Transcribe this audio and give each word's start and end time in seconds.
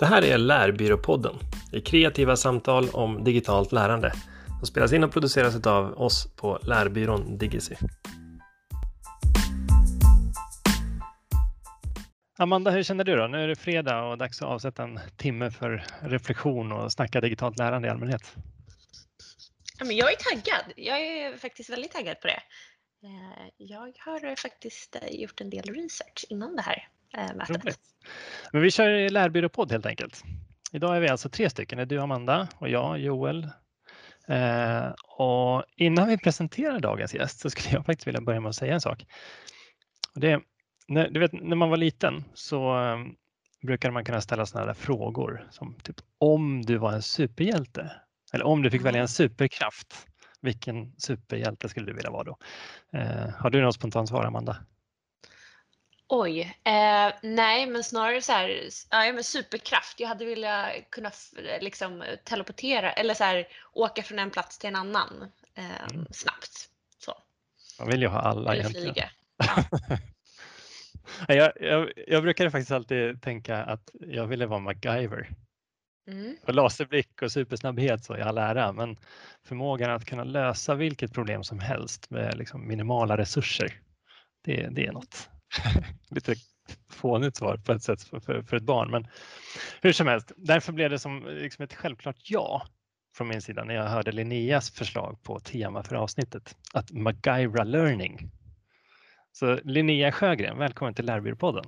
Det 0.00 0.06
här 0.06 0.24
är 0.24 0.38
Lärbyråpodden. 0.38 1.36
Det 1.70 1.76
är 1.76 1.80
kreativa 1.80 2.36
samtal 2.36 2.88
om 2.92 3.24
digitalt 3.24 3.72
lärande 3.72 4.12
som 4.58 4.66
spelas 4.66 4.92
in 4.92 5.04
och 5.04 5.12
produceras 5.12 5.66
av 5.66 6.00
oss 6.00 6.34
på 6.36 6.58
Lärbyrån 6.62 7.38
Digicy. 7.38 7.74
Amanda, 12.38 12.70
hur 12.70 12.82
känner 12.82 13.04
du 13.04 13.16
då? 13.16 13.26
Nu 13.26 13.44
är 13.44 13.48
det 13.48 13.56
fredag 13.56 14.02
och 14.04 14.18
dags 14.18 14.42
att 14.42 14.48
avsätta 14.48 14.82
en 14.82 15.00
timme 15.16 15.50
för 15.50 15.84
reflektion 16.00 16.72
och 16.72 16.92
snacka 16.92 17.20
digitalt 17.20 17.58
lärande 17.58 17.88
i 17.88 17.90
allmänhet. 17.90 18.36
jag 19.78 20.12
är 20.12 20.16
taggad. 20.16 20.72
Jag 20.76 21.00
är 21.00 21.36
faktiskt 21.36 21.70
väldigt 21.70 21.92
taggad 21.92 22.20
på 22.20 22.26
det. 22.26 22.42
Eh, 23.04 23.48
jag 23.56 23.92
har 23.98 24.36
faktiskt 24.36 24.96
eh, 24.96 25.20
gjort 25.20 25.40
en 25.40 25.50
del 25.50 25.64
research 25.64 26.24
innan 26.28 26.56
det 26.56 26.62
här 26.62 26.88
eh, 27.14 27.36
mötet. 27.36 27.78
Men 28.52 28.62
vi 28.62 28.70
kör 28.70 29.08
lärbyråpodd 29.08 29.72
helt 29.72 29.86
enkelt. 29.86 30.24
Idag 30.72 30.96
är 30.96 31.00
vi 31.00 31.08
alltså 31.08 31.28
tre 31.28 31.50
stycken. 31.50 31.76
Det 31.76 31.82
är 31.82 31.86
du 31.86 32.00
Amanda 32.00 32.48
och 32.58 32.68
jag 32.68 32.98
Joel. 32.98 33.50
och 35.18 35.64
innan 35.76 36.08
vi 36.08 36.18
presenterar 36.18 36.80
dagens 36.80 37.14
gäst 37.14 37.40
så 37.40 37.50
skulle 37.50 37.74
jag 37.74 37.86
faktiskt 37.86 38.06
vilja 38.06 38.20
börja 38.20 38.40
med 38.40 38.48
att 38.48 38.56
säga 38.56 38.74
en 38.74 38.80
sak. 38.80 39.06
Och 40.14 40.20
det, 40.20 40.40
när, 40.88 41.10
du 41.10 41.20
vet, 41.20 41.32
när 41.32 41.56
man 41.56 41.70
var 41.70 41.76
liten 41.76 42.24
så 42.34 42.76
um, 42.76 43.16
brukade 43.62 43.94
man 43.94 44.04
kunna 44.04 44.20
ställa 44.20 44.46
sådana 44.46 44.74
frågor 44.74 45.48
som 45.50 45.74
typ 45.82 45.96
om 46.18 46.62
du 46.62 46.76
var 46.76 46.92
en 46.92 47.02
superhjälte 47.02 47.92
eller 48.32 48.44
om 48.44 48.62
du 48.62 48.70
fick 48.70 48.84
välja 48.84 49.00
en 49.00 49.08
superkraft 49.08 50.06
vilken 50.42 50.92
superhjälte 50.98 51.68
skulle 51.68 51.86
du 51.86 51.92
vilja 51.92 52.10
vara 52.10 52.24
då? 52.24 52.38
Eh, 52.92 53.28
har 53.28 53.50
du 53.50 53.62
något 53.62 53.74
spontant 53.74 54.08
svar, 54.08 54.24
Amanda? 54.24 54.56
Oj, 56.12 56.40
eh, 56.64 57.12
nej 57.22 57.66
men 57.66 57.84
snarare 57.84 58.22
så 58.22 58.32
här, 58.32 58.68
ja, 58.90 59.12
men 59.12 59.24
superkraft. 59.24 60.00
Jag 60.00 60.08
hade 60.08 60.24
velat 60.24 60.72
kunna 60.90 61.10
liksom, 61.60 62.04
teleportera 62.24 62.92
eller 62.92 63.14
så 63.14 63.24
här, 63.24 63.48
åka 63.72 64.02
från 64.02 64.18
en 64.18 64.30
plats 64.30 64.58
till 64.58 64.68
en 64.68 64.76
annan 64.76 65.30
eh, 65.54 65.82
mm. 65.92 66.06
snabbt. 66.10 66.68
Så. 66.98 67.14
Man 67.78 67.88
vill 67.88 68.02
ju 68.02 68.08
ha 68.08 68.18
alla 68.18 68.52
eller 68.52 68.60
egentligen. 68.60 68.94
Flyga. 68.94 69.10
Ja. 71.28 71.34
jag, 71.34 71.52
jag, 71.60 71.92
jag 72.06 72.22
brukade 72.22 72.50
faktiskt 72.50 72.70
alltid 72.70 73.22
tänka 73.22 73.56
att 73.56 73.90
jag 74.00 74.26
ville 74.26 74.46
vara 74.46 74.60
MacGyver. 74.60 75.28
Mm. 76.08 76.36
Och 76.46 76.54
laserblick 76.54 77.22
och 77.22 77.32
supersnabbhet 77.32 78.04
så 78.04 78.16
i 78.16 78.22
all 78.22 78.38
ära, 78.38 78.72
men 78.72 78.96
förmågan 79.44 79.90
att 79.90 80.04
kunna 80.04 80.24
lösa 80.24 80.74
vilket 80.74 81.12
problem 81.12 81.44
som 81.44 81.58
helst 81.58 82.10
med 82.10 82.38
liksom 82.38 82.68
minimala 82.68 83.16
resurser, 83.16 83.80
det, 84.44 84.68
det 84.70 84.86
är 84.86 84.92
något. 84.92 85.28
Lite 86.10 86.34
fånigt 86.88 87.36
svar 87.36 87.56
på 87.56 87.72
ett 87.72 87.82
sätt 87.82 88.02
för, 88.02 88.20
för, 88.20 88.42
för, 88.42 88.56
ett 88.56 88.62
barn, 88.62 88.90
men 88.90 89.06
hur 89.82 89.92
som 89.92 90.06
helst, 90.06 90.32
därför 90.36 90.72
blev 90.72 90.90
det 90.90 90.98
som 90.98 91.26
liksom 91.26 91.64
ett 91.64 91.74
självklart 91.74 92.16
ja 92.22 92.66
från 93.14 93.28
min 93.28 93.42
sida 93.42 93.64
när 93.64 93.74
jag 93.74 93.88
hörde 93.88 94.12
Linneas 94.12 94.70
förslag 94.70 95.22
på 95.22 95.40
tema 95.40 95.82
för 95.82 95.96
avsnittet, 95.96 96.56
att 96.72 96.92
MacGyra 96.92 97.64
Learning. 97.64 98.30
Så 99.32 99.60
Linnea 99.64 100.12
Sjögren, 100.12 100.58
välkommen 100.58 100.94
till 100.94 101.06
Lärbyråpodden. 101.06 101.64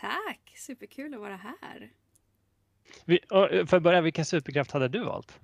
Tack, 0.00 0.52
superkul 0.56 1.14
att 1.14 1.20
vara 1.20 1.36
här. 1.36 1.90
Eh, 3.06 3.66
för 3.66 3.76
att 3.76 3.82
börja, 3.82 4.00
vilken 4.00 4.24
superkraft 4.24 4.70
hade 4.70 4.88
du 4.88 5.04
valt? 5.04 5.40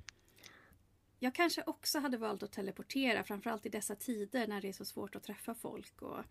Jag 1.18 1.34
kanske 1.34 1.62
också 1.66 1.98
hade 1.98 2.16
valt 2.16 2.42
att 2.42 2.52
teleportera, 2.52 3.24
framförallt 3.24 3.66
i 3.66 3.68
dessa 3.68 3.94
tider 3.94 4.46
när 4.46 4.60
det 4.60 4.68
är 4.68 4.72
så 4.72 4.84
svårt 4.84 5.16
att 5.16 5.22
träffa 5.22 5.54
folk 5.54 6.02
och 6.02 6.24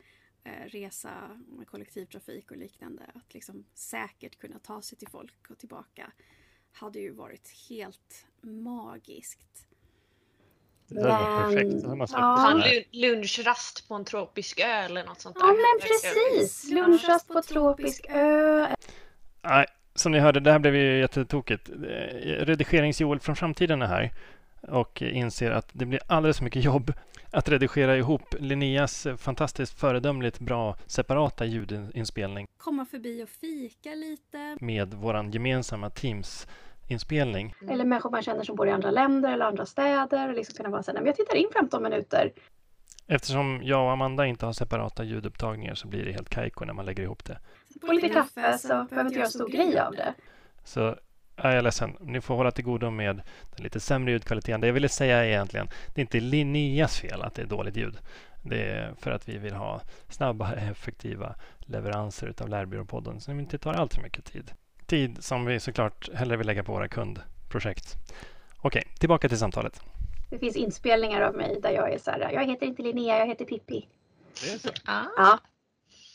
resa 0.43 1.37
med 1.47 1.67
kollektivtrafik 1.67 2.51
och 2.51 2.57
liknande. 2.57 3.03
Att 3.15 3.33
liksom 3.33 3.65
säkert 3.73 4.39
kunna 4.39 4.59
ta 4.59 4.81
sig 4.81 4.97
till 4.97 5.07
folk 5.07 5.49
och 5.49 5.57
tillbaka 5.57 6.11
hade 6.71 6.99
ju 6.99 7.11
varit 7.11 7.51
helt 7.69 8.27
magiskt. 8.41 9.67
Det 10.87 11.03
var 11.03 11.43
perfekt. 11.43 12.11
Ja. 12.11 12.63
En 12.65 12.83
lunchrast 12.91 13.87
på 13.87 13.95
en 13.95 14.05
tropisk 14.05 14.59
ö 14.59 14.65
eller 14.65 15.05
något 15.05 15.21
sånt 15.21 15.35
där. 15.35 15.47
Ja 15.47 15.53
men 15.53 15.81
precis! 15.81 16.71
Lunchrast 16.71 17.27
på 17.27 17.41
tropisk 17.41 18.05
ö. 18.09 18.67
Nej, 19.41 19.65
som 19.95 20.11
ni 20.11 20.19
hörde, 20.19 20.39
det 20.39 20.51
här 20.51 20.59
blev 20.59 20.75
ju 20.75 20.99
jättetokigt. 20.99 21.69
Eh, 21.69 21.73
Redigerings-Joel 22.45 23.19
från 23.19 23.35
framtiden 23.35 23.81
är 23.81 23.87
här 23.87 24.13
och 24.61 25.01
inser 25.01 25.51
att 25.51 25.69
det 25.73 25.85
blir 25.85 25.99
alldeles 26.07 26.37
för 26.37 26.43
mycket 26.43 26.63
jobb 26.63 26.93
att 27.31 27.49
redigera 27.49 27.97
ihop 27.97 28.35
Linneas 28.39 29.07
fantastiskt 29.17 29.79
föredömligt 29.79 30.39
bra 30.39 30.75
separata 30.87 31.45
ljudinspelning. 31.45 32.47
Komma 32.57 32.85
förbi 32.85 33.23
och 33.23 33.29
fika 33.29 33.89
lite. 33.89 34.57
Med 34.59 34.93
vår 34.93 35.29
gemensamma 35.33 35.89
Teams-inspelning. 35.89 37.55
Mm. 37.61 37.73
Eller 37.73 37.85
människor 37.85 38.09
man 38.09 38.23
känner 38.23 38.43
som 38.43 38.55
bor 38.55 38.67
i 38.67 38.71
andra 38.71 38.91
länder 38.91 39.33
eller 39.33 39.45
andra 39.45 39.65
städer. 39.65 40.33
Liksom 40.33 40.55
kunna 40.55 40.69
vara 40.69 40.83
så 40.83 40.91
här, 40.91 41.05
jag 41.05 41.15
tittar 41.15 41.35
in 41.35 41.49
15 41.53 41.83
minuter. 41.83 42.33
Eftersom 43.07 43.61
jag 43.63 43.85
och 43.85 43.91
Amanda 43.91 44.25
inte 44.25 44.45
har 44.45 44.53
separata 44.53 45.03
ljudupptagningar 45.03 45.75
så 45.75 45.87
blir 45.87 46.05
det 46.05 46.11
helt 46.11 46.29
kajko 46.29 46.65
när 46.65 46.73
man 46.73 46.85
lägger 46.85 47.03
ihop 47.03 47.25
det 47.25 47.39
på 47.81 47.93
lite 47.93 48.09
kaffe 48.09 48.57
så 48.57 48.67
behöver 48.67 49.01
inte 49.01 49.15
göra 49.15 49.25
en 49.25 49.31
stor 49.31 49.49
grej 49.49 49.79
av 49.79 49.91
det. 49.91 50.13
Så 50.63 50.95
är 51.41 51.55
jag 51.55 51.63
ledsen, 51.63 51.97
ni 51.99 52.21
får 52.21 52.35
hålla 52.35 52.51
till 52.51 52.65
godo 52.65 52.89
med 52.89 53.21
den 53.55 53.63
lite 53.63 53.79
sämre 53.79 54.11
ljudkvaliteten. 54.11 54.61
Det 54.61 54.67
jag 54.67 54.73
ville 54.73 54.89
säga 54.89 55.17
är 55.17 55.27
egentligen, 55.27 55.67
det 55.95 56.01
är 56.01 56.03
inte 56.03 56.19
Linneas 56.19 56.99
fel 56.99 57.21
att 57.21 57.35
det 57.35 57.41
är 57.41 57.45
dåligt 57.45 57.77
ljud. 57.77 57.97
Det 58.41 58.69
är 58.69 58.93
för 58.99 59.11
att 59.11 59.29
vi 59.29 59.37
vill 59.37 59.53
ha 59.53 59.81
snabba, 60.09 60.53
effektiva 60.71 61.35
leveranser 61.59 62.33
av 62.41 62.49
Lärbyråpodden 62.49 63.21
så 63.21 63.31
det 63.31 63.39
inte 63.39 63.57
tar 63.57 63.73
allt 63.73 63.93
för 63.93 64.01
mycket 64.01 64.25
tid. 64.25 64.51
Tid 64.85 65.23
som 65.23 65.45
vi 65.45 65.59
såklart 65.59 66.09
hellre 66.13 66.37
vill 66.37 66.47
lägga 66.47 66.63
på 66.63 66.71
våra 66.71 66.87
kundprojekt. 66.87 67.95
Okej, 68.57 68.83
tillbaka 68.99 69.29
till 69.29 69.37
samtalet. 69.37 69.81
Det 70.29 70.39
finns 70.39 70.55
inspelningar 70.55 71.21
av 71.21 71.35
mig 71.35 71.59
där 71.61 71.71
jag 71.71 71.93
är 71.93 71.97
så 71.97 72.11
här, 72.11 72.31
jag 72.33 72.45
heter 72.45 72.65
inte 72.65 72.81
Linnea, 72.81 73.19
jag 73.19 73.27
heter 73.27 73.45
Pippi. 73.45 73.87
Det 74.43 74.53
är 74.53 74.57
så? 74.57 74.69
Ah. 74.85 75.03
Ja. 75.17 75.39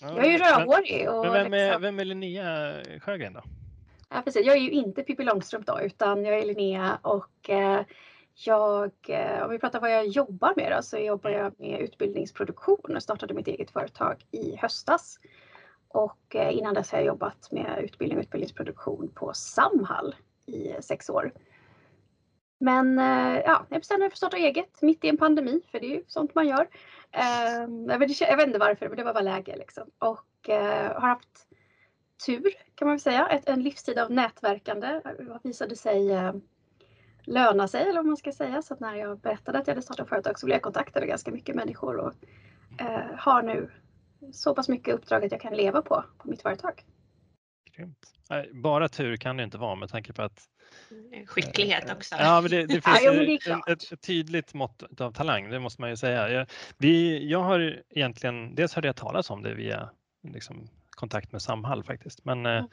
Jag 0.01 0.27
är 0.27 0.31
ju 0.31 0.39
rödhårig. 0.39 1.11
Och 1.11 1.25
men 1.25 1.33
vem 1.33 1.55
är, 1.55 1.67
liksom... 1.67 1.83
vem 1.83 1.99
är 1.99 2.05
Linnea 2.05 2.75
Sjögren 3.01 3.33
då? 3.33 3.43
Ja, 4.09 4.23
precis. 4.25 4.47
Jag 4.47 4.57
är 4.57 4.61
ju 4.61 4.71
inte 4.71 5.03
Pippi 5.03 5.25
Långstrump 5.25 5.67
då, 5.67 5.81
utan 5.81 6.25
jag 6.25 6.39
är 6.39 6.47
Linnea 6.47 6.99
och 7.03 7.51
eh, 7.51 7.81
jag, 8.35 8.91
eh, 9.09 9.43
om 9.45 9.51
vi 9.51 9.59
pratar 9.59 9.81
vad 9.81 9.93
jag 9.93 10.07
jobbar 10.07 10.53
med 10.57 10.73
då, 10.73 10.83
så 10.83 10.99
jobbar 10.99 11.31
jag 11.31 11.61
med 11.61 11.81
utbildningsproduktion 11.81 12.97
och 12.97 13.03
startade 13.03 13.35
mitt 13.35 13.49
eget 13.49 13.71
företag 13.71 14.25
i 14.31 14.57
höstas. 14.57 15.19
Och 15.89 16.37
eh, 16.37 16.57
innan 16.57 16.75
dess 16.75 16.93
har 16.93 16.99
jag 16.99 17.07
jobbat 17.07 17.53
med 17.53 17.81
utbildning 17.85 18.19
och 18.19 18.23
utbildningsproduktion 18.23 19.11
på 19.15 19.33
Samhall 19.35 20.15
i 20.47 20.73
sex 20.81 21.11
år. 21.11 21.33
Men 22.59 22.99
ja, 23.45 23.67
jag 23.69 23.81
bestämde 23.81 24.01
mig 24.01 24.11
för 24.11 24.15
att 24.15 24.17
starta 24.17 24.37
eget 24.37 24.83
mitt 24.83 25.05
i 25.05 25.09
en 25.09 25.17
pandemi, 25.17 25.61
för 25.71 25.81
det 25.81 25.87
är 25.87 25.91
ju 25.91 26.03
sånt 26.07 26.35
man 26.35 26.49
gör. 26.49 26.69
Ehm, 27.11 27.89
jag 27.89 27.99
vet 27.99 28.47
inte 28.47 28.59
varför, 28.59 28.89
men 28.89 28.97
det 28.97 29.05
var 29.05 29.15
bara 29.15 29.23
läge 29.23 29.57
liksom. 29.57 29.91
Och 29.99 30.49
har 30.49 31.01
haft 31.01 31.47
tur 32.27 32.43
kan 32.75 32.89
man 32.89 32.95
väl 32.95 33.01
säga. 33.01 33.29
Ett, 33.29 33.49
en 33.49 33.63
livstid 33.63 33.99
av 33.99 34.11
nätverkande 34.11 35.01
visade 35.43 35.77
sig 35.77 36.13
eh, 36.13 36.35
löna 37.25 37.69
sig 37.69 37.83
eller 37.83 37.95
vad 37.95 38.07
man 38.07 38.17
ska 38.17 38.33
säga. 38.33 38.63
Så 38.63 38.75
att 38.75 38.81
när 38.81 38.95
jag 38.95 39.19
berättade 39.19 39.59
att 39.59 39.67
jag 39.67 39.75
hade 39.75 39.83
startat 39.83 40.09
företag 40.09 40.39
så 40.39 40.47
blev 40.47 40.55
jag 40.55 40.63
kontaktad 40.63 41.01
av 41.01 41.07
ganska 41.07 41.31
mycket 41.31 41.55
människor 41.55 41.97
och 41.97 42.13
eh, 42.81 43.17
har 43.17 43.43
nu 43.43 43.71
så 44.33 44.55
pass 44.55 44.69
mycket 44.69 44.95
uppdrag 44.95 45.25
att 45.25 45.33
jag 45.33 45.41
kan 45.41 45.55
leva 45.55 45.83
på, 45.83 46.05
på 46.19 46.29
mitt 46.29 46.43
företag. 46.43 46.85
Grymt. 47.77 48.11
Bara 48.53 48.89
tur 48.89 49.17
kan 49.17 49.37
det 49.37 49.43
inte 49.43 49.59
vara 49.59 49.75
med 49.75 49.89
tanke 49.89 50.13
på 50.13 50.23
att 50.23 50.49
Mm, 50.91 51.27
skicklighet 51.27 51.91
också. 51.91 52.15
Ja, 52.19 52.41
men 52.41 52.51
det, 52.51 52.67
det 52.67 52.73
finns 52.73 53.03
ja, 53.03 53.13
det 53.13 53.73
ett, 53.73 53.93
ett, 53.93 54.01
tydligt 54.01 54.55
mått 54.55 55.01
av 55.01 55.13
talang, 55.13 55.51
det 55.51 55.61
måste 55.61 55.81
man 55.81 55.91
ju 55.91 55.97
säga. 55.97 56.31
Jag, 56.31 56.47
vi, 56.79 57.27
jag 57.31 57.43
har 57.43 57.83
egentligen, 57.91 58.55
dels 58.55 58.75
hörde 58.75 58.89
jag 58.89 58.97
talas 58.97 59.31
om 59.31 59.43
det 59.43 59.55
via 59.55 59.91
liksom, 60.29 60.69
kontakt 60.95 61.33
med 61.33 61.43
Samhall 61.43 61.85
faktiskt, 61.85 62.25
men, 62.25 62.47
mm. 62.47 62.69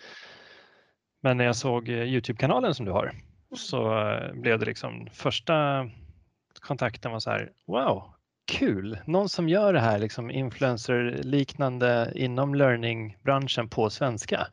men 1.22 1.38
när 1.38 1.46
jag 1.46 1.56
såg 1.56 1.90
eh, 1.90 2.04
Youtube-kanalen 2.04 2.76
som 2.76 2.86
du 2.86 2.92
har 2.92 3.04
mm. 3.04 3.18
så 3.56 4.10
eh, 4.10 4.34
blev 4.34 4.60
det 4.60 4.66
liksom 4.66 5.08
första 5.14 5.90
kontakten 6.60 7.12
var 7.12 7.20
så 7.20 7.30
här, 7.30 7.52
wow, 7.68 8.14
kul, 8.52 9.00
någon 9.06 9.30
som 9.30 9.50
gör 9.50 9.74
det 9.74 9.80
här 9.80 10.00
liksom 10.00 10.32
influencer-liknande 10.32 12.12
inom 12.16 12.56
learning-branschen 12.56 13.70
på 13.70 13.90
svenska 13.90 14.48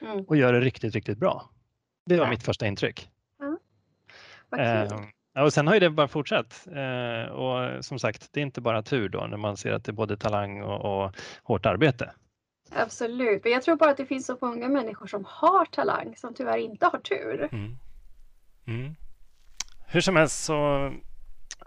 mm. 0.00 0.24
och 0.24 0.36
gör 0.36 0.52
det 0.52 0.60
riktigt, 0.60 0.94
riktigt 0.94 1.18
bra. 1.18 1.50
Det 2.06 2.16
var 2.16 2.24
ja. 2.24 2.30
mitt 2.30 2.42
första 2.42 2.66
intryck. 2.66 3.10
Ja. 4.50 4.58
Eh, 4.58 5.44
och 5.44 5.52
sen 5.52 5.66
har 5.66 5.74
ju 5.74 5.80
det 5.80 5.90
bara 5.90 6.08
fortsatt. 6.08 6.66
Eh, 6.66 7.32
och 7.32 7.84
som 7.84 7.98
sagt, 7.98 8.28
det 8.32 8.40
är 8.40 8.42
inte 8.42 8.60
bara 8.60 8.82
tur 8.82 9.08
då 9.08 9.26
när 9.26 9.36
man 9.36 9.56
ser 9.56 9.72
att 9.72 9.84
det 9.84 9.90
är 9.90 9.94
både 9.94 10.16
talang 10.16 10.62
och, 10.62 11.04
och 11.04 11.16
hårt 11.42 11.66
arbete. 11.66 12.12
Absolut, 12.72 13.44
men 13.44 13.52
jag 13.52 13.62
tror 13.62 13.76
bara 13.76 13.90
att 13.90 13.96
det 13.96 14.06
finns 14.06 14.26
så 14.26 14.38
många 14.40 14.68
människor 14.68 15.06
som 15.06 15.24
har 15.28 15.64
talang 15.64 16.16
som 16.16 16.34
tyvärr 16.34 16.58
inte 16.58 16.86
har 16.86 16.98
tur. 16.98 17.48
Mm. 17.52 17.76
Mm. 18.66 18.94
Hur 19.86 20.00
som 20.00 20.16
helst 20.16 20.44
så 20.44 20.90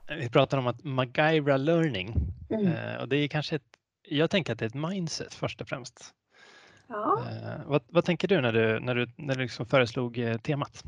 vi 0.08 0.30
pratar 0.30 0.58
om 0.58 0.68
att 0.68 0.84
MacGyra 0.84 1.58
learning 1.58 2.16
mm. 2.50 2.68
eh, 2.68 3.02
och 3.02 3.10
det 3.10 3.18
är 3.18 3.28
kanske 3.28 3.56
ett, 3.56 3.78
jag 4.02 4.30
tänker 4.30 4.54
att 4.54 4.60
det 4.60 4.66
är 4.66 4.70
ett 4.70 4.90
mindset 4.92 5.34
först 5.34 5.62
och 5.62 5.68
främst. 5.68 6.14
Ja. 6.88 7.24
Eh, 7.30 7.66
vad, 7.66 7.82
vad, 7.88 8.06
tänker 8.06 8.28
du 8.28 8.42
när 8.42 8.54
du, 8.54 8.80
när 8.80 8.96
du, 8.96 9.08
när 9.18 9.36
du 9.36 9.42
liksom 9.42 9.66
föreslog 9.66 10.18
eh, 10.18 10.38
temat? 10.38 10.84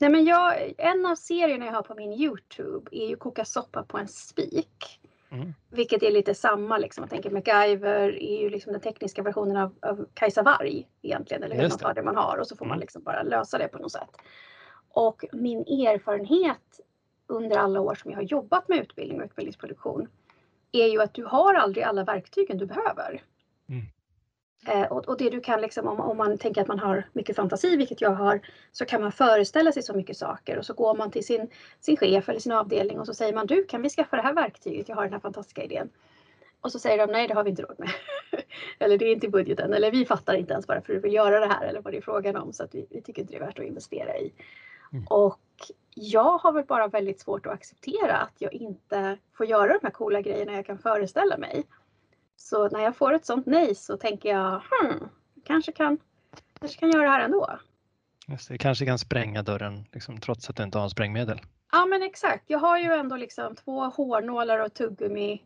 Nej, 0.00 0.10
men 0.10 0.24
jag, 0.24 0.72
en 0.78 1.06
av 1.06 1.14
serierna 1.14 1.66
jag 1.66 1.72
har 1.72 1.82
på 1.82 1.94
min 1.94 2.12
Youtube 2.12 2.90
är 2.92 3.08
ju 3.08 3.16
Koka 3.16 3.44
soppa 3.44 3.82
på 3.82 3.98
en 3.98 4.08
spik. 4.08 4.99
Mm. 5.30 5.54
Vilket 5.70 6.02
är 6.02 6.10
lite 6.10 6.34
samma, 6.34 6.78
liksom. 6.78 7.02
jag 7.02 7.10
tänker 7.10 7.30
MacGyver 7.30 8.22
är 8.22 8.42
ju 8.42 8.50
liksom 8.50 8.72
den 8.72 8.80
tekniska 8.80 9.22
versionen 9.22 9.56
av, 9.56 9.74
av 9.82 10.06
Kajsa 10.14 10.42
Warg 10.42 10.88
egentligen, 11.02 11.42
eller 11.42 11.56
hur? 11.56 11.68
Man 11.68 11.78
tar 11.78 11.94
det 11.94 12.02
man 12.02 12.16
har 12.16 12.38
och 12.38 12.46
så 12.46 12.56
får 12.56 12.64
man 12.64 12.76
mm. 12.76 12.80
liksom 12.80 13.02
bara 13.02 13.22
lösa 13.22 13.58
det 13.58 13.68
på 13.68 13.78
något 13.78 13.92
sätt. 13.92 14.10
Och 14.88 15.24
min 15.32 15.60
erfarenhet 15.60 16.80
under 17.26 17.56
alla 17.56 17.80
år 17.80 17.94
som 17.94 18.10
jag 18.10 18.18
har 18.18 18.22
jobbat 18.22 18.68
med 18.68 18.78
utbildning 18.78 19.20
och 19.20 19.24
utbildningsproduktion 19.24 20.08
är 20.72 20.86
ju 20.86 21.02
att 21.02 21.14
du 21.14 21.24
har 21.24 21.54
aldrig 21.54 21.84
alla 21.84 22.04
verktygen 22.04 22.58
du 22.58 22.66
behöver. 22.66 23.22
Eh, 24.66 24.82
och, 24.82 25.08
och, 25.08 25.16
det 25.18 25.30
du 25.30 25.40
kan 25.40 25.60
liksom, 25.60 25.86
om, 25.86 26.00
om, 26.00 26.16
man 26.16 26.38
tänker 26.38 26.60
att 26.60 26.68
man 26.68 26.78
har 26.78 27.04
mycket 27.12 27.36
fantasi, 27.36 27.76
vilket 27.76 28.00
jag 28.00 28.10
har, 28.10 28.40
så 28.72 28.84
kan 28.84 29.02
man 29.02 29.12
föreställa 29.12 29.72
sig 29.72 29.82
så 29.82 29.94
mycket 29.94 30.16
saker 30.16 30.58
och 30.58 30.66
så 30.66 30.74
går 30.74 30.94
man 30.94 31.10
till 31.10 31.26
sin, 31.26 31.50
sin 31.80 31.96
chef 31.96 32.28
eller 32.28 32.40
sin 32.40 32.52
avdelning 32.52 33.00
och 33.00 33.06
så 33.06 33.14
säger 33.14 33.34
man 33.34 33.46
du 33.46 33.64
kan 33.64 33.82
vi 33.82 33.90
skaffa 33.90 34.16
det 34.16 34.22
här 34.22 34.34
verktyget, 34.34 34.88
jag 34.88 34.96
har 34.96 35.02
den 35.02 35.12
här 35.12 35.20
fantastiska 35.20 35.62
idén. 35.62 35.90
Och 36.60 36.72
så 36.72 36.78
säger 36.78 37.06
de 37.06 37.12
nej 37.12 37.28
det 37.28 37.34
har 37.34 37.44
vi 37.44 37.50
inte 37.50 37.62
råd 37.62 37.76
med. 37.78 37.90
eller 38.78 38.98
det 38.98 39.04
är 39.04 39.12
inte 39.12 39.26
i 39.26 39.30
budgeten 39.30 39.72
eller 39.72 39.90
vi 39.90 40.06
fattar 40.06 40.34
inte 40.34 40.52
ens 40.52 40.68
varför 40.68 40.92
du 40.92 40.98
vill 40.98 41.14
göra 41.14 41.40
det 41.40 41.46
här 41.46 41.66
eller 41.66 41.80
vad 41.80 41.92
det 41.92 41.96
är 41.96 42.02
frågan 42.02 42.36
om 42.36 42.52
så 42.52 42.64
att 42.64 42.74
vi, 42.74 42.86
vi 42.90 43.02
tycker 43.02 43.22
inte 43.22 43.32
det 43.32 43.38
är 43.38 43.46
värt 43.46 43.58
att 43.58 43.64
investera 43.64 44.18
i. 44.18 44.32
Mm. 44.92 45.06
Och 45.06 45.40
jag 45.94 46.38
har 46.38 46.52
väl 46.52 46.64
bara 46.64 46.88
väldigt 46.88 47.20
svårt 47.20 47.46
att 47.46 47.52
acceptera 47.52 48.16
att 48.16 48.34
jag 48.38 48.52
inte 48.52 49.18
får 49.32 49.46
göra 49.46 49.72
de 49.72 49.78
här 49.82 49.90
coola 49.90 50.20
grejerna 50.20 50.52
jag 50.52 50.66
kan 50.66 50.78
föreställa 50.78 51.36
mig. 51.36 51.64
Så 52.42 52.68
när 52.68 52.80
jag 52.80 52.96
får 52.96 53.12
ett 53.12 53.26
sånt 53.26 53.46
nej 53.46 53.74
så 53.74 53.96
tänker 53.96 54.28
jag, 54.28 54.50
hmm, 54.50 55.08
kanske 55.44 55.72
kan, 55.72 55.98
kanske 56.60 56.78
kan 56.78 56.90
göra 56.90 57.02
det 57.02 57.10
här 57.10 57.20
ändå. 57.20 57.58
Just 58.26 58.48
det, 58.48 58.58
kanske 58.58 58.86
kan 58.86 58.98
spränga 58.98 59.42
dörren 59.42 59.84
liksom, 59.92 60.20
trots 60.20 60.50
att 60.50 60.56
du 60.56 60.62
inte 60.62 60.78
har 60.78 60.88
sprängmedel. 60.88 61.40
Ja 61.72 61.86
men 61.86 62.02
exakt, 62.02 62.44
jag 62.46 62.58
har 62.58 62.78
ju 62.78 62.92
ändå 62.92 63.16
liksom 63.16 63.56
två 63.56 63.84
hårnålar 63.84 64.58
och 64.58 64.74
tuggummi 64.74 65.42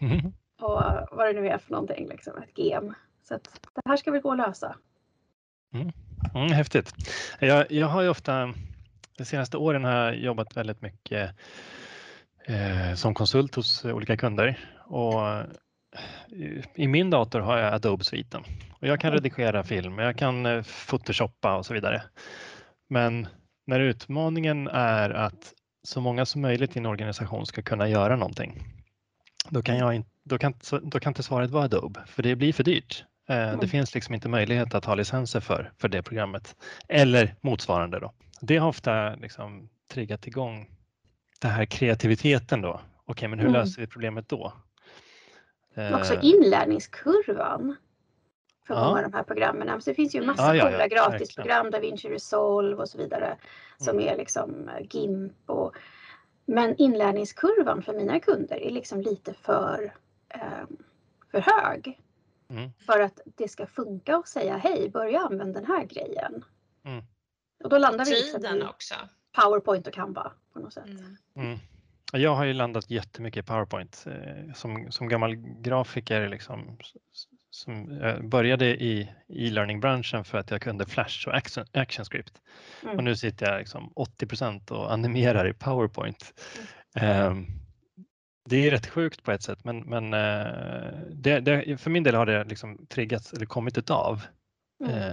mm. 0.00 0.32
och 0.60 0.82
vad 1.10 1.26
det 1.26 1.32
nu 1.32 1.48
är 1.48 1.58
för 1.58 1.70
någonting, 1.70 2.08
liksom, 2.08 2.42
ett 2.42 2.58
gem. 2.58 2.94
Så 3.22 3.34
att 3.34 3.60
det 3.74 3.82
här 3.88 3.96
ska 3.96 4.10
väl 4.10 4.20
gå 4.20 4.32
att 4.32 4.38
lösa. 4.38 4.76
Mm. 5.72 5.92
Mm, 6.34 6.52
häftigt. 6.52 6.92
Jag, 7.40 7.72
jag 7.72 7.86
har 7.86 8.02
ju 8.02 8.08
ofta, 8.08 8.54
de 9.18 9.24
senaste 9.24 9.56
åren 9.56 9.84
har 9.84 9.92
jag 9.92 10.16
jobbat 10.16 10.56
väldigt 10.56 10.82
mycket 10.82 11.30
eh, 12.44 12.94
som 12.94 13.14
konsult 13.14 13.54
hos 13.54 13.84
olika 13.84 14.16
kunder 14.16 14.68
och 14.86 15.44
i 16.74 16.88
min 16.88 17.10
dator 17.10 17.40
har 17.40 17.58
jag 17.58 17.74
Adobe-sviten 17.74 18.42
och 18.80 18.86
jag 18.86 19.00
kan 19.00 19.12
redigera 19.12 19.62
film, 19.62 19.98
jag 19.98 20.16
kan 20.16 20.46
eh, 20.46 20.62
photoshoppa 20.62 21.56
och 21.56 21.66
så 21.66 21.74
vidare. 21.74 22.02
Men 22.88 23.26
när 23.66 23.80
utmaningen 23.80 24.68
är 24.68 25.10
att 25.10 25.52
så 25.82 26.00
många 26.00 26.26
som 26.26 26.42
möjligt 26.42 26.76
i 26.76 26.78
en 26.78 26.86
organisation 26.86 27.46
ska 27.46 27.62
kunna 27.62 27.88
göra 27.88 28.16
någonting, 28.16 28.62
då 29.48 29.62
kan, 29.62 29.78
jag 29.78 29.94
in, 29.94 30.04
då 30.24 30.38
kan, 30.38 30.54
då 30.82 31.00
kan 31.00 31.10
inte 31.10 31.22
svaret 31.22 31.50
vara 31.50 31.64
Adobe, 31.64 32.00
för 32.06 32.22
det 32.22 32.36
blir 32.36 32.52
för 32.52 32.64
dyrt. 32.64 33.04
Eh, 33.28 33.60
det 33.60 33.68
finns 33.68 33.94
liksom 33.94 34.14
inte 34.14 34.28
möjlighet 34.28 34.74
att 34.74 34.84
ha 34.84 34.94
licenser 34.94 35.40
för, 35.40 35.72
för 35.78 35.88
det 35.88 36.02
programmet 36.02 36.56
eller 36.88 37.34
motsvarande. 37.40 38.00
Då. 38.00 38.12
Det 38.40 38.56
har 38.56 38.68
ofta 38.68 39.14
liksom 39.14 39.68
triggat 39.92 40.26
igång 40.26 40.66
den 41.40 41.50
här 41.50 41.64
kreativiteten 41.64 42.60
då. 42.60 42.70
Okej, 42.70 42.82
okay, 43.06 43.28
men 43.28 43.38
hur 43.38 43.48
mm. 43.48 43.60
löser 43.60 43.80
vi 43.80 43.86
problemet 43.86 44.28
då? 44.28 44.52
Också 45.94 46.14
eh. 46.14 46.24
inlärningskurvan 46.24 47.76
för 48.66 48.74
ja. 48.74 48.84
många 48.84 48.96
av 48.96 49.10
de 49.10 49.16
här 49.16 49.22
programmen. 49.22 49.82
Så 49.82 49.90
det 49.90 49.94
finns 49.94 50.14
ju 50.14 50.26
massa 50.26 50.56
ja, 50.56 50.64
coola 50.64 50.78
ja, 50.80 50.86
gratisprogram, 50.86 51.70
DaVinci 51.70 52.08
Resolve 52.08 52.82
och 52.82 52.88
så 52.88 52.98
vidare, 52.98 53.36
som 53.78 53.96
mm. 53.96 54.08
är 54.08 54.16
liksom 54.16 54.68
eh, 54.68 54.86
GIMP. 54.90 55.50
Och, 55.50 55.74
men 56.46 56.76
inlärningskurvan 56.76 57.82
för 57.82 57.94
mina 57.94 58.20
kunder 58.20 58.56
är 58.56 58.70
liksom 58.70 59.00
lite 59.00 59.34
för, 59.34 59.94
eh, 60.28 60.66
för 61.30 61.40
hög. 61.40 62.00
Mm. 62.50 62.70
För 62.86 63.00
att 63.00 63.20
det 63.24 63.48
ska 63.48 63.66
funka 63.66 64.18
och 64.18 64.28
säga 64.28 64.56
hej, 64.56 64.90
börja 64.90 65.20
använda 65.20 65.60
den 65.60 65.70
här 65.70 65.84
grejen. 65.84 66.44
Mm. 66.84 67.04
Och 67.64 67.70
då 67.70 67.78
landar 67.78 68.04
vi 68.04 68.10
liksom 68.10 68.44
i 68.44 68.62
också. 68.62 68.94
PowerPoint 69.32 69.86
och 69.86 69.92
Canva 69.92 70.32
på 70.52 70.60
något 70.60 70.72
sätt. 70.72 70.84
Jag 72.12 72.34
har 72.34 72.44
ju 72.44 72.52
landat 72.52 72.90
jättemycket 72.90 73.44
i 73.44 73.46
PowerPoint 73.46 74.06
eh, 74.06 74.54
som, 74.54 74.92
som 74.92 75.08
gammal 75.08 75.36
grafiker. 75.36 76.28
Liksom, 76.28 76.78
som 77.50 78.00
började 78.22 78.66
i 78.66 79.08
e-learning-branschen 79.28 80.24
för 80.24 80.38
att 80.38 80.50
jag 80.50 80.62
kunde 80.62 80.86
Flash 80.86 81.28
och 81.28 81.34
Action, 81.34 81.64
ActionScript. 81.72 82.42
Mm. 82.82 82.96
Och 82.96 83.04
nu 83.04 83.16
sitter 83.16 83.50
jag 83.50 83.58
liksom 83.58 83.92
80% 83.96 84.70
och 84.70 84.92
animerar 84.92 85.48
i 85.48 85.52
PowerPoint. 85.52 86.34
Mm. 86.94 87.26
Um, 87.26 87.46
det 88.48 88.66
är 88.66 88.70
rätt 88.70 88.86
sjukt 88.86 89.22
på 89.22 89.32
ett 89.32 89.42
sätt, 89.42 89.64
men, 89.64 89.80
men 89.80 90.04
uh, 90.04 90.92
det, 91.10 91.40
det, 91.40 91.80
för 91.80 91.90
min 91.90 92.02
del 92.02 92.14
har 92.14 92.26
det 92.26 92.44
liksom 92.44 92.86
triggats 92.86 93.32
eller 93.32 93.46
kommit 93.46 93.78
utav 93.78 94.22
mm. 94.84 95.12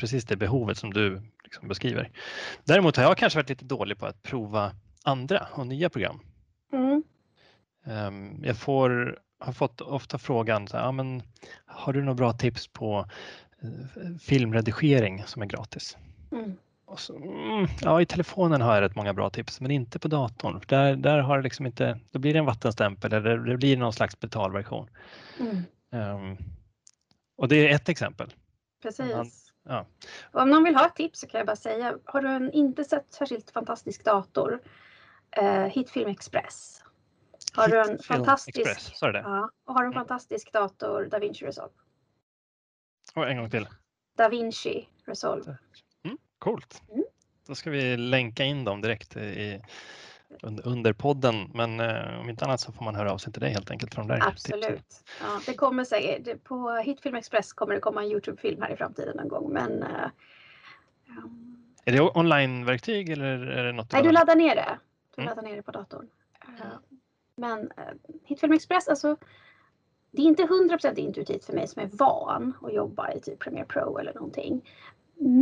precis 0.00 0.24
det 0.24 0.36
behovet 0.36 0.78
som 0.78 0.92
du 0.92 1.22
liksom 1.44 1.68
beskriver. 1.68 2.10
Däremot 2.64 2.96
har 2.96 3.04
jag 3.04 3.18
kanske 3.18 3.38
varit 3.38 3.48
lite 3.48 3.64
dålig 3.64 3.98
på 3.98 4.06
att 4.06 4.22
prova 4.22 4.72
andra 5.06 5.46
och 5.52 5.66
nya 5.66 5.90
program. 5.90 6.20
Mm. 6.72 7.02
Um, 7.84 8.44
jag 8.44 8.56
får, 8.56 9.18
har 9.38 9.52
fått 9.52 9.80
ofta 9.80 10.18
frågan, 10.18 10.68
så 10.68 10.76
här, 10.76 10.84
ja, 10.84 10.92
men, 10.92 11.22
har 11.66 11.92
du 11.92 12.00
några 12.00 12.14
bra 12.14 12.32
tips 12.32 12.68
på 12.68 13.06
uh, 13.64 14.16
filmredigering 14.18 15.22
som 15.26 15.42
är 15.42 15.46
gratis? 15.46 15.96
Mm. 16.32 16.56
Så, 16.96 17.16
mm, 17.16 17.66
ja, 17.80 18.00
I 18.00 18.06
telefonen 18.06 18.60
har 18.60 18.74
jag 18.74 18.82
rätt 18.82 18.96
många 18.96 19.14
bra 19.14 19.30
tips, 19.30 19.60
men 19.60 19.70
inte 19.70 19.98
på 19.98 20.08
datorn. 20.08 20.60
Där, 20.66 20.96
där 20.96 21.18
har 21.18 21.36
det 21.36 21.42
liksom 21.42 21.66
inte, 21.66 22.00
då 22.10 22.18
blir 22.18 22.32
det 22.32 22.38
en 22.38 22.44
vattenstämpel 22.44 23.12
eller 23.12 23.38
det 23.38 23.56
blir 23.56 23.76
någon 23.76 23.92
slags 23.92 24.20
betalversion. 24.20 24.90
Um, 25.90 26.36
och 27.36 27.48
det 27.48 27.68
är 27.68 27.74
ett 27.74 27.88
exempel. 27.88 28.34
Precis. 28.82 29.14
Man, 29.14 29.30
ja. 29.62 29.86
om 30.32 30.50
någon 30.50 30.64
vill 30.64 30.76
ha 30.76 30.86
ett 30.86 30.94
tips 30.94 31.20
så 31.20 31.26
kan 31.26 31.38
jag 31.38 31.46
bara 31.46 31.56
säga, 31.56 31.94
har 32.04 32.22
du 32.22 32.28
en 32.28 32.50
inte 32.50 32.84
sett 32.84 33.12
särskilt 33.12 33.50
fantastisk 33.50 34.04
dator 34.04 34.60
eh, 35.30 35.64
Hitfilm 35.64 36.08
Express. 36.08 36.82
Har 37.54 37.68
du 37.68 37.80
en 37.80 37.98
fantastisk, 37.98 38.58
Express, 38.58 38.98
ja, 39.00 39.50
och 39.64 39.74
har 39.74 39.80
en 39.80 39.92
mm. 39.92 39.94
fantastisk 39.94 40.52
dator, 40.52 41.04
DaVinci 41.04 41.44
Resolve. 41.44 41.74
Och 43.14 43.28
en 43.28 43.36
gång 43.36 43.50
till. 43.50 43.68
DaVinci 44.16 44.88
Resolve. 45.06 45.56
Mm, 46.04 46.18
coolt. 46.38 46.82
Mm. 46.92 47.04
Då 47.46 47.54
ska 47.54 47.70
vi 47.70 47.96
länka 47.96 48.44
in 48.44 48.64
dem 48.64 48.80
direkt 48.80 49.16
i, 49.16 49.62
under 50.42 50.92
podden. 50.92 51.50
Men 51.54 51.80
eh, 51.80 52.20
om 52.20 52.30
inte 52.30 52.44
annat 52.44 52.60
så 52.60 52.72
får 52.72 52.84
man 52.84 52.94
höra 52.94 53.12
av 53.12 53.18
sig 53.18 53.32
till 53.32 53.42
dig 53.42 53.52
helt 53.52 53.70
enkelt. 53.70 53.94
Från 53.94 54.06
där 54.06 54.28
Absolut. 54.28 55.04
Ja, 55.20 55.40
det 55.46 55.54
kommer 55.54 55.84
säkert, 55.84 56.44
på 56.44 56.70
Hitfilm 56.70 57.16
Express 57.16 57.52
kommer 57.52 57.74
det 57.74 57.80
komma 57.80 58.02
en 58.02 58.10
Youtube-film 58.10 58.62
här 58.62 58.72
i 58.72 58.76
framtiden 58.76 59.16
någon 59.16 59.28
gång. 59.28 59.52
Men, 59.52 59.82
eh, 59.82 60.08
är 61.84 61.92
det 61.92 62.00
online-verktyg 62.00 63.10
eller 63.10 63.38
är 63.46 63.64
det 63.64 63.72
något? 63.72 63.92
Nej, 63.92 64.02
du 64.02 64.12
laddar 64.12 64.36
ner 64.36 64.54
det 64.54 64.78
och 65.16 65.22
mm. 65.22 65.28
ladda 65.28 65.42
ner 65.42 65.56
det 65.56 65.62
på 65.62 65.70
datorn. 65.70 66.08
Mm. 66.48 66.78
Men 67.36 67.70
eh, 67.76 67.94
Hitfilm 68.24 68.52
Express, 68.52 68.88
alltså 68.88 69.16
det 70.10 70.22
är 70.22 70.26
inte 70.26 70.42
100% 70.42 70.94
intuitivt 70.94 71.44
för 71.44 71.52
mig 71.52 71.68
som 71.68 71.82
är 71.82 71.86
van 71.92 72.52
att 72.62 72.74
jobba 72.74 73.12
i 73.12 73.20
typ 73.20 73.38
Premiere 73.38 73.66
Pro 73.66 73.98
eller 73.98 74.14
någonting. 74.14 74.70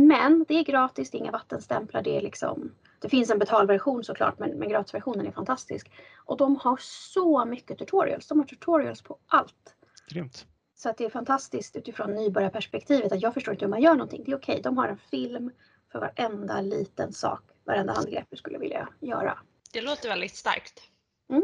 Men 0.07 0.45
det 0.47 0.53
är 0.53 0.63
gratis, 0.63 1.11
det 1.11 1.17
är 1.17 1.19
inga 1.19 1.31
vattenstämplar, 1.31 2.01
det 2.01 2.17
är 2.17 2.21
liksom 2.21 2.71
det 2.99 3.09
finns 3.09 3.29
en 3.29 3.39
betalversion 3.39 4.03
såklart 4.03 4.39
men, 4.39 4.51
men 4.51 4.69
gratisversionen 4.69 5.27
är 5.27 5.31
fantastisk. 5.31 5.91
Och 6.25 6.37
de 6.37 6.55
har 6.55 6.77
så 6.81 7.45
mycket 7.45 7.77
tutorials. 7.77 8.27
De 8.27 8.39
har 8.39 8.45
tutorials 8.45 9.01
på 9.01 9.17
allt. 9.27 9.75
Grymt. 10.09 10.45
Så 10.75 10.89
att 10.89 10.97
det 10.97 11.05
är 11.05 11.09
fantastiskt 11.09 11.75
utifrån 11.75 12.15
nybörjarperspektivet 12.15 13.11
att 13.11 13.21
jag 13.21 13.33
förstår 13.33 13.53
inte 13.53 13.65
hur 13.65 13.69
man 13.69 13.81
gör 13.81 13.93
någonting. 13.93 14.23
Det 14.25 14.31
är 14.31 14.37
okej, 14.37 14.53
okay. 14.53 14.61
de 14.61 14.77
har 14.77 14.87
en 14.87 14.97
film 14.97 15.51
för 15.91 15.99
varenda 15.99 16.61
liten 16.61 17.13
sak, 17.13 17.41
varenda 17.63 17.93
handgrepp 17.93 18.25
du 18.29 18.37
skulle 18.37 18.57
vilja 18.57 18.87
göra. 18.99 19.37
Det 19.75 19.81
låter 19.81 20.09
väldigt 20.09 20.35
starkt. 20.35 20.81
Mm. 21.29 21.43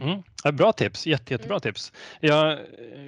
Mm. 0.00 0.56
Bra 0.56 0.72
tips, 0.72 1.06
Jätte, 1.06 1.34
jättebra 1.34 1.54
mm. 1.54 1.60
tips. 1.60 1.92
Ja, 2.20 2.58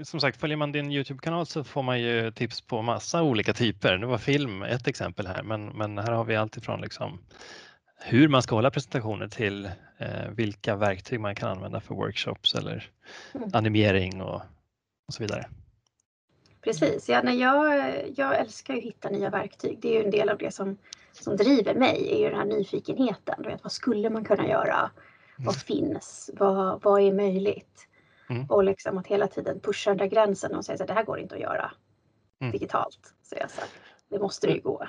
som 0.02 0.20
sagt, 0.20 0.40
följer 0.40 0.56
man 0.56 0.72
din 0.72 0.92
Youtube-kanal 0.92 1.46
så 1.46 1.64
får 1.64 1.82
man 1.82 2.00
ju 2.00 2.30
tips 2.30 2.60
på 2.60 2.82
massa 2.82 3.22
olika 3.22 3.54
typer. 3.54 3.98
Nu 3.98 4.06
var 4.06 4.18
film 4.18 4.62
ett 4.62 4.86
exempel 4.86 5.26
här, 5.26 5.42
men, 5.42 5.66
men 5.66 5.98
här 5.98 6.12
har 6.12 6.24
vi 6.24 6.36
allt 6.36 6.56
ifrån 6.56 6.80
liksom 6.80 7.18
hur 8.00 8.28
man 8.28 8.42
ska 8.42 8.54
hålla 8.54 8.70
presentationer 8.70 9.28
till 9.28 9.70
eh, 9.98 10.28
vilka 10.30 10.76
verktyg 10.76 11.20
man 11.20 11.34
kan 11.34 11.48
använda 11.48 11.80
för 11.80 11.94
workshops 11.94 12.54
eller 12.54 12.90
mm. 13.34 13.50
animering 13.52 14.22
och, 14.22 14.42
och 15.08 15.14
så 15.14 15.22
vidare. 15.22 15.48
Precis, 16.60 17.08
ja, 17.08 17.20
nej, 17.24 17.38
jag, 17.38 17.92
jag 18.16 18.38
älskar 18.38 18.76
att 18.76 18.82
hitta 18.82 19.10
nya 19.10 19.30
verktyg. 19.30 19.78
Det 19.82 19.88
är 19.88 19.98
ju 19.98 20.04
en 20.04 20.10
del 20.10 20.28
av 20.28 20.38
det 20.38 20.54
som 20.54 20.76
som 21.12 21.36
driver 21.36 21.74
mig 21.74 22.12
är 22.12 22.18
ju 22.18 22.30
den 22.30 22.38
här 22.38 22.44
nyfikenheten. 22.44 23.42
Vet, 23.42 23.62
vad 23.62 23.72
skulle 23.72 24.10
man 24.10 24.24
kunna 24.24 24.48
göra? 24.48 24.78
Mm. 24.78 25.46
Vad 25.46 25.56
finns? 25.56 26.30
Vad, 26.34 26.82
vad 26.82 27.02
är 27.02 27.12
möjligt? 27.12 27.86
Mm. 28.30 28.46
Och 28.46 28.64
liksom 28.64 28.98
att 28.98 29.06
hela 29.06 29.26
tiden 29.26 29.60
pusha 29.60 29.90
den 29.90 29.98
där 29.98 30.06
gränsen 30.06 30.54
och 30.54 30.64
säga 30.64 30.78
att 30.80 30.88
det 30.88 30.94
här 30.94 31.04
går 31.04 31.18
inte 31.18 31.34
att 31.34 31.40
göra. 31.40 31.72
mm. 32.40 32.52
digitalt. 32.52 33.14
Så 33.22 33.36
jag 33.40 33.50
sa, 33.50 33.62
det 34.08 34.18
måste 34.18 34.46
det 34.46 34.52
ju 34.52 34.60
gå. 34.60 34.88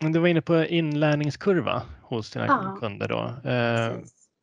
Du 0.00 0.18
var 0.18 0.28
inne 0.28 0.42
på 0.42 0.64
inlärningskurva 0.64 1.82
hos 2.02 2.30
dina 2.30 2.46
ja, 2.46 2.76
kunder 2.80 3.08
då. 3.08 3.50
Eh, 3.50 3.96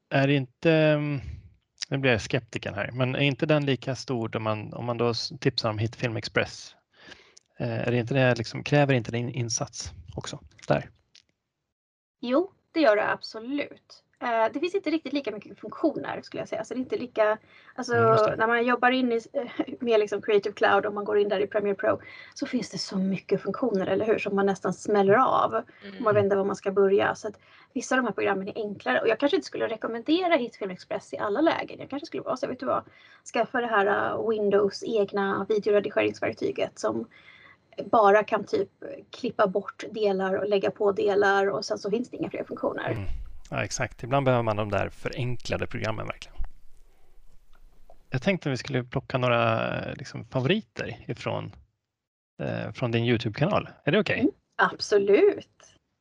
är 0.09 0.27
inte, 0.27 0.71
mm, 0.71 1.19
nu 1.89 1.97
blir 1.97 2.11
jag 2.11 2.21
skeptiken 2.21 2.73
här, 2.73 2.91
men 2.91 3.15
är 3.15 3.19
inte 3.19 3.45
den 3.45 3.65
lika 3.65 3.95
stor 3.95 4.35
om 4.35 4.43
man, 4.43 4.73
om 4.73 4.85
man 4.85 4.97
då 4.97 5.13
tipsar 5.39 5.69
om 5.69 5.77
Hitfilm 5.77 6.17
Express? 6.17 6.75
Eh, 7.57 7.87
är 7.87 7.91
det 7.91 7.97
inte 7.97 8.13
det, 8.13 8.37
liksom, 8.37 8.63
kräver 8.63 8.93
inte 8.93 9.11
det 9.11 9.17
insats 9.17 9.91
också 10.15 10.39
där? 10.67 10.89
Jo, 12.21 12.51
det 12.71 12.79
gör 12.79 12.95
det 12.95 13.11
absolut. 13.11 14.03
Eh, 14.19 14.51
det 14.53 14.59
finns 14.59 14.75
inte 14.75 14.89
riktigt 14.89 15.13
lika 15.13 15.31
mycket 15.31 15.59
funktioner 15.59 16.21
skulle 16.21 16.41
jag 16.41 16.49
säga. 16.49 16.63
Så 16.63 16.73
det 16.73 16.77
är 16.77 16.81
inte 16.81 16.97
lika, 16.97 17.37
alltså, 17.75 17.93
mm, 17.95 18.37
när 18.37 18.47
man 18.47 18.65
jobbar 18.65 18.91
in 18.91 19.11
i, 19.11 19.21
med 19.79 19.99
liksom 19.99 20.21
Creative 20.21 20.55
Cloud 20.55 20.85
och 20.85 20.93
man 20.93 21.05
går 21.05 21.17
in 21.17 21.29
där 21.29 21.39
i 21.39 21.47
Premiere 21.47 21.75
Pro 21.75 22.01
så 22.33 22.45
finns 22.45 22.69
det 22.69 22.77
så 22.77 22.97
mycket 22.97 23.41
funktioner, 23.41 23.87
eller 23.87 24.05
hur? 24.05 24.17
Som 24.17 24.35
man 24.35 24.45
nästan 24.45 24.73
smäller 24.73 25.13
av. 25.13 25.53
Mm. 25.53 26.03
Man 26.03 26.15
vet 26.15 26.23
inte 26.23 26.35
var 26.35 26.43
man 26.43 26.55
ska 26.55 26.71
börja. 26.71 27.15
Så 27.15 27.27
att 27.27 27.39
vissa 27.73 27.95
av 27.95 27.97
de 27.97 28.05
här 28.05 28.13
programmen 28.13 28.47
är 28.47 28.53
enklare 28.55 29.01
och 29.01 29.07
jag 29.07 29.19
kanske 29.19 29.35
inte 29.37 29.47
skulle 29.47 29.67
rekommendera 29.67 30.35
Hitfilm 30.35 30.71
Express 30.71 31.13
i 31.13 31.17
alla 31.17 31.41
lägen. 31.41 31.79
Jag 31.79 31.89
kanske 31.89 32.05
skulle 32.05 32.23
vara 32.23 32.37
så, 32.37 32.47
vet 32.47 32.59
du 32.59 32.65
vad? 32.65 32.83
Skaffa 33.33 33.61
det 33.61 33.67
här 33.67 34.29
Windows 34.29 34.83
egna 34.83 35.45
videoredigeringsverktyget 35.49 36.79
som 36.79 37.07
bara 37.91 38.23
kan 38.23 38.43
typ 38.43 38.69
klippa 39.11 39.47
bort 39.47 39.83
delar 39.91 40.33
och 40.33 40.49
lägga 40.49 40.71
på 40.71 40.91
delar 40.91 41.47
och 41.49 41.65
sen 41.65 41.77
så 41.77 41.91
finns 41.91 42.09
det 42.09 42.17
inga 42.17 42.29
fler 42.29 42.43
funktioner. 42.43 42.91
Mm. 42.91 43.03
Ja, 43.49 43.63
exakt. 43.63 44.03
Ibland 44.03 44.25
behöver 44.25 44.43
man 44.43 44.55
de 44.55 44.69
där 44.69 44.89
förenklade 44.89 45.67
programmen 45.67 46.07
verkligen. 46.07 46.37
Jag 48.09 48.21
tänkte 48.21 48.49
att 48.49 48.53
vi 48.53 48.57
skulle 48.57 48.83
plocka 48.83 49.17
några 49.17 49.71
liksom, 49.93 50.25
favoriter 50.25 51.05
ifrån 51.07 51.55
eh, 52.41 52.71
från 52.71 52.91
din 52.91 53.05
Youtube-kanal. 53.05 53.69
Är 53.83 53.91
det 53.91 53.99
okej? 53.99 54.15
Okay? 54.15 54.21
Mm, 54.21 54.33
absolut. 54.55 55.47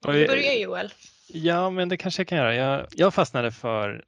Du 0.02 0.26
börjar 0.26 0.52
Joel. 0.52 0.92
Ja, 1.28 1.70
men 1.70 1.88
det 1.88 1.96
kanske 1.96 2.20
jag 2.20 2.28
kan 2.28 2.38
göra. 2.38 2.54
Jag, 2.54 2.86
jag 2.90 3.14
fastnade 3.14 3.52
för 3.52 4.04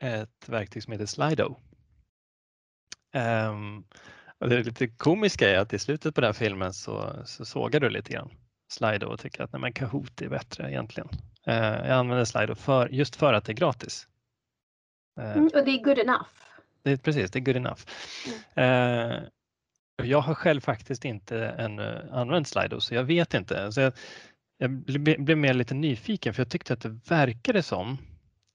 ett 0.00 0.48
verktyg 0.48 0.82
som 0.82 0.92
heter 0.92 1.06
Slido. 1.06 1.56
Um, 3.14 3.84
och 4.40 4.48
det 4.48 4.56
är 4.56 4.64
lite 4.64 4.88
komiska 4.88 5.50
är 5.50 5.58
att 5.58 5.72
i 5.72 5.78
slutet 5.78 6.14
på 6.14 6.20
den 6.20 6.28
här 6.28 6.32
filmen 6.32 6.72
så, 6.72 7.22
så 7.24 7.44
sågar 7.44 7.80
du 7.80 7.90
lite 7.90 8.12
grann 8.12 8.30
Slido 8.68 9.06
och 9.06 9.20
tycker 9.20 9.42
att 9.42 9.52
nej, 9.52 9.60
men 9.60 9.72
Kahoot 9.72 10.22
är 10.22 10.28
bättre 10.28 10.70
egentligen. 10.70 11.08
Uh, 11.48 11.54
jag 11.54 11.90
använder 11.90 12.24
Slido 12.24 12.54
för, 12.54 12.88
just 12.88 13.16
för 13.16 13.32
att 13.32 13.44
det 13.44 13.52
är 13.52 13.54
gratis. 13.54 14.08
Uh, 15.20 15.32
mm, 15.32 15.44
och 15.54 15.64
det 15.64 15.70
är 15.70 15.84
good 15.84 15.98
enough. 15.98 16.28
Det 16.82 16.90
är, 16.90 16.96
precis, 16.96 17.30
det 17.30 17.38
är 17.38 17.40
good 17.40 17.56
enough. 17.56 17.80
Mm. 18.54 19.10
Uh, 19.12 19.22
jag 20.02 20.20
har 20.20 20.34
själv 20.34 20.60
faktiskt 20.60 21.04
inte 21.04 21.38
ännu 21.46 22.08
använt 22.12 22.48
Slido 22.48 22.80
så 22.80 22.94
jag 22.94 23.04
vet 23.04 23.34
inte. 23.34 23.72
Så 23.72 23.80
jag, 23.80 23.92
jag 24.58 24.70
blev 25.24 25.38
mer 25.38 25.54
lite 25.54 25.74
nyfiken 25.74 26.34
för 26.34 26.40
jag 26.40 26.50
tyckte 26.50 26.72
att 26.72 26.80
det 26.80 27.00
verkade 27.08 27.62
som 27.62 27.98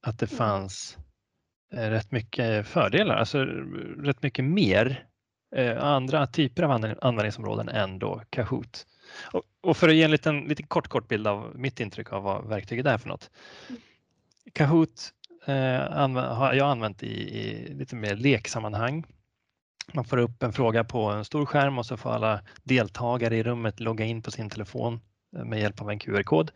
att 0.02 0.20
det 0.20 0.32
mm. 0.32 0.38
fanns 0.38 0.98
rätt 1.72 2.12
mycket 2.12 2.68
fördelar, 2.68 3.16
alltså 3.16 3.46
rätt 3.98 4.24
mycket 4.24 4.46
mer 4.46 5.09
eh, 5.56 5.84
andra 5.84 6.28
typer 6.28 6.64
av 6.64 6.72
användningsområden 7.02 7.70
än 7.70 8.00
då 8.00 8.22
Kahoot. 8.30 8.86
Och, 9.34 9.44
och, 9.62 9.78
för 9.78 9.90
att 9.90 9.96
ge 9.96 10.04
en 10.04 10.12
liten, 10.12 10.40
liten 10.40 10.68
kort, 10.68 10.88
kort 10.88 11.08
bild 11.08 11.28
av 11.28 11.52
mitt 11.56 11.80
intryck 11.80 12.14
av 12.14 12.24
vad 12.24 12.48
verktyget 12.48 12.86
är 12.86 12.98
för 12.98 13.10
något. 13.10 13.30
Mm. 13.70 13.82
Kahoot 14.54 15.10
eh, 15.46 16.18
har 16.18 16.54
jag 16.54 16.70
använt 16.70 17.04
i, 17.04 17.40
i, 17.40 17.74
lite 17.74 17.96
mer 17.96 18.16
leksammanhang. 18.16 19.06
Man 19.94 20.06
får 20.06 20.18
upp 20.18 20.44
en 20.44 20.54
fråga 20.54 20.84
på 20.84 21.06
en 21.06 21.26
stor 21.26 21.46
skärm 21.46 21.78
och 21.78 21.86
så 21.86 21.98
får 21.98 22.10
alla 22.10 22.42
deltagare 22.64 23.38
i 23.38 23.44
rummet 23.44 23.80
logga 23.80 24.06
in 24.06 24.22
på 24.22 24.32
sin 24.32 24.50
telefon 24.50 25.02
eh, 25.36 25.46
med 25.46 25.60
hjälp 25.60 25.82
av 25.82 25.90
en 25.90 26.00
QR-kod. 26.00 26.52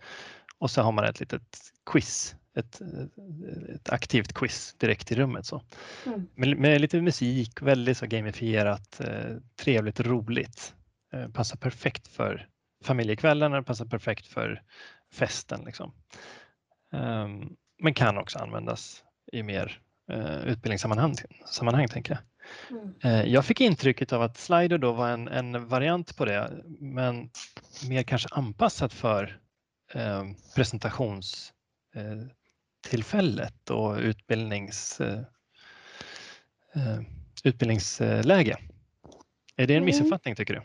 Och 0.58 0.72
så 0.72 0.82
har 0.82 0.92
man 0.92 1.06
ett 1.06 1.20
litet 1.20 1.60
quiz 1.86 2.36
ett, 2.56 2.82
ett 3.76 3.90
aktivt 3.90 4.34
quiz 4.34 4.76
direkt 4.78 5.12
i 5.12 5.16
rummet. 5.16 5.46
Så. 5.46 5.62
Mm. 6.06 6.28
Med, 6.36 6.58
med, 6.58 6.82
lite 6.82 7.02
musik, 7.02 7.62
väldigt 7.62 7.98
så 7.98 8.06
gamifierat, 8.06 9.00
eh, 9.00 9.38
trevligt, 9.56 10.00
roligt. 10.00 10.76
Eh, 11.14 11.28
passar 11.28 11.58
perfekt 11.58 12.08
för 12.08 12.48
familjekvällen 12.84 13.54
och 13.54 13.66
passar 13.66 13.86
perfekt 13.86 14.28
för 14.28 14.62
festen. 15.12 15.64
Liksom. 15.66 15.94
Um, 16.92 17.56
men 17.80 17.94
kan 17.94 18.18
också 18.18 18.40
användas 18.40 19.04
i 19.32 19.44
mer 19.44 19.80
eh, 20.12 20.46
utbildningssammanhang, 20.46 21.16
sammanhang, 21.46 21.88
tänker 21.88 22.14
jag. 22.14 22.22
Mm. 22.70 23.32
Jag 23.32 23.46
fick 23.46 23.62
intrycket 23.62 24.14
av 24.14 24.22
att 24.22 24.38
Slido 24.38 24.78
då 24.78 24.92
var 24.92 25.10
en, 25.10 25.28
en 25.28 25.68
variant 25.68 26.18
på 26.18 26.26
det, 26.26 26.64
men 26.80 27.30
mer 27.90 28.04
kanske 28.04 28.30
anpassat 28.32 28.94
för 28.94 29.40
eh, 29.94 30.24
presentations 30.56 31.54
eh, 31.96 32.28
tillfället 32.84 33.70
och 33.70 33.98
utbildnings, 33.98 35.02
eh, 35.02 35.20
eh, 36.76 37.02
utbildningsläge. 37.44 38.58
Är 39.56 39.68
det 39.68 39.74
en 39.74 39.78
mm. 39.78 39.86
missuppfattning 39.86 40.36
tycker 40.36 40.54
du? 40.54 40.62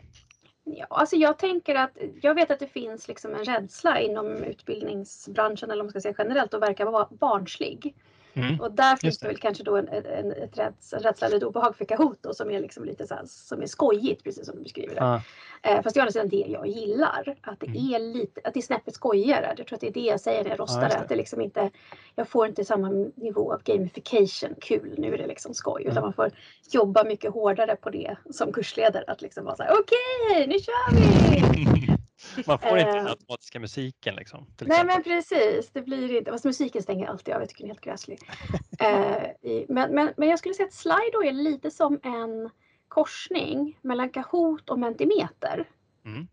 Ja, 0.63 0.85
alltså 0.89 1.15
jag 1.15 1.37
tänker 1.37 1.75
att 1.75 1.97
jag 2.21 2.35
vet 2.35 2.51
att 2.51 2.59
det 2.59 2.67
finns 2.67 3.07
liksom 3.07 3.35
en 3.35 3.43
rädsla 3.43 3.99
inom 3.99 4.27
utbildningsbranschen 4.27 5.71
eller 5.71 5.81
om 5.81 5.85
man 5.85 5.91
ska 5.91 6.01
säga 6.01 6.15
generellt 6.17 6.53
att 6.53 6.61
verka 6.61 6.85
vara 6.85 7.07
barnslig. 7.11 7.95
Mm. 8.33 8.59
Och 8.59 8.71
där 8.71 8.95
finns 8.95 9.19
det. 9.19 9.27
väl 9.27 9.37
kanske 9.37 9.63
då 9.63 9.77
en, 9.77 9.87
en, 9.87 10.31
ett 10.31 10.57
räds, 10.57 10.93
en 10.93 10.99
rädsla 10.99 11.27
eller 11.27 11.37
ett 11.37 11.43
obehag 11.43 11.75
för 11.75 11.85
Kahoot 11.85 12.17
då, 12.21 12.33
som 12.33 12.51
är 12.51 12.59
liksom 12.59 12.85
lite 12.85 13.07
så 13.07 13.13
här, 13.13 13.23
som 13.25 13.61
är 13.61 13.65
skojigt 13.65 14.23
precis 14.23 14.45
som 14.45 14.55
du 14.55 14.63
beskriver 14.63 14.95
det. 14.95 15.03
Ah. 15.03 15.21
Eh, 15.61 15.81
fast 15.81 15.93
det 15.93 16.01
är 16.01 16.23
å 16.23 16.27
det 16.27 16.45
jag 16.47 16.67
gillar. 16.67 17.35
Att 17.41 17.59
det 17.59 17.67
mm. 17.67 17.93
är 17.93 17.99
lite, 17.99 18.41
att 18.43 18.53
det 18.53 18.59
är 18.59 18.61
snäppet 18.61 18.95
skojigare. 18.95 19.53
Jag 19.57 19.67
tror 19.67 19.75
att 19.75 19.81
det 19.81 19.87
är 19.87 19.93
det 19.93 19.99
jag 19.99 20.19
säger 20.19 20.43
när 20.43 20.49
jag 20.49 20.59
rostar 20.59 20.85
ah, 20.85 20.89
det. 20.89 20.97
Att 20.97 21.09
det 21.09 21.15
liksom 21.15 21.41
inte, 21.41 21.69
jag 22.15 22.27
får 22.27 22.47
inte 22.47 22.65
samma 22.65 22.89
nivå 23.15 23.53
av 23.53 23.63
gamification, 23.63 24.55
kul, 24.61 24.95
nu 24.97 25.13
är 25.13 25.17
det 25.17 25.27
liksom 25.27 25.53
skoj. 25.53 25.81
Mm. 25.81 25.91
Utan 25.91 26.03
man 26.03 26.13
får 26.13 26.31
jobba 26.71 27.03
mycket 27.03 27.33
hårdare 27.33 27.75
på 27.75 27.89
det 27.89 28.15
som 28.29 28.53
kursledare. 28.53 29.03
Att 29.07 29.21
liksom 29.21 29.45
vara 29.45 29.55
så 29.55 29.63
här, 29.63 29.71
okej, 29.71 30.31
okay, 30.31 30.47
nu 30.47 30.59
kör 30.59 30.95
vi! 30.95 31.95
Man 32.47 32.59
får 32.59 32.77
inte 32.77 32.91
den 32.91 33.05
eh. 33.05 33.11
automatiska 33.11 33.59
musiken. 33.59 34.15
Liksom, 34.15 34.47
nej 34.61 34.85
men 34.85 35.03
precis, 35.03 35.69
det 35.73 35.81
blir 35.81 36.17
inte. 36.17 36.31
Fast 36.31 36.45
musiken 36.45 36.83
stänger 36.83 37.07
alltid 37.07 37.33
av, 37.33 37.41
jag 37.41 37.49
tycker 37.49 37.63
den 37.63 37.69
är 37.69 37.73
helt 37.73 37.85
gräslig. 37.85 38.19
eh, 38.79 39.63
men, 39.69 39.95
men, 39.95 40.13
men 40.17 40.29
jag 40.29 40.39
skulle 40.39 40.53
säga 40.53 40.67
att 40.67 40.73
Slido 40.73 41.23
är 41.23 41.31
lite 41.31 41.71
som 41.71 41.99
en 42.03 42.49
korsning 42.87 43.79
mellan 43.81 44.09
Kahoot 44.09 44.69
och 44.69 44.79
Mentimeter. 44.79 45.69
Mm. 46.05 46.27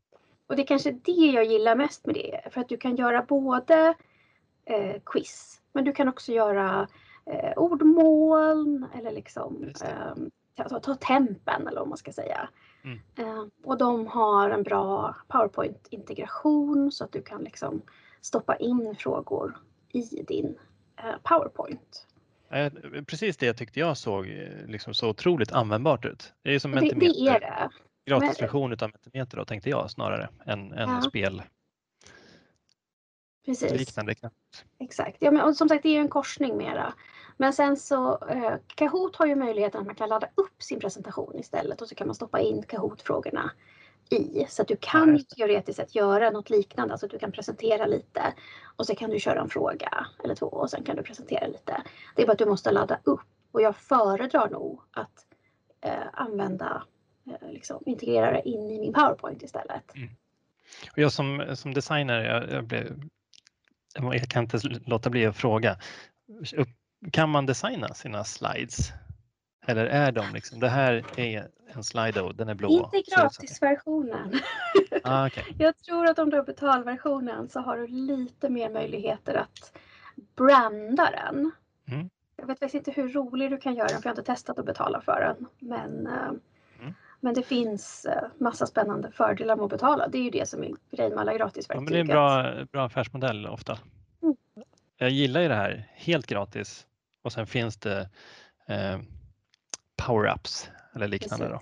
Och 0.47 0.57
det 0.57 0.63
är 0.63 0.67
kanske 0.67 0.91
det 0.91 1.13
jag 1.13 1.45
gillar 1.45 1.77
mest 1.77 2.07
med 2.07 2.15
det. 2.15 2.41
För 2.51 2.61
att 2.61 2.69
du 2.69 2.77
kan 2.77 2.97
göra 2.97 3.23
både 3.23 3.95
eh, 4.65 4.97
quiz, 5.07 5.61
men 5.73 5.85
du 5.85 5.93
kan 5.93 6.09
också 6.09 6.33
göra 6.33 6.89
eh, 7.31 7.53
ordmoln 7.57 8.87
eller 8.95 9.13
liksom 9.13 9.73
eh, 9.85 10.15
ta, 10.69 10.81
ta 10.81 10.95
tempen 10.95 11.69
eller 11.69 11.81
vad 11.81 11.89
man 11.89 11.99
ska 11.99 12.13
säga. 12.13 12.49
Mm. 12.87 13.01
Eh, 13.17 13.45
och 13.65 13.79
de 13.79 14.07
har 14.07 14.51
en 14.51 14.63
bra 14.63 15.17
PowerPoint-integration 15.29 16.93
så 16.93 17.05
att 17.05 17.13
du 17.13 17.23
kan 17.23 17.43
liksom 17.45 17.83
stoppa 18.21 18.57
in 18.57 18.97
frågor 18.99 19.57
i 19.93 20.23
din 20.23 20.59
eh, 20.97 21.15
PowerPoint. 21.23 22.07
Precis 23.07 23.37
det 23.37 23.55
tyckte 23.55 23.81
jag 23.81 23.97
såg 23.97 24.29
eh, 24.29 24.67
liksom 24.67 24.95
så 24.95 25.09
otroligt 25.09 25.53
användbart 25.53 26.05
ut. 26.05 26.33
Det 26.43 26.55
är 26.55 26.59
som 26.59 26.73
det, 26.73 26.81
det 26.81 27.07
är 27.07 27.41
det. 27.41 27.71
Gratisversion 28.07 28.73
av 28.73 28.91
Mentimeter 28.93 29.37
då 29.37 29.45
tänkte 29.45 29.71
jag 29.71 29.91
snarare 29.91 30.29
än, 30.45 30.73
än 30.73 30.89
ja. 30.91 31.01
spel. 31.01 31.43
Precis. 33.47 33.73
Liknande 33.73 34.15
Exakt. 34.79 35.17
Ja, 35.21 35.31
men, 35.31 35.43
och 35.43 35.57
som 35.57 35.69
sagt 35.69 35.83
det 35.83 35.97
är 35.97 36.01
en 36.01 36.09
korsning 36.09 36.57
mera. 36.57 36.95
Men 37.37 37.53
sen 37.53 37.77
så 37.77 38.19
eh, 38.29 38.55
Kahoot 38.67 39.17
har 39.17 39.27
ju 39.27 39.37
möjligheten 39.37 39.81
att 39.81 39.87
man 39.87 39.95
kan 39.95 40.09
ladda 40.09 40.29
upp 40.35 40.63
sin 40.63 40.81
presentation 40.81 41.39
istället 41.39 41.83
och 41.83 41.89
så 41.89 41.95
kan 41.95 42.07
man 42.07 42.15
stoppa 42.15 42.41
in 42.41 42.63
Kahoot-frågorna 42.63 43.51
i. 44.11 44.47
Så 44.49 44.63
att 44.63 44.69
du 44.69 44.77
kan 44.81 45.17
ja, 45.17 45.37
teoretiskt 45.37 45.77
sett 45.77 45.95
göra 45.95 46.31
något 46.31 46.51
liknande, 46.51 46.95
alltså 46.95 47.07
att 47.07 47.13
du 47.13 47.19
kan 47.19 47.33
presentera 47.33 47.87
lite 47.87 48.35
och 48.77 48.87
så 48.87 48.95
kan 48.95 49.11
du 49.11 49.21
köra 49.21 49.41
en 49.41 49.49
fråga 49.49 50.07
eller 50.25 50.35
två 50.35 50.47
och 50.47 50.71
sen 50.71 50.85
kan 50.85 50.97
du 50.97 51.03
presentera 51.03 51.47
lite. 51.47 51.83
Det 52.17 52.23
är 52.23 52.27
bara 52.27 52.33
att 52.33 52.39
du 52.39 52.47
måste 52.47 52.73
ladda 52.73 53.01
upp 53.05 53.21
och 53.53 53.63
jag 53.63 53.77
föredrar 53.77 54.51
nog 54.51 54.81
att 54.91 55.27
eh, 55.81 56.07
använda, 56.13 56.83
eh, 57.27 57.51
liksom, 57.51 57.83
integrera 57.87 58.33
det 58.33 58.49
in 58.49 58.71
i 58.71 58.81
min 58.81 58.93
PowerPoint 58.93 59.43
istället. 59.43 59.95
Mm. 59.95 60.09
Och 60.93 60.99
jag 60.99 61.13
som, 61.13 61.57
som 61.57 61.75
designer, 61.75 62.25
jag, 62.25 62.51
jag, 62.51 62.65
blev, 62.65 63.01
jag 63.95 64.29
kan 64.29 64.43
inte 64.43 64.59
låta 64.87 65.11
bli 65.11 65.27
att 65.27 65.37
fråga, 65.37 65.79
upp, 66.57 66.69
kan 67.13 67.31
man 67.31 67.47
designa 67.47 67.95
sina 67.95 68.25
slides? 68.25 68.93
Eller 69.67 69.87
är 69.87 70.13
de 70.13 70.33
liksom, 70.33 70.61
det 70.61 70.69
här 70.69 71.05
är 71.17 71.49
en 71.75 71.85
Slido, 71.85 72.33
den 72.33 72.49
är 72.49 72.55
blå? 72.55 72.69
Inte 72.69 73.03
gratisversionen. 73.15 74.41
Ah, 75.05 75.27
okay. 75.27 75.45
Jag 75.59 75.79
tror 75.79 76.07
att 76.07 76.19
om 76.19 76.31
du 76.31 76.37
har 76.37 76.45
betalversionen 76.45 77.49
så 77.49 77.61
har 77.61 77.77
du 77.77 77.87
lite 77.87 78.49
mer 78.49 78.71
möjligheter 78.71 79.35
att 79.35 79.73
branda 80.37 81.11
den. 81.11 81.51
Mm. 81.89 82.11
Jag 82.37 82.47
vet 82.47 82.59
faktiskt 82.59 82.89
inte 82.89 83.01
hur 83.01 83.09
rolig 83.09 83.51
du 83.51 83.59
kan 83.59 83.75
göra 83.75 83.89
den 83.89 84.03
för 84.03 84.09
jag 84.09 84.15
har 84.15 84.19
inte 84.19 84.33
testat 84.33 84.59
att 84.59 84.67
betala 84.67 85.01
för 85.01 85.21
den. 85.21 85.47
Men, 85.59 86.07
eh, 86.07 86.29
mm. 86.81 86.95
men 87.21 87.35
det 87.35 87.43
finns 87.43 88.05
eh, 88.05 88.23
massa 88.39 88.67
spännande 88.67 89.11
fördelar 89.11 89.57
med 89.57 89.65
att 89.65 89.71
betala. 89.71 90.09
Det 90.09 90.19
är 90.19 90.23
ju 90.23 90.31
det 90.31 90.49
som 90.49 90.63
är 90.63 90.75
grejen 90.91 91.13
med 91.13 91.21
alla 91.21 91.35
gratisverktyg. 91.35 91.77
Ja, 91.77 91.81
men 91.81 91.93
det 91.93 91.99
är 91.99 92.01
en 92.01 92.07
bra, 92.07 92.65
bra 92.73 92.87
affärsmodell 92.87 93.47
ofta. 93.47 93.79
Jag 94.99 95.11
gillar 95.11 95.41
ju 95.41 95.49
det 95.49 95.55
här, 95.55 95.89
helt 95.95 96.27
gratis 96.27 96.87
och 97.23 97.33
sen 97.33 97.47
finns 97.47 97.77
det 97.77 98.09
eh, 98.67 98.99
power-ups 99.97 100.69
eller 100.95 101.09
liknande. 101.09 101.49
Då. 101.49 101.61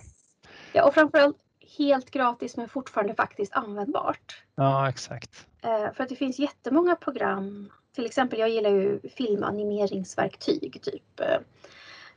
Ja, 0.73 0.87
och 0.87 0.93
framförallt 0.93 1.37
helt 1.77 2.11
gratis 2.11 2.57
men 2.57 2.69
fortfarande 2.69 3.15
faktiskt 3.15 3.53
användbart. 3.53 4.43
Ja, 4.55 4.89
exakt. 4.89 5.47
Eh, 5.61 5.93
för 5.93 6.03
att 6.03 6.09
det 6.09 6.15
finns 6.15 6.39
jättemånga 6.39 6.95
program. 6.95 7.71
Till 7.95 8.05
exempel, 8.05 8.39
jag 8.39 8.49
gillar 8.49 8.69
ju 8.69 8.99
filmanimeringsverktyg. 9.09 10.81
Typ, 10.83 11.19
eh, 11.19 11.37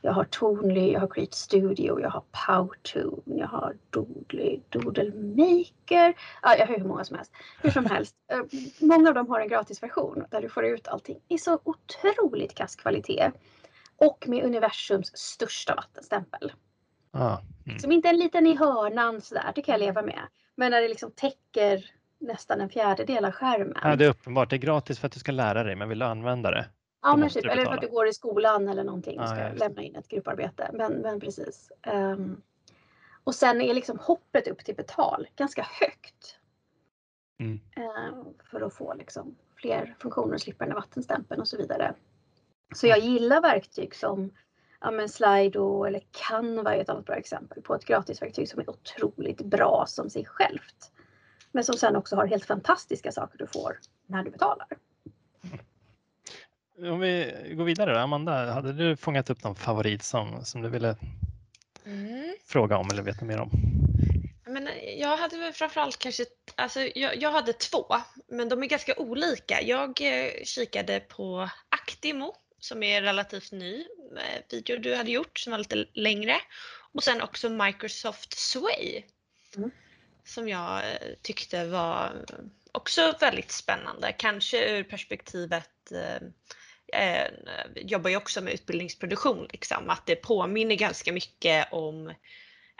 jag 0.01 0.13
har 0.13 0.23
Tonly, 0.23 0.91
jag 0.91 0.99
har 0.99 1.07
Create 1.07 1.37
Studio, 1.37 2.01
jag 2.01 2.09
har 2.09 2.23
Powtoon, 2.47 3.21
jag 3.25 3.47
har 3.47 3.75
Doodly, 3.89 4.59
Doodle 4.69 5.11
Maker. 5.15 6.13
Ja, 6.41 6.55
jag 6.55 6.67
har 6.67 6.77
hur 6.77 6.83
många 6.83 7.03
som 7.03 7.15
helst. 7.15 7.31
Hur 7.61 7.71
som 7.71 7.85
helst. 7.85 8.15
Eh, 8.31 8.41
många 8.81 9.09
av 9.09 9.15
dem 9.15 9.29
har 9.29 9.39
en 9.39 9.47
gratisversion 9.47 10.25
där 10.31 10.41
du 10.41 10.49
får 10.49 10.65
ut 10.65 10.87
allting 10.87 11.19
i 11.27 11.37
så 11.37 11.59
otroligt 11.63 12.55
kass 12.55 12.75
kvalitet. 12.75 13.31
Och 13.97 14.25
med 14.27 14.43
universums 14.43 15.17
största 15.17 15.75
vattenstämpel. 15.75 16.51
Ah, 17.11 17.37
mm. 17.65 17.79
Som 17.79 17.91
inte 17.91 18.07
är 18.07 18.13
en 18.13 18.19
liten 18.19 18.47
i 18.47 18.55
hörnan 18.55 19.21
sådär, 19.21 19.51
det 19.55 19.61
kan 19.61 19.73
jag 19.73 19.79
leva 19.79 20.01
med. 20.01 20.19
Men 20.55 20.71
när 20.71 20.81
det 20.81 20.87
liksom 20.87 21.11
täcker 21.11 21.91
nästan 22.19 22.61
en 22.61 22.69
fjärdedel 22.69 23.25
av 23.25 23.31
skärmen. 23.31 23.77
Ja, 23.83 23.95
det 23.95 24.05
är 24.05 24.09
uppenbart. 24.09 24.49
Det 24.49 24.55
är 24.55 24.57
gratis 24.57 24.99
för 24.99 25.07
att 25.07 25.13
du 25.13 25.19
ska 25.19 25.31
lära 25.31 25.63
dig, 25.63 25.75
men 25.75 25.89
vill 25.89 25.99
du 25.99 26.05
använda 26.05 26.51
det? 26.51 26.65
Ja, 27.01 27.15
men 27.15 27.29
typ, 27.29 27.45
eller 27.45 27.65
för 27.65 27.73
att 27.73 27.81
du 27.81 27.87
går 27.87 28.07
i 28.07 28.13
skolan 28.13 28.67
eller 28.67 28.83
någonting 28.83 29.19
och 29.19 29.27
ska 29.27 29.39
ja, 29.39 29.53
lämna 29.53 29.81
in 29.81 29.95
ett 29.95 30.07
grupparbete. 30.07 30.69
Men, 30.73 30.93
men 30.93 31.19
precis. 31.19 31.71
Um, 31.87 32.41
och 33.23 33.35
sen 33.35 33.61
är 33.61 33.73
liksom 33.73 33.99
hoppet 33.99 34.47
upp 34.47 34.65
till 34.65 34.75
betal 34.75 35.27
ganska 35.35 35.67
högt. 35.79 36.37
Mm. 37.39 37.59
Uh, 37.77 38.23
för 38.51 38.61
att 38.61 38.73
få 38.73 38.93
liksom 38.93 39.35
fler 39.55 39.95
funktioner 39.99 40.33
och 40.33 40.41
slippa 40.41 40.65
den 40.65 40.75
vattenstämpeln 40.75 41.41
och 41.41 41.47
så 41.47 41.57
vidare. 41.57 41.93
Så 42.75 42.87
jag 42.87 42.99
gillar 42.99 43.41
verktyg 43.41 43.95
som 43.95 44.31
ja, 44.81 44.91
men 44.91 45.09
Slido 45.09 45.83
eller 45.83 46.01
Canva 46.11 46.75
är 46.75 46.81
ett 46.81 46.89
annat 46.89 47.05
bra 47.05 47.15
exempel 47.15 47.61
på 47.61 47.75
ett 47.75 47.85
gratisverktyg 47.85 48.49
som 48.49 48.59
är 48.59 48.69
otroligt 48.69 49.41
bra 49.41 49.85
som 49.87 50.09
sig 50.09 50.25
självt. 50.25 50.91
Men 51.51 51.63
som 51.63 51.75
sen 51.75 51.95
också 51.95 52.15
har 52.15 52.27
helt 52.27 52.45
fantastiska 52.45 53.11
saker 53.11 53.37
du 53.37 53.47
får 53.47 53.79
när 54.07 54.23
du 54.23 54.31
betalar. 54.31 54.67
Om 56.83 56.99
vi 56.99 57.33
går 57.57 57.63
vidare 57.63 57.93
då, 57.93 57.99
Amanda, 57.99 58.53
hade 58.53 58.73
du 58.73 58.97
fångat 58.97 59.29
upp 59.29 59.43
någon 59.43 59.55
favorit 59.55 60.03
som, 60.03 60.45
som 60.45 60.61
du 60.61 60.69
ville 60.69 60.95
mm. 61.85 62.35
fråga 62.45 62.77
om 62.77 62.89
eller 62.91 63.03
veta 63.03 63.25
mer 63.25 63.39
om? 63.39 63.49
Men 64.47 64.69
jag 64.97 65.17
hade 65.17 65.37
väl 65.37 65.53
framförallt 65.53 65.99
kanske, 65.99 66.25
alltså 66.55 66.79
jag, 66.95 67.21
jag, 67.21 67.31
hade 67.31 67.53
två, 67.53 67.85
men 68.27 68.49
de 68.49 68.63
är 68.63 68.67
ganska 68.67 68.95
olika. 68.95 69.61
Jag 69.61 70.01
eh, 70.01 70.31
kikade 70.43 70.99
på 70.99 71.49
Actimo 71.69 72.35
som 72.59 72.83
är 72.83 73.01
relativt 73.01 73.51
ny 73.51 73.85
eh, 74.17 74.41
video 74.49 74.77
du 74.77 74.95
hade 74.95 75.11
gjort 75.11 75.39
som 75.39 75.51
var 75.51 75.57
lite 75.57 75.85
längre 75.93 76.35
och 76.93 77.03
sen 77.03 77.21
också 77.21 77.49
Microsoft 77.49 78.33
Sway 78.33 79.03
mm. 79.57 79.71
som 80.25 80.49
jag 80.49 80.77
eh, 80.77 81.13
tyckte 81.21 81.65
var 81.65 82.25
också 82.71 83.15
väldigt 83.19 83.51
spännande, 83.51 84.11
kanske 84.17 84.77
ur 84.77 84.83
perspektivet 84.83 85.91
eh, 85.91 86.27
eh, 86.93 87.27
jobbar 87.75 88.09
ju 88.09 88.17
också 88.17 88.41
med 88.41 88.53
utbildningsproduktion, 88.53 89.47
liksom, 89.51 89.89
att 89.89 90.05
det 90.05 90.15
påminner 90.15 90.75
ganska 90.75 91.13
mycket 91.13 91.73
om 91.73 92.13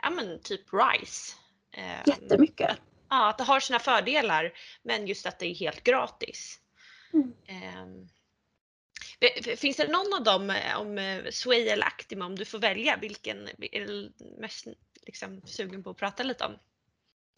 ja, 0.02 0.10
men 0.10 0.40
typ 0.42 0.60
RISE. 0.72 1.36
Eh, 1.72 2.00
Jättemycket. 2.06 2.76
Ja, 3.08 3.28
att 3.28 3.38
det 3.38 3.44
har 3.44 3.60
sina 3.60 3.78
fördelar 3.78 4.52
men 4.82 5.06
just 5.06 5.26
att 5.26 5.38
det 5.38 5.46
är 5.46 5.54
helt 5.54 5.84
gratis. 5.84 6.60
Mm. 7.12 7.32
Eh, 7.46 7.86
Finns 9.56 9.76
det 9.76 9.88
någon 9.88 10.14
av 10.14 10.24
dem, 10.24 10.50
eh, 10.50 10.80
om 10.80 10.98
eh, 10.98 11.24
Sway 11.30 11.68
eller 11.68 11.86
Actima, 11.86 12.26
om 12.26 12.36
du 12.36 12.44
får 12.44 12.58
välja, 12.58 12.96
vilken 12.96 13.48
är 13.72 13.86
du 13.86 14.12
mest 14.38 14.66
liksom, 15.06 15.42
sugen 15.44 15.82
på 15.82 15.90
att 15.90 15.96
prata 15.96 16.22
lite 16.22 16.44
om? 16.44 16.52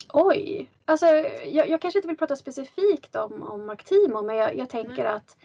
Oj, 0.09 0.71
alltså 0.85 1.07
jag, 1.07 1.69
jag 1.69 1.81
kanske 1.81 1.99
inte 1.99 2.09
vill 2.09 2.17
prata 2.17 2.37
specifikt 2.37 3.17
om, 3.17 3.43
om 3.43 3.71
Actimo, 3.71 4.23
men 4.23 4.37
jag, 4.37 4.57
jag 4.57 4.71
tänker 4.71 5.05
mm. 5.05 5.17
att 5.17 5.37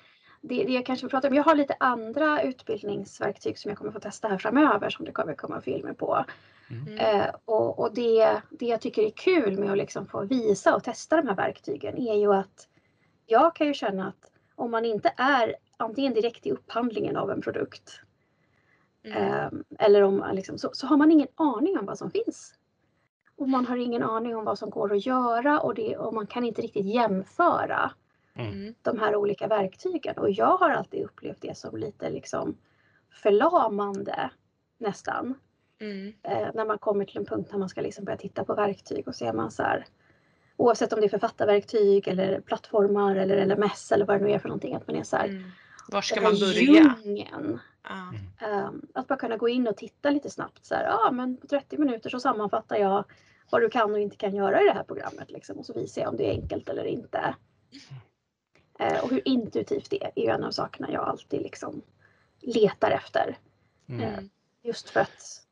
det, 0.47 0.63
det 0.63 0.73
jag 0.73 0.85
kanske 0.85 1.05
vill 1.05 1.11
prata 1.11 1.27
om, 1.27 1.33
jag 1.33 1.43
har 1.43 1.55
lite 1.55 1.75
andra 1.79 2.41
utbildningsverktyg 2.41 3.59
som 3.59 3.69
jag 3.69 3.77
kommer 3.77 3.91
få 3.91 3.99
testa 3.99 4.27
här 4.27 4.37
framöver 4.37 4.89
som 4.89 5.05
det 5.05 5.11
kommer 5.11 5.33
komma 5.33 5.61
filmer 5.61 5.93
på. 5.93 6.25
Mm. 6.69 6.97
Eh, 6.97 7.35
och 7.45 7.79
och 7.79 7.93
det, 7.93 8.41
det 8.49 8.65
jag 8.65 8.81
tycker 8.81 9.01
är 9.01 9.09
kul 9.09 9.59
med 9.59 9.71
att 9.71 9.77
liksom 9.77 10.07
få 10.07 10.25
visa 10.25 10.75
och 10.75 10.83
testa 10.83 11.15
de 11.15 11.27
här 11.27 11.35
verktygen 11.35 11.97
är 11.97 12.15
ju 12.15 12.33
att 12.33 12.67
jag 13.25 13.55
kan 13.55 13.67
ju 13.67 13.73
känna 13.73 14.07
att 14.07 14.31
om 14.55 14.71
man 14.71 14.85
inte 14.85 15.13
är 15.17 15.55
antingen 15.77 16.13
direkt 16.13 16.45
i 16.45 16.51
upphandlingen 16.51 17.17
av 17.17 17.31
en 17.31 17.41
produkt 17.41 18.01
mm. 19.03 19.17
eh, 19.17 19.49
eller 19.79 20.01
om 20.01 20.25
liksom, 20.33 20.57
så, 20.57 20.69
så 20.73 20.87
har 20.87 20.97
man 20.97 21.11
ingen 21.11 21.27
aning 21.35 21.77
om 21.79 21.85
vad 21.85 21.97
som 21.97 22.11
finns. 22.11 22.53
Och 23.35 23.49
man 23.49 23.65
har 23.65 23.77
ingen 23.77 24.03
aning 24.03 24.35
om 24.35 24.45
vad 24.45 24.59
som 24.59 24.69
går 24.69 24.93
att 24.93 25.05
göra 25.05 25.59
och, 25.59 25.75
det, 25.75 25.97
och 25.97 26.13
man 26.13 26.27
kan 26.27 26.45
inte 26.45 26.61
riktigt 26.61 26.85
jämföra 26.85 27.91
mm. 28.39 28.73
de 28.81 28.99
här 28.99 29.15
olika 29.15 29.47
verktygen. 29.47 30.17
Och 30.17 30.29
jag 30.29 30.57
har 30.57 30.69
alltid 30.69 31.03
upplevt 31.03 31.41
det 31.41 31.57
som 31.57 31.77
lite 31.77 32.09
liksom 32.09 32.57
förlamande 33.11 34.29
nästan. 34.77 35.33
Mm. 35.79 36.13
Eh, 36.23 36.47
när 36.53 36.65
man 36.65 36.77
kommer 36.77 37.05
till 37.05 37.17
en 37.17 37.25
punkt 37.25 37.49
när 37.51 37.59
man 37.59 37.69
ska 37.69 37.81
liksom 37.81 38.05
börja 38.05 38.17
titta 38.17 38.43
på 38.43 38.55
verktyg 38.55 39.07
och 39.07 39.15
ser 39.15 39.33
man 39.33 39.51
så 39.51 39.63
här 39.63 39.85
oavsett 40.57 40.93
om 40.93 40.99
det 40.99 41.07
är 41.07 41.09
författarverktyg 41.09 42.07
eller 42.07 42.41
plattformar 42.41 43.15
eller 43.15 43.45
LMS 43.45 43.91
eller 43.91 44.05
vad 44.05 44.19
det 44.19 44.25
nu 44.25 44.31
är 44.31 44.39
för 44.39 44.49
någonting. 44.49 44.75
Att 44.75 44.87
man 44.87 44.95
är 44.95 45.03
så 45.03 45.17
här, 45.17 45.25
mm. 45.27 45.51
Var 45.87 46.01
ska 46.01 46.21
man 46.21 46.39
börja? 46.39 46.61
Djungeln. 46.61 47.59
Mm. 48.41 48.81
att 48.93 49.07
bara 49.07 49.19
kunna 49.19 49.37
gå 49.37 49.49
in 49.49 49.67
och 49.67 49.77
titta 49.77 50.09
lite 50.09 50.29
snabbt. 50.29 50.65
Så 50.65 50.75
här, 50.75 50.83
ja, 50.83 51.11
men 51.11 51.37
på 51.37 51.47
30 51.47 51.77
minuter 51.77 52.09
så 52.09 52.19
sammanfattar 52.19 52.75
jag 52.75 53.03
vad 53.49 53.61
du 53.61 53.69
kan 53.69 53.91
och 53.91 53.99
inte 53.99 54.17
kan 54.17 54.35
göra 54.35 54.61
i 54.61 54.65
det 54.65 54.73
här 54.73 54.83
programmet. 54.83 55.31
Liksom, 55.31 55.57
och 55.57 55.65
så 55.65 55.73
visar 55.73 56.01
jag 56.01 56.09
om 56.09 56.17
det 56.17 56.29
är 56.29 56.31
enkelt 56.31 56.69
eller 56.69 56.83
inte. 56.83 57.35
Uh, 58.81 59.03
och 59.03 59.09
hur 59.09 59.27
intuitivt 59.27 59.89
det 59.89 60.03
är, 60.03 60.11
är 60.15 60.23
ju 60.23 60.29
en 60.29 60.43
av 60.43 60.51
sakerna 60.51 60.91
jag 60.91 61.03
alltid 61.03 61.41
liksom 61.41 61.81
letar 62.41 62.91
efter. 62.91 63.37
Mm. 63.89 64.01
Uh, 64.01 64.19
just 64.63 64.89
för 64.89 64.99
att 64.99 65.43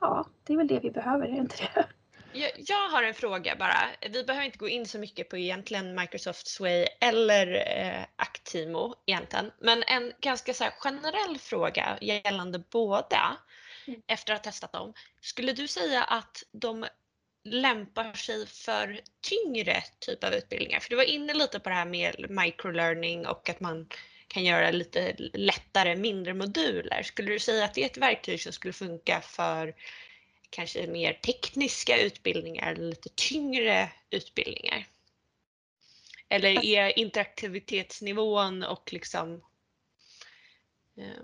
ja, 0.00 0.26
det 0.44 0.52
är 0.52 0.56
väl 0.56 0.66
det 0.66 0.80
vi 0.80 0.90
behöver, 0.90 1.26
är 1.26 1.32
det 1.32 1.38
inte 1.38 1.70
det? 1.74 1.86
Jag, 2.34 2.50
jag, 2.56 2.88
har 2.88 3.02
en 3.02 3.14
fråga 3.14 3.56
bara. 3.56 3.76
Vi 4.10 4.24
behöver 4.24 4.46
inte 4.46 4.58
gå 4.58 4.68
in 4.68 4.86
så 4.86 4.98
mycket 4.98 5.28
på 5.28 5.36
egentligen 5.36 5.94
Microsoft 5.94 6.46
Sway 6.46 6.86
eller 7.00 7.46
eh, 7.54 8.04
Actimo 8.16 8.94
egentligen. 9.06 9.50
Men 9.58 9.82
en 9.82 10.12
ganska 10.20 10.54
så 10.54 10.64
generell 10.78 11.38
fråga 11.38 11.98
gällande 12.00 12.62
båda 12.70 13.36
mm. 13.86 14.02
efter 14.06 14.32
att 14.32 14.38
ha 14.46 14.50
testat 14.52 14.72
dem. 14.72 14.94
Skulle 15.20 15.52
du 15.52 15.68
säga 15.68 16.04
att 16.04 16.42
de 16.52 16.86
lämpar 17.44 18.12
sig 18.12 18.46
för 18.46 19.00
tyngre 19.20 19.82
typ 19.98 20.24
av 20.24 20.34
utbildningar? 20.34 20.80
För 20.80 20.90
du 20.90 20.96
var 20.96 21.04
inne 21.04 21.34
lite 21.34 21.60
på 21.60 21.68
det 21.68 21.74
här 21.74 21.84
med 21.84 22.30
microlearning 22.30 23.26
och 23.26 23.48
att 23.48 23.60
man 23.60 23.88
kan 24.28 24.44
göra 24.44 24.70
lite 24.70 25.14
lättare 25.32 25.96
mindre 25.96 26.34
moduler. 26.34 27.02
Skulle 27.02 27.32
du 27.32 27.38
säga 27.38 27.64
att 27.64 27.74
det 27.74 27.82
är 27.82 27.86
ett 27.86 27.96
verktyg 27.96 28.40
som 28.40 28.52
skulle 28.52 28.72
funka 28.72 29.20
för 29.20 29.74
kanske 30.50 30.86
mer 30.86 31.12
tekniska 31.12 31.98
utbildningar 31.98 32.72
eller 32.72 32.88
lite 32.88 33.08
tyngre 33.14 33.92
utbildningar? 34.10 34.86
Eller 36.28 36.64
är 36.64 36.98
interaktivitetsnivån 36.98 38.62
och 38.62 38.92
liksom... 38.92 39.34
Eh... 40.96 41.22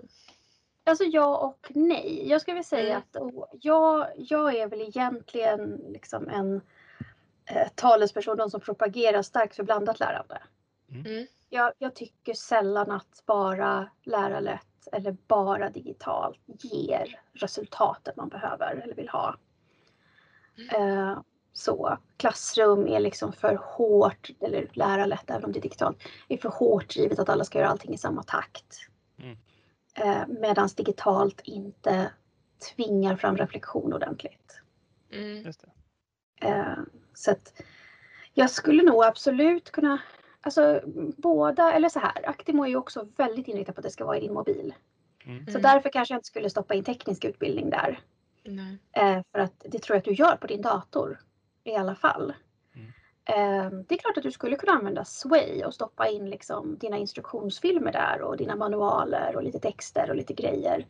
Alltså 0.83 1.03
ja 1.03 1.37
och 1.37 1.71
nej. 1.75 2.29
Jag 2.29 2.41
skulle 2.41 2.55
vilja 2.55 2.63
säga 2.63 2.95
mm. 2.95 2.97
att 2.97 3.15
oh, 3.15 3.45
jag, 3.61 4.07
jag 4.17 4.55
är 4.55 4.67
väl 4.67 4.81
egentligen 4.81 5.81
liksom 5.89 6.29
en 6.29 6.61
eh, 7.45 7.67
talesperson 7.75 8.51
som 8.51 8.61
propagerar 8.61 9.21
starkt 9.21 9.55
för 9.55 9.63
blandat 9.63 9.99
lärande. 9.99 10.41
Mm. 10.89 11.05
mm. 11.05 11.27
Jag, 11.49 11.71
jag, 11.77 11.95
tycker 11.95 12.33
sällan 12.33 12.91
att 12.91 13.23
bara 13.25 13.89
lärarlätt 14.03 14.87
eller 14.91 15.17
bara 15.27 15.69
digitalt 15.69 16.39
ger 16.45 17.19
resultaten 17.33 18.13
man 18.17 18.29
behöver 18.29 18.75
eller 18.75 18.95
vill 18.95 19.09
ha. 19.09 19.35
Mm. 20.71 21.23
så 21.53 21.97
klassrum 22.17 22.87
är 22.87 22.99
liksom 22.99 23.33
för 23.33 23.55
hårt, 23.55 24.29
eller 24.39 24.69
lärarlätt 24.73 25.29
även 25.29 25.45
om 25.45 25.51
det 25.51 25.59
är 25.59 25.61
digitalt, 25.61 25.97
är 26.27 26.37
för 26.37 26.49
hårt 26.49 26.89
drivet 26.93 27.19
att 27.19 27.29
alla 27.29 27.43
ska 27.43 27.59
göra 27.59 27.69
allting 27.69 27.93
i 27.93 27.97
samma 27.97 28.23
takt. 28.23 28.77
Mm. 29.19 29.37
Eh, 29.93 30.27
Medan 30.27 30.69
digitalt 30.77 31.41
inte 31.43 32.11
tvingar 32.75 33.15
fram 33.15 33.37
reflektion 33.37 33.93
ordentligt. 33.93 34.61
Mm. 35.11 35.51
Eh, 36.41 36.77
så 37.13 37.31
att 37.31 37.61
jag 38.33 38.49
skulle 38.49 38.83
nog 38.83 39.03
absolut 39.03 39.71
kunna 39.71 39.99
Alltså 40.43 40.81
båda, 41.17 41.73
eller 41.73 41.89
så 41.89 41.99
här, 41.99 42.29
Actimo 42.29 42.63
är 42.63 42.69
ju 42.69 42.75
också 42.75 43.07
väldigt 43.17 43.47
inriktad 43.47 43.73
på 43.73 43.79
att 43.79 43.83
det 43.83 43.91
ska 43.91 44.05
vara 44.05 44.17
i 44.17 44.19
din 44.19 44.33
mobil. 44.33 44.73
Mm. 45.25 45.47
Så 45.47 45.59
därför 45.59 45.89
kanske 45.89 46.13
jag 46.13 46.17
inte 46.17 46.27
skulle 46.27 46.49
stoppa 46.49 46.73
in 46.73 46.83
teknisk 46.83 47.25
utbildning 47.25 47.69
där. 47.69 47.99
Mm. 48.43 48.77
Eh, 48.91 49.23
för 49.31 49.39
att 49.39 49.65
det 49.65 49.79
tror 49.79 49.95
jag 49.95 49.99
att 49.99 50.05
du 50.05 50.13
gör 50.13 50.35
på 50.35 50.47
din 50.47 50.61
dator 50.61 51.19
i 51.63 51.75
alla 51.75 51.95
fall. 51.95 52.33
Mm. 53.35 53.65
Eh, 53.65 53.71
det 53.87 53.95
är 53.95 53.99
klart 53.99 54.17
att 54.17 54.23
du 54.23 54.31
skulle 54.31 54.55
kunna 54.55 54.71
använda 54.71 55.05
Sway 55.05 55.63
och 55.63 55.73
stoppa 55.73 56.07
in 56.07 56.29
liksom 56.29 56.77
dina 56.77 56.97
instruktionsfilmer 56.97 57.91
där 57.91 58.21
och 58.21 58.37
dina 58.37 58.55
manualer 58.55 59.35
och 59.35 59.43
lite 59.43 59.59
texter 59.59 60.09
och 60.09 60.15
lite 60.15 60.33
grejer. 60.33 60.87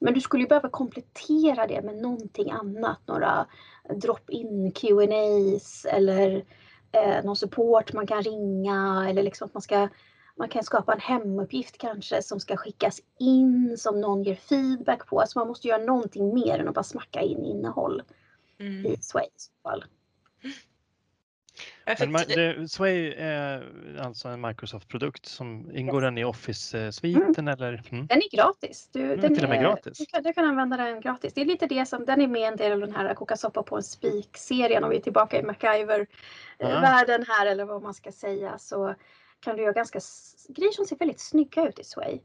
Men 0.00 0.14
du 0.14 0.20
skulle 0.20 0.46
behöva 0.46 0.68
komplettera 0.68 1.66
det 1.66 1.82
med 1.82 1.96
någonting 1.96 2.50
annat, 2.50 2.98
några 3.06 3.46
drop-in 3.94 4.72
Q&As 4.72 5.84
eller 5.84 6.44
eh, 6.92 7.24
någon 7.24 7.36
support 7.36 7.92
man 7.92 8.06
kan 8.06 8.22
ringa 8.22 9.06
eller 9.08 9.22
liksom 9.22 9.46
att 9.46 9.54
man 9.54 9.62
ska 9.62 9.88
man 10.36 10.48
kan 10.48 10.64
skapa 10.64 10.92
en 10.92 11.00
hemuppgift 11.00 11.78
kanske 11.78 12.22
som 12.22 12.40
ska 12.40 12.56
skickas 12.56 13.00
in 13.18 13.76
som 13.78 14.00
någon 14.00 14.22
ger 14.22 14.34
feedback 14.34 15.06
på. 15.06 15.20
Alltså 15.20 15.38
man 15.38 15.48
måste 15.48 15.68
göra 15.68 15.84
någonting 15.84 16.34
mer 16.34 16.58
än 16.58 16.68
att 16.68 16.74
bara 16.74 16.84
smacka 16.84 17.20
in 17.20 17.44
innehåll 17.44 18.02
mm. 18.58 18.86
i 18.86 18.96
Sway 19.00 19.24
i 19.24 19.28
så 19.36 19.52
fall. 19.62 19.84
Men 21.86 22.12
det, 22.12 22.68
Sway 22.70 23.14
är 23.16 23.70
alltså 24.00 24.28
en 24.28 24.40
Microsoft-produkt 24.40 25.26
som 25.26 25.70
ingår 25.74 26.02
yes. 26.02 26.06
den 26.06 26.18
i 26.18 26.24
Office-sviten 26.24 27.48
mm. 27.48 27.48
eller? 27.48 27.82
Mm. 27.90 28.06
Den 28.06 28.18
är 28.18 28.36
gratis. 28.36 28.88
Du, 28.92 29.04
mm, 29.04 29.20
den 29.20 29.34
till 29.34 29.44
och 29.44 29.50
med 29.50 29.58
är, 29.58 29.62
gratis. 29.62 29.98
Du 29.98 30.06
kan, 30.06 30.22
du 30.22 30.32
kan, 30.32 30.44
använda 30.44 30.76
den 30.76 31.00
gratis. 31.00 31.34
Det 31.34 31.40
är 31.40 31.44
lite 31.44 31.66
det 31.66 31.86
som, 31.86 32.04
den 32.04 32.20
är 32.20 32.28
med 32.28 32.48
en 32.48 32.56
del 32.56 32.72
av 32.72 32.80
den 32.80 32.94
här 32.94 33.14
koka 33.14 33.36
soppa 33.36 33.62
på 33.62 33.76
en 33.76 33.82
spik-serien 33.82 34.84
om 34.84 34.90
vi 34.90 34.96
är 34.96 35.00
tillbaka 35.00 35.38
i 35.38 35.42
MacGyver-världen 35.42 37.24
här 37.28 37.46
eller 37.46 37.64
vad 37.64 37.82
man 37.82 37.94
ska 37.94 38.12
säga 38.12 38.58
så 38.58 38.94
kan 39.40 39.56
du 39.56 39.62
göra 39.62 39.72
ganska 39.72 40.00
grejer 40.48 40.72
som 40.72 40.86
ser 40.86 40.96
väldigt 40.96 41.20
snygga 41.20 41.68
ut 41.68 41.78
i 41.78 41.84
Sway 41.84 42.20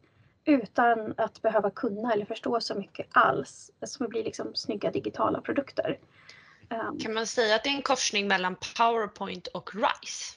utan 0.45 1.13
att 1.17 1.41
behöva 1.41 1.69
kunna 1.69 2.13
eller 2.13 2.25
förstå 2.25 2.59
så 2.61 2.75
mycket 2.75 3.07
alls. 3.11 3.71
Som 3.81 4.07
blir 4.09 4.23
liksom 4.23 4.55
snygga 4.55 4.91
digitala 4.91 5.41
produkter. 5.41 5.97
Um, 6.71 6.99
kan 6.99 7.13
man 7.13 7.27
säga 7.27 7.55
att 7.55 7.63
det 7.63 7.69
är 7.69 7.75
en 7.75 7.81
korsning 7.81 8.27
mellan 8.27 8.55
PowerPoint 8.77 9.47
och 9.47 9.75
RISE? 9.75 10.35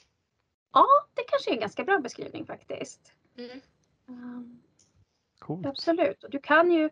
Ja, 0.73 0.87
det 1.15 1.23
kanske 1.23 1.51
är 1.51 1.55
en 1.55 1.61
ganska 1.61 1.85
bra 1.85 1.99
beskrivning 1.99 2.47
faktiskt. 2.47 3.13
Mm. 3.39 3.61
Um, 4.09 4.63
absolut. 5.65 6.25
Och 6.25 6.31
du 6.31 6.39
kan 6.39 6.73
ju, 6.73 6.85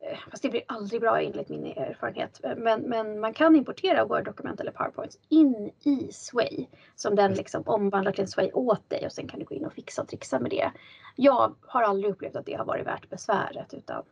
eh, 0.00 0.18
fast 0.30 0.42
det 0.42 0.48
blir 0.48 0.62
aldrig 0.68 1.00
bra 1.00 1.20
enligt 1.20 1.48
min 1.48 1.66
erfarenhet, 1.66 2.40
men, 2.56 2.82
men 2.82 3.20
man 3.20 3.34
kan 3.34 3.56
importera 3.56 4.04
Word-dokument 4.04 4.60
eller 4.60 4.72
PowerPoint 4.72 5.18
in 5.28 5.70
i 5.82 6.12
Sway 6.12 6.66
som 6.94 7.14
den 7.14 7.34
liksom 7.34 7.62
omvandlar 7.66 8.12
till 8.12 8.22
en 8.22 8.28
Sway 8.28 8.50
åt 8.52 8.90
dig 8.90 9.06
och 9.06 9.12
sen 9.12 9.28
kan 9.28 9.38
du 9.38 9.44
gå 9.44 9.54
in 9.54 9.66
och 9.66 9.72
fixa 9.72 10.02
och 10.02 10.08
trixa 10.08 10.38
med 10.38 10.50
det. 10.50 10.72
Jag 11.16 11.54
har 11.60 11.82
aldrig 11.82 12.12
upplevt 12.12 12.36
att 12.36 12.46
det 12.46 12.54
har 12.54 12.64
varit 12.64 12.86
värt 12.86 13.08
besväret 13.08 13.74
utan 13.74 14.04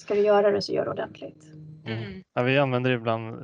ska 0.00 0.14
du 0.14 0.20
göra 0.20 0.50
det 0.50 0.62
så 0.62 0.72
gör 0.72 0.84
det 0.84 0.90
ordentligt. 0.90 1.44
Mm. 1.86 1.98
mm. 1.98 2.22
Ja, 2.34 2.42
vi 2.42 2.58
använder 2.58 2.90
ibland 2.90 3.36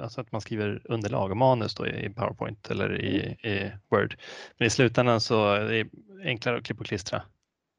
alltså 0.00 0.20
att 0.20 0.32
man 0.32 0.40
skriver 0.40 0.82
underlag 0.84 1.30
och 1.30 1.36
manus 1.36 1.74
då 1.74 1.86
i 1.86 2.10
PowerPoint 2.10 2.70
eller 2.70 3.00
i, 3.00 3.36
mm. 3.42 3.56
i 3.56 3.72
Word. 3.88 4.16
Men 4.58 4.66
i 4.66 4.70
slutändan 4.70 5.20
så 5.20 5.52
är 5.52 5.68
det 5.68 5.88
enklare 6.24 6.58
att 6.58 6.64
klippa 6.64 6.80
och 6.80 6.86
klistra 6.86 7.22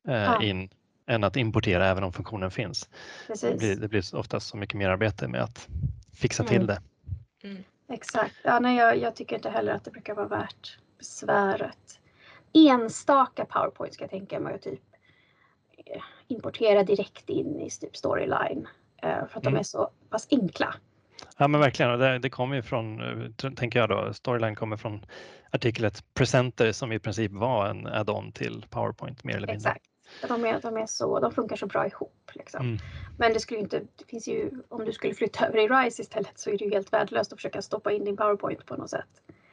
eh, 0.07 0.15
ja. 0.15 0.43
in 0.43 0.69
än 1.07 1.23
att 1.23 1.35
importera 1.35 1.87
även 1.87 2.03
om 2.03 2.13
funktionen 2.13 2.51
finns. 2.51 2.89
Det 3.41 3.57
blir, 3.57 3.75
det 3.75 3.87
blir 3.87 4.15
oftast 4.15 4.47
så 4.47 4.57
mycket 4.57 4.77
mer 4.77 4.89
arbete 4.89 5.27
med 5.27 5.41
att 5.41 5.67
fixa 6.13 6.43
till 6.43 6.61
mm. 6.61 6.67
det. 6.67 6.81
Mm. 7.43 7.63
Exakt. 7.89 8.35
Ja, 8.43 8.59
nej, 8.59 8.77
jag, 8.77 8.97
jag, 8.97 9.15
tycker 9.15 9.35
inte 9.35 9.49
heller 9.49 9.73
att 9.73 9.83
det 9.83 9.91
brukar 9.91 10.15
vara 10.15 10.27
värt 10.27 10.79
besväret. 10.97 11.99
Enstaka 12.53 13.45
PowerPoint 13.45 13.93
ska 13.93 14.03
jag 14.03 14.11
tänka 14.11 14.39
mig 14.39 14.59
typ 14.59 14.81
eh, 15.77 16.01
importera 16.31 16.83
direkt 16.83 17.29
in 17.29 17.59
i 17.59 17.69
typ 17.69 17.97
Storyline 17.97 18.67
Eh, 19.01 19.27
för 19.27 19.37
att 19.37 19.45
mm. 19.45 19.53
de 19.53 19.59
är 19.59 19.63
så 19.63 19.89
pass 20.09 20.27
enkla. 20.31 20.75
Ja 21.37 21.47
men 21.47 21.61
verkligen, 21.61 21.99
det, 21.99 22.19
det 22.19 22.29
kommer 22.29 22.55
ju 22.55 22.61
från, 22.61 23.01
eh, 23.01 23.51
tänker 23.51 23.79
jag 23.79 23.89
då, 23.89 24.13
Storyline 24.13 24.55
kommer 24.55 24.77
från 24.77 25.05
artiklet 25.51 26.13
Presenter 26.13 26.71
som 26.71 26.91
i 26.91 26.99
princip 26.99 27.31
var 27.31 27.67
en 27.67 27.87
add-on 27.87 28.31
till 28.31 28.65
PowerPoint 28.69 29.23
mer 29.23 29.37
eller 29.37 29.47
mindre. 29.47 29.69
Exakt. 29.69 29.85
De, 30.27 30.45
är, 30.45 30.61
de, 30.61 30.77
är 30.77 30.85
så, 30.85 31.19
de 31.19 31.31
funkar 31.31 31.55
så 31.55 31.67
bra 31.67 31.87
ihop. 31.87 32.31
Liksom. 32.33 32.65
Mm. 32.65 32.77
Men 33.17 33.33
det 33.33 33.39
skulle 33.39 33.59
inte, 33.59 33.79
det 33.79 34.05
finns 34.07 34.27
ju, 34.27 34.51
om 34.69 34.85
du 34.85 34.91
skulle 34.91 35.13
flytta 35.13 35.47
över 35.47 35.57
i 35.57 35.67
RISE 35.67 36.01
istället 36.01 36.39
så 36.39 36.49
är 36.49 36.57
det 36.57 36.65
ju 36.65 36.71
helt 36.71 36.93
värdelöst 36.93 37.33
att 37.33 37.39
försöka 37.39 37.61
stoppa 37.61 37.91
in 37.91 38.05
din 38.05 38.17
PowerPoint 38.17 38.65
på 38.65 38.75
något 38.75 38.89
sätt. 38.89 39.09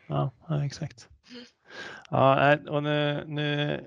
Ja, 0.07 0.31
ja 0.49 0.65
exakt. 0.65 1.09
Ja, 2.11 2.57
och 2.69 2.83
nu, 2.83 3.25
nu, 3.27 3.81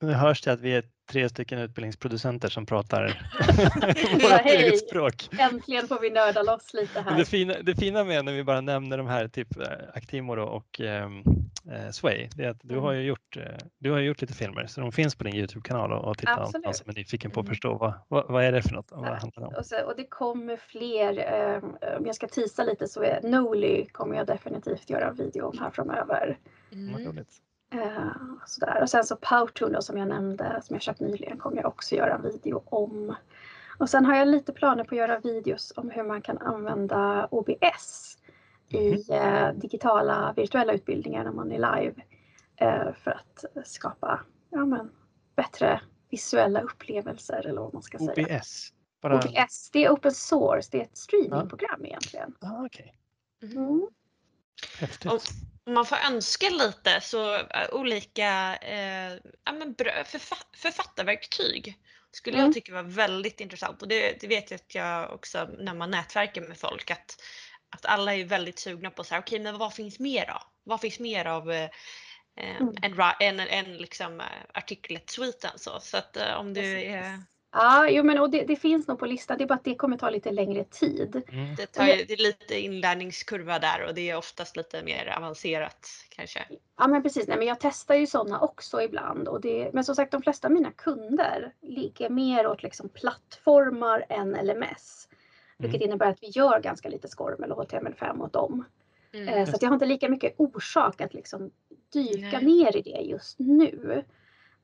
nu 0.00 0.12
hörs 0.12 0.42
det 0.42 0.52
att 0.52 0.60
vi 0.60 0.76
är 0.76 0.84
tre 1.06 1.28
stycken 1.28 1.58
utbildningsproducenter 1.58 2.48
som 2.48 2.66
pratar 2.66 3.02
vårt 4.12 4.46
eget 4.46 4.88
språk. 4.88 5.28
Äntligen 5.38 5.88
får 5.88 6.00
vi 6.00 6.10
nörda 6.10 6.42
loss 6.42 6.74
lite 6.74 7.00
här. 7.00 7.18
Det 7.18 7.24
fina, 7.24 7.54
det 7.62 7.74
fina 7.74 8.04
med 8.04 8.24
när 8.24 8.32
vi 8.32 8.44
bara 8.44 8.60
nämner 8.60 8.98
de 8.98 9.06
här, 9.06 9.28
typ 9.28 9.56
eh, 9.56 9.66
Actimo 9.94 10.42
och 10.42 10.80
ehm, 10.80 11.22
eh, 11.72 11.90
Sway, 11.90 12.28
det 12.36 12.44
är 12.44 12.50
att 12.50 12.60
du 12.62 12.78
har 12.78 12.92
ju 12.92 12.98
mm. 12.98 13.08
gjort, 13.08 13.36
eh, 13.36 13.42
du 13.78 13.90
har 13.90 13.98
gjort 13.98 14.20
lite 14.20 14.34
filmer 14.34 14.66
så 14.66 14.80
de 14.80 14.92
finns 14.92 15.14
på 15.14 15.24
din 15.24 15.34
Youtube-kanal 15.34 15.92
och, 15.92 16.04
och 16.04 16.18
titta 16.18 16.44
om 16.44 16.52
man 16.64 16.74
som 16.74 16.90
är 16.90 16.94
nyfiken 16.94 17.30
på 17.30 17.40
att 17.40 17.46
mm. 17.46 17.54
förstå 17.54 17.74
vad, 17.74 17.92
vad, 18.08 18.26
vad, 18.28 18.44
är 18.44 18.52
det 18.52 18.62
för 18.62 18.74
något 18.74 18.90
och 18.90 19.00
vad 19.00 19.10
det 19.10 19.20
handlar 19.20 19.46
om. 19.46 19.54
Och, 19.54 19.66
så, 19.66 19.84
och 19.84 19.96
det 19.96 20.06
kommer 20.06 20.56
fler, 20.56 21.18
eh, 21.18 21.96
om 21.98 22.06
jag 22.06 22.14
ska 22.14 22.28
tisa 22.28 22.64
lite 22.64 22.88
så 22.88 23.02
är 23.02 23.20
Noli 23.22 23.86
kommer 23.92 24.16
jag 24.16 24.26
definitivt 24.26 24.90
göra 24.90 25.08
en 25.08 25.14
video 25.14 25.46
om 25.46 25.58
här 25.58 25.70
framöver. 25.70 26.38
Mm. 26.72 27.24
Eh, 27.74 28.12
sådär. 28.46 28.82
Och 28.82 28.90
sen 28.90 29.04
så 29.04 29.16
Powtoon 29.16 29.82
som 29.82 29.98
jag 29.98 30.08
nämnde, 30.08 30.60
som 30.62 30.74
jag 30.74 30.82
köpt 30.82 31.00
nyligen, 31.00 31.38
kommer 31.38 31.56
jag 31.56 31.66
också 31.66 31.94
göra 31.94 32.14
en 32.14 32.22
video 32.22 32.62
om. 32.66 33.14
Och 33.78 33.90
sen 33.90 34.04
har 34.04 34.16
jag 34.16 34.28
lite 34.28 34.52
planer 34.52 34.84
på 34.84 34.94
att 34.94 34.98
göra 34.98 35.18
videos 35.18 35.72
om 35.76 35.90
hur 35.90 36.02
man 36.02 36.22
kan 36.22 36.38
använda 36.38 37.28
OBS 37.30 38.18
i 38.68 38.90
mhm. 38.90 39.02
eh, 39.10 39.52
digitala 39.52 40.32
virtuella 40.36 40.72
utbildningar 40.72 41.24
när 41.24 41.32
man 41.32 41.52
är 41.52 41.76
live. 41.76 41.94
Eh, 42.56 42.92
för 42.94 43.10
att 43.10 43.66
skapa 43.66 44.20
ja, 44.50 44.64
men, 44.64 44.90
bättre 45.36 45.80
visuella 46.10 46.60
upplevelser 46.60 47.46
eller 47.46 47.60
vad 47.60 47.74
man 47.74 47.82
ska 47.82 47.98
säga. 47.98 48.36
OBS? 48.36 48.72
Bara... 49.02 49.16
OBS, 49.16 49.70
det 49.72 49.84
är 49.84 49.90
open 49.90 50.12
source, 50.12 50.68
det 50.72 50.78
är 50.78 50.82
ett 50.82 50.98
streamingprogram 50.98 51.80
ja. 51.80 51.86
egentligen. 51.86 52.34
Ah, 52.40 52.64
okay. 52.64 52.90
Mm. 53.42 53.88
Häftigt 54.78 55.10
om 55.66 55.74
man 55.74 55.86
får 55.86 55.96
önska 55.96 56.50
lite 56.50 57.00
så 57.00 57.36
uh, 57.36 57.42
olika 57.72 58.58
uh, 58.62 59.18
ja, 59.44 59.52
men 59.52 59.74
förfa 60.04 60.36
författarverktyg 60.56 61.78
skulle 62.10 62.36
mm. 62.36 62.46
jag 62.46 62.54
tycka 62.54 62.72
var 62.72 62.82
väldigt 62.82 63.40
intressant 63.40 63.82
och 63.82 63.88
det, 63.88 64.20
det, 64.20 64.26
vet 64.26 64.50
jag 64.50 64.58
att 64.58 64.74
jag 64.74 65.12
också 65.12 65.48
när 65.58 65.74
man 65.74 65.90
nätverkar 65.90 66.42
med 66.42 66.58
folk 66.58 66.90
att, 66.90 67.22
att 67.76 67.86
alla 67.86 68.14
är 68.14 68.24
väldigt 68.24 68.58
sugna 68.58 68.90
på 68.90 69.04
så 69.04 69.14
här, 69.14 69.22
okej 69.22 69.36
okay, 69.36 69.44
men 69.44 69.58
vad 69.58 69.74
finns 69.74 69.98
mer 69.98 70.26
då? 70.26 70.42
Vad 70.64 70.80
finns 70.80 70.98
mer 70.98 71.24
av 71.24 71.50
uh, 71.50 71.68
mm. 72.36 72.74
en, 72.82 73.40
en, 73.40 73.40
en 73.40 73.76
liksom 73.76 74.22
artiklet-sviten 74.54 75.58
så, 75.58 75.80
så 75.80 75.96
att 75.96 76.16
om 76.16 76.54
du 76.54 76.82
är 76.82 77.22
Ja, 77.54 77.88
jo, 77.88 78.02
men 78.04 78.18
och 78.18 78.30
det, 78.30 78.44
det, 78.44 78.56
finns 78.56 78.88
nog 78.88 78.98
på 78.98 79.06
listan. 79.06 79.38
Det 79.38 79.44
är 79.44 79.48
bara 79.48 79.54
att 79.54 79.64
det 79.64 79.74
kommer 79.74 79.96
ta 79.96 80.10
lite 80.10 80.30
längre 80.30 80.64
tid. 80.64 81.22
Mm. 81.28 81.54
Det, 81.54 81.66
tar, 81.66 81.84
det 81.84 82.12
är 82.12 82.22
lite 82.22 82.60
inlärningskurva 82.60 83.58
där 83.58 83.86
och 83.88 83.94
det 83.94 84.10
är 84.10 84.16
oftast 84.16 84.56
lite 84.56 84.82
mer 84.82 85.14
avancerat 85.16 85.88
kanske. 86.08 86.44
Ja, 86.78 86.86
men 86.86 87.02
precis. 87.02 87.28
Nej, 87.28 87.38
men 87.38 87.46
jag 87.46 87.60
testar 87.60 87.94
ju 87.94 88.06
sådana 88.06 88.40
också 88.40 88.82
ibland. 88.82 89.28
Och 89.28 89.40
det, 89.40 89.70
men 89.72 89.84
som 89.84 89.94
sagt, 89.94 90.12
de 90.12 90.22
flesta 90.22 90.48
av 90.48 90.52
mina 90.52 90.70
kunder 90.70 91.52
ligger 91.60 92.08
mer 92.08 92.46
åt 92.46 92.62
liksom 92.62 92.88
plattformar 92.88 94.04
än 94.08 94.30
LMS. 94.46 95.08
Vilket 95.56 95.80
mm. 95.80 95.88
innebär 95.88 96.10
att 96.10 96.22
vi 96.22 96.28
gör 96.28 96.60
ganska 96.60 96.88
lite 96.88 97.08
SCORM 97.08 97.42
eller 97.42 97.54
HTML5 97.54 98.24
åt 98.24 98.32
dem. 98.32 98.64
Mm. 99.12 99.28
Eh, 99.28 99.44
så 99.46 99.56
att 99.56 99.62
jag 99.62 99.68
har 99.68 99.74
inte 99.74 99.86
lika 99.86 100.08
mycket 100.08 100.34
orsak 100.36 101.00
att 101.00 101.14
liksom 101.14 101.50
dyka 101.92 102.38
Nej. 102.38 102.44
ner 102.44 102.76
i 102.76 102.82
det 102.82 103.00
just 103.00 103.38
nu. 103.38 104.04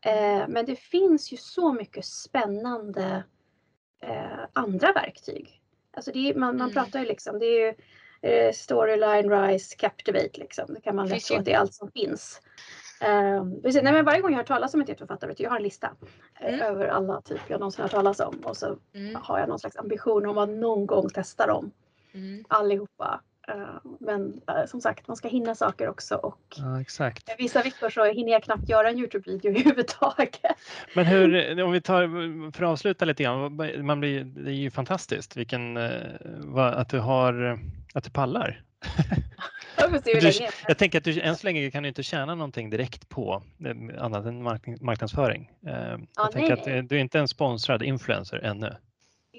Eh, 0.06 0.48
men 0.48 0.66
det 0.66 0.76
finns 0.76 1.32
ju 1.32 1.36
så 1.36 1.72
mycket 1.72 2.04
spännande 2.04 3.24
eh, 4.02 4.40
andra 4.52 4.92
verktyg. 4.92 5.62
Alltså 5.92 6.12
det 6.12 6.30
är, 6.30 6.34
man, 6.34 6.56
man 6.56 6.70
mm. 6.70 6.74
pratar 6.74 7.00
ju 7.00 7.06
liksom, 7.06 7.38
det 7.38 7.46
är 7.46 7.66
ju 7.66 7.74
eh, 8.30 8.52
Storyline, 8.52 9.30
Rise, 9.30 9.76
Captivate 9.76 10.40
liksom. 10.40 10.74
Det 10.74 10.80
kan 10.80 10.96
man 10.96 11.08
lätt 11.08 11.30
att 11.30 11.44
det 11.44 11.52
är 11.52 11.58
allt 11.58 11.74
som 11.74 11.90
finns. 11.90 12.40
Precis, 13.62 13.82
nej, 13.82 13.92
men 13.92 14.04
varje 14.04 14.20
gång 14.20 14.30
jag 14.30 14.36
hör 14.36 14.44
talas 14.44 14.74
om 14.74 14.80
ett 14.80 14.98
författare, 14.98 15.34
jag 15.38 15.50
har 15.50 15.56
en 15.56 15.62
lista 15.62 15.90
mm. 16.40 16.60
över 16.60 16.86
alla 16.86 17.20
typer 17.20 17.44
jag 17.48 17.60
någonsin 17.60 17.82
har 17.82 17.88
talas 17.88 18.20
om 18.20 18.40
och 18.44 18.56
så 18.56 18.78
mm. 18.94 19.14
har 19.22 19.38
jag 19.38 19.48
någon 19.48 19.58
slags 19.58 19.76
ambition 19.76 20.26
om 20.26 20.38
att 20.38 20.48
någon 20.48 20.86
gång 20.86 21.08
testa 21.08 21.46
dem. 21.46 21.70
Mm. 22.12 22.44
Allihopa. 22.48 23.20
Eh, 23.50 23.90
men 24.00 24.40
eh, 24.48 24.66
som 24.66 24.80
sagt, 24.80 25.08
man 25.08 25.16
ska 25.16 25.28
hinna 25.28 25.54
saker 25.54 25.88
också 25.88 26.14
och 26.14 26.40
ja, 26.56 26.84
vissa 27.38 27.62
veckor 27.62 27.90
så 27.90 28.04
hinner 28.04 28.32
jag 28.32 28.42
knappt 28.42 28.68
göra 28.68 28.90
en 28.90 28.98
Youtube-video 28.98 29.50
överhuvudtaget. 29.50 30.40
Men 30.94 31.06
hur, 31.06 31.62
om 31.62 31.72
vi 31.72 31.80
tar, 31.80 32.02
för 32.52 32.64
att 32.64 32.70
avsluta 32.70 33.04
lite 33.04 33.22
grann, 33.22 33.56
man 33.86 34.00
blir, 34.00 34.24
det 34.24 34.50
är 34.50 34.54
ju 34.54 34.70
fantastiskt 34.70 35.36
vilken, 35.36 35.76
eh, 35.76 36.56
att 36.56 36.88
du 36.88 36.98
har, 36.98 37.58
att 37.94 38.04
du 38.04 38.10
pallar. 38.10 38.62
du, 40.04 40.32
jag 40.68 40.78
tänker 40.78 40.98
att 40.98 41.04
du 41.04 41.20
än 41.20 41.36
så 41.36 41.46
länge 41.46 41.70
kan 41.70 41.82
du 41.82 41.88
inte 41.88 42.02
tjäna 42.02 42.34
någonting 42.34 42.70
direkt 42.70 43.08
på 43.08 43.42
annat 43.98 44.26
än 44.26 44.42
marknadsföring. 44.80 45.50
Jag 45.60 46.06
ja, 46.16 46.26
tänker 46.32 46.56
nej, 46.66 46.78
att 46.78 46.88
du 46.88 46.96
är 46.96 47.00
inte 47.00 47.18
en 47.18 47.28
sponsrad 47.28 47.82
influencer 47.82 48.38
ännu. 48.38 48.76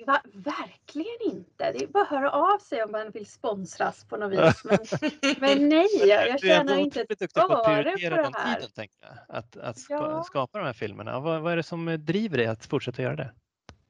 Va, 0.05 0.21
verkligen 0.33 1.17
inte. 1.21 1.71
Det 1.71 1.83
är 1.83 1.87
bara 1.87 2.03
att 2.03 2.09
höra 2.09 2.31
av 2.31 2.57
sig 2.57 2.83
om 2.83 2.91
man 2.91 3.11
vill 3.11 3.25
sponsras 3.25 4.05
på 4.05 4.17
något 4.17 4.31
vis. 4.31 4.63
Men, 4.63 4.79
men 5.39 5.69
nej, 5.69 5.87
jag 6.07 6.39
tjänar 6.39 6.77
inte 6.77 7.01
ett 7.01 7.37
öre 7.37 7.47
på 7.47 7.47
det 7.47 7.67
här. 7.67 8.59
Tiden, 8.59 8.87
jag, 9.01 9.37
att, 9.37 9.57
att 9.57 9.77
ja. 9.89 10.23
skapa 10.23 10.57
de 10.57 10.65
här 10.65 10.73
filmerna. 10.73 11.19
Vad, 11.19 11.41
vad 11.41 11.53
är 11.53 11.57
det 11.57 11.63
som 11.63 11.97
driver 11.99 12.37
dig 12.37 12.47
att 12.47 12.65
fortsätta 12.65 13.01
göra 13.01 13.15
det? 13.15 13.33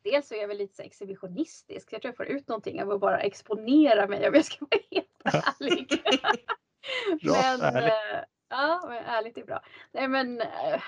Dels 0.04 0.28
så 0.28 0.36
är 0.36 0.40
jag 0.40 0.48
väl 0.48 0.58
lite 0.58 0.84
exhibitionistisk. 0.84 1.94
Jag 1.94 2.02
tror 2.02 2.10
jag 2.10 2.18
får 2.18 2.36
ut 2.36 2.48
någonting 2.48 2.84
av 2.84 2.92
att 2.92 3.00
bara 3.00 3.20
exponera 3.20 4.08
mig 4.08 4.28
om 4.28 4.34
jag 4.34 4.46
ska 4.46 4.66
vara 4.66 4.82
helt 4.92 5.46
ärlig. 5.60 6.02
men, 7.22 7.62
ärligt. 7.62 7.94
Äh, 7.94 8.20
ja, 8.50 8.86
men 8.88 9.04
ärligt 9.04 9.38
är 9.38 9.44
bra. 9.46 9.62
Nej 9.92 10.08
men 10.08 10.42
äh, 10.42 10.82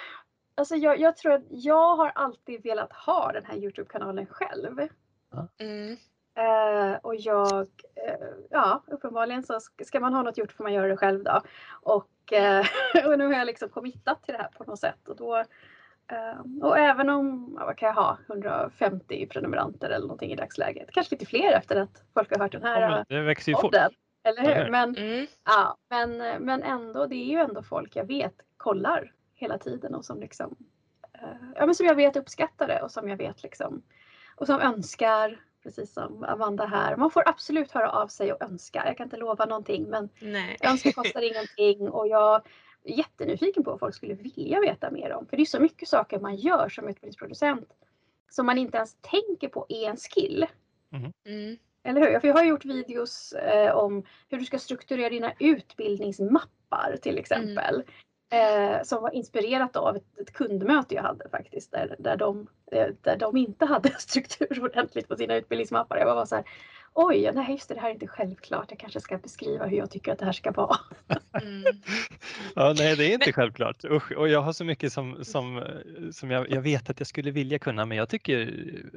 alltså 0.55 0.75
jag, 0.75 0.99
jag, 0.99 1.17
tror 1.17 1.33
att 1.33 1.45
jag 1.49 1.95
har 1.95 2.09
alltid 2.15 2.63
velat 2.63 2.93
ha 2.93 3.31
den 3.31 3.45
här 3.45 3.57
Youtube-kanalen 3.57 4.25
själv. 4.25 4.87
Mm. 5.57 5.97
Uh, 6.37 6.97
och 7.01 7.15
jag, 7.15 7.61
uh, 7.61 7.67
ja 8.49 8.83
uppenbarligen 8.87 9.43
så 9.43 9.59
ska 9.83 9.99
man 9.99 10.13
ha 10.13 10.23
något 10.23 10.37
gjort 10.37 10.51
får 10.51 10.63
man 10.63 10.73
göra 10.73 10.87
det 10.87 10.97
själv 10.97 11.23
då. 11.23 11.41
Och, 11.81 12.33
uh, 12.33 13.05
och 13.07 13.17
nu 13.17 13.25
har 13.25 13.33
jag 13.33 13.45
liksom 13.45 13.69
committat 13.69 14.23
till 14.23 14.33
det 14.33 14.37
här 14.37 14.49
på 14.57 14.63
något 14.63 14.79
sätt. 14.79 15.07
Och, 15.07 15.15
då, 15.15 15.43
och 16.61 16.77
även 16.77 17.09
om, 17.09 17.53
vad 17.53 17.77
kan 17.77 17.87
jag 17.87 17.95
ha, 17.95 18.17
150 18.27 19.27
prenumeranter 19.27 19.89
eller 19.89 20.07
någonting 20.07 20.31
i 20.31 20.35
dagsläget. 20.35 20.91
Kanske 20.91 21.15
lite 21.15 21.25
fler 21.25 21.51
efter 21.51 21.75
att 21.75 22.03
folk 22.13 22.31
har 22.31 22.39
hört 22.39 22.51
den 22.51 22.63
här 22.63 22.81
ja, 22.81 23.05
Det 23.09 23.21
växer 23.21 23.51
ju 23.51 23.55
podden. 23.55 23.89
fort. 23.89 23.97
Eller 24.23 24.41
hur? 24.41 24.71
Men, 24.71 24.95
mm. 24.95 25.27
ja, 25.43 25.77
men, 25.89 26.17
men 26.45 26.63
ändå, 26.63 27.05
det 27.05 27.15
är 27.15 27.25
ju 27.25 27.37
ändå 27.37 27.63
folk 27.63 27.95
jag 27.95 28.05
vet 28.05 28.35
kollar 28.57 29.11
hela 29.33 29.57
tiden 29.57 29.95
och 29.95 30.05
som 30.05 30.19
liksom 30.19 30.55
ja, 31.55 31.65
men 31.65 31.75
som 31.75 31.85
jag 31.85 31.95
vet 31.95 32.15
uppskattar 32.15 32.67
det 32.67 32.81
och 32.81 32.91
som 32.91 33.09
jag 33.09 33.17
vet 33.17 33.43
liksom 33.43 33.83
och 34.35 34.47
som 34.47 34.61
önskar, 34.61 35.41
precis 35.63 35.93
som 35.93 36.23
Amanda 36.23 36.65
här. 36.65 36.97
Man 36.97 37.11
får 37.11 37.29
absolut 37.29 37.71
höra 37.71 37.91
av 37.91 38.07
sig 38.07 38.33
och 38.33 38.41
önska. 38.43 38.83
Jag 38.85 38.97
kan 38.97 39.05
inte 39.05 39.17
lova 39.17 39.45
någonting 39.45 39.83
men 39.89 40.09
Nej. 40.19 40.57
önska 40.61 40.91
kostar 40.91 41.21
ingenting 41.21 41.89
och 41.89 42.07
jag 42.07 42.35
är 42.83 42.97
jättenyfiken 42.97 43.63
på 43.63 43.71
vad 43.71 43.79
folk 43.79 43.95
skulle 43.95 44.13
vilja 44.13 44.59
veta 44.59 44.91
mer 44.91 45.13
om. 45.13 45.27
För 45.27 45.37
det 45.37 45.43
är 45.43 45.45
så 45.45 45.59
mycket 45.59 45.89
saker 45.89 46.19
man 46.19 46.35
gör 46.35 46.69
som 46.69 46.87
utbildningsproducent 46.87 47.73
som 48.29 48.45
man 48.45 48.57
inte 48.57 48.77
ens 48.77 48.97
tänker 49.01 49.47
på 49.47 49.65
är 49.69 49.89
en 49.89 49.97
skill. 49.97 50.45
Mm. 50.91 51.13
Mm. 51.25 51.57
Eller 51.83 52.01
hur? 52.01 52.19
För 52.19 52.27
jag 52.27 52.35
har 52.35 52.43
gjort 52.43 52.65
videos 52.65 53.33
eh, 53.33 53.75
om 53.75 54.03
hur 54.29 54.37
du 54.37 54.45
ska 54.45 54.59
strukturera 54.59 55.09
dina 55.09 55.33
utbildningsmappar 55.39 56.97
till 57.01 57.17
exempel. 57.17 57.75
Mm. 57.75 57.87
Eh, 58.33 58.83
som 58.83 59.01
var 59.01 59.15
inspirerat 59.15 59.75
av 59.75 59.95
ett, 59.95 60.19
ett, 60.21 60.33
kundmöte 60.33 60.95
jag 60.95 61.03
hade 61.03 61.29
faktiskt 61.29 61.71
där, 61.71 61.95
där, 61.99 62.17
de, 62.17 62.47
eh, 62.71 62.87
där 63.01 63.17
de 63.17 63.37
inte 63.37 63.65
hade 63.73 63.89
struktur 63.89 64.63
ordentligt 64.63 65.07
på 65.07 65.15
sina 65.15 65.35
utbildningsmappar. 65.35 65.97
Jag 65.97 66.15
var 66.15 66.25
så 66.25 66.35
här, 66.35 66.43
oj, 66.93 67.31
nej 67.33 67.51
just 67.51 67.69
det, 67.69 67.75
det 67.75 67.81
här 67.81 67.89
är 67.89 67.93
inte 67.93 68.07
självklart. 68.07 68.65
Jag 68.69 68.79
kanske 68.79 68.99
ska 68.99 69.17
beskriva 69.17 69.65
hur 69.65 69.77
jag 69.77 69.91
tycker 69.91 70.11
att 70.11 70.19
det 70.19 70.25
här 70.25 70.31
ska 70.31 70.51
vara. 70.51 70.77
Mm. 71.41 71.63
ja, 72.55 72.73
nej, 72.77 72.95
det 72.95 73.05
är 73.05 73.13
inte 73.13 73.33
självklart. 73.33 73.85
Usch, 73.85 74.11
och 74.11 74.29
jag 74.29 74.41
har 74.41 74.53
så 74.53 74.65
mycket 74.65 74.93
som, 74.93 75.25
som, 75.25 75.63
som 76.11 76.31
jag, 76.31 76.51
jag, 76.51 76.61
vet 76.61 76.89
att 76.89 76.99
jag 76.99 77.07
skulle 77.07 77.31
vilja 77.31 77.59
kunna, 77.59 77.85
men 77.85 77.97
jag 77.97 78.09
tycker 78.09 78.53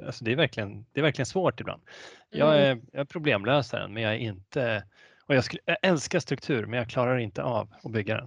alltså 0.07 0.25
det, 0.25 0.33
är 0.33 0.37
verkligen, 0.37 0.87
det 0.93 1.01
är 1.01 1.03
verkligen 1.03 1.27
svårt 1.27 1.61
ibland. 1.61 1.83
Jag 2.31 2.57
mm. 2.57 2.79
är, 2.79 2.85
jag 2.93 3.01
är 3.01 3.05
problemlösaren, 3.05 3.95
men 3.95 4.03
jag 4.03 4.13
är 4.13 4.19
inte 4.19 4.83
och 5.27 5.35
jag, 5.35 5.45
skulle, 5.45 5.63
jag 5.65 5.77
älskar 5.83 6.21
struktur, 6.21 6.67
men 6.67 6.79
jag 6.79 6.89
klarar 6.89 7.19
inte 7.19 7.43
av 7.43 7.75
att 7.83 7.93
bygga 7.93 8.17
den. 8.17 8.27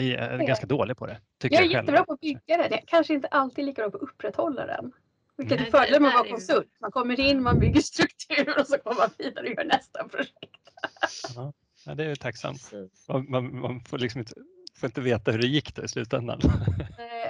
Jag 0.00 0.42
är 0.42 0.46
ganska 0.46 0.66
dålig 0.66 0.96
på 0.96 1.06
det. 1.06 1.20
jag 1.42 1.52
är 1.52 1.56
jag 1.56 1.66
jättebra 1.66 2.04
på 2.04 2.12
att 2.12 2.20
bygga 2.20 2.56
den. 2.56 2.70
Jag 2.70 2.84
kanske 2.86 3.14
inte 3.14 3.28
alltid 3.28 3.64
lika 3.64 3.82
bra 3.82 3.90
på 3.90 3.96
att 3.96 4.02
upprätthålla 4.02 4.66
den. 4.66 4.92
Vilket 5.36 5.60
är 5.60 5.64
fördelen 5.64 6.02
med 6.02 6.08
att 6.08 6.14
vara 6.14 6.28
konsult. 6.28 6.68
Man 6.80 6.90
kommer 6.90 7.20
in, 7.20 7.42
man 7.42 7.58
bygger 7.58 7.80
struktur 7.92 8.60
och 8.60 8.66
så 8.66 8.78
kommer 8.78 8.96
man 8.96 9.10
vidare 9.18 9.44
och 9.44 9.50
gör 9.50 9.64
nästa 9.64 10.08
projekt. 10.08 10.70
Ja, 11.86 11.94
det 11.94 12.04
är 12.04 12.14
tacksamt. 12.14 12.72
Man, 13.28 13.60
man, 13.60 13.80
får 13.80 13.98
liksom 13.98 14.18
inte, 14.18 14.34
får 14.76 14.86
inte 14.86 15.00
veta 15.00 15.30
hur 15.30 15.38
det 15.38 15.46
gick 15.46 15.74
då 15.74 15.84
i 15.84 15.88
slutändan. 15.88 16.40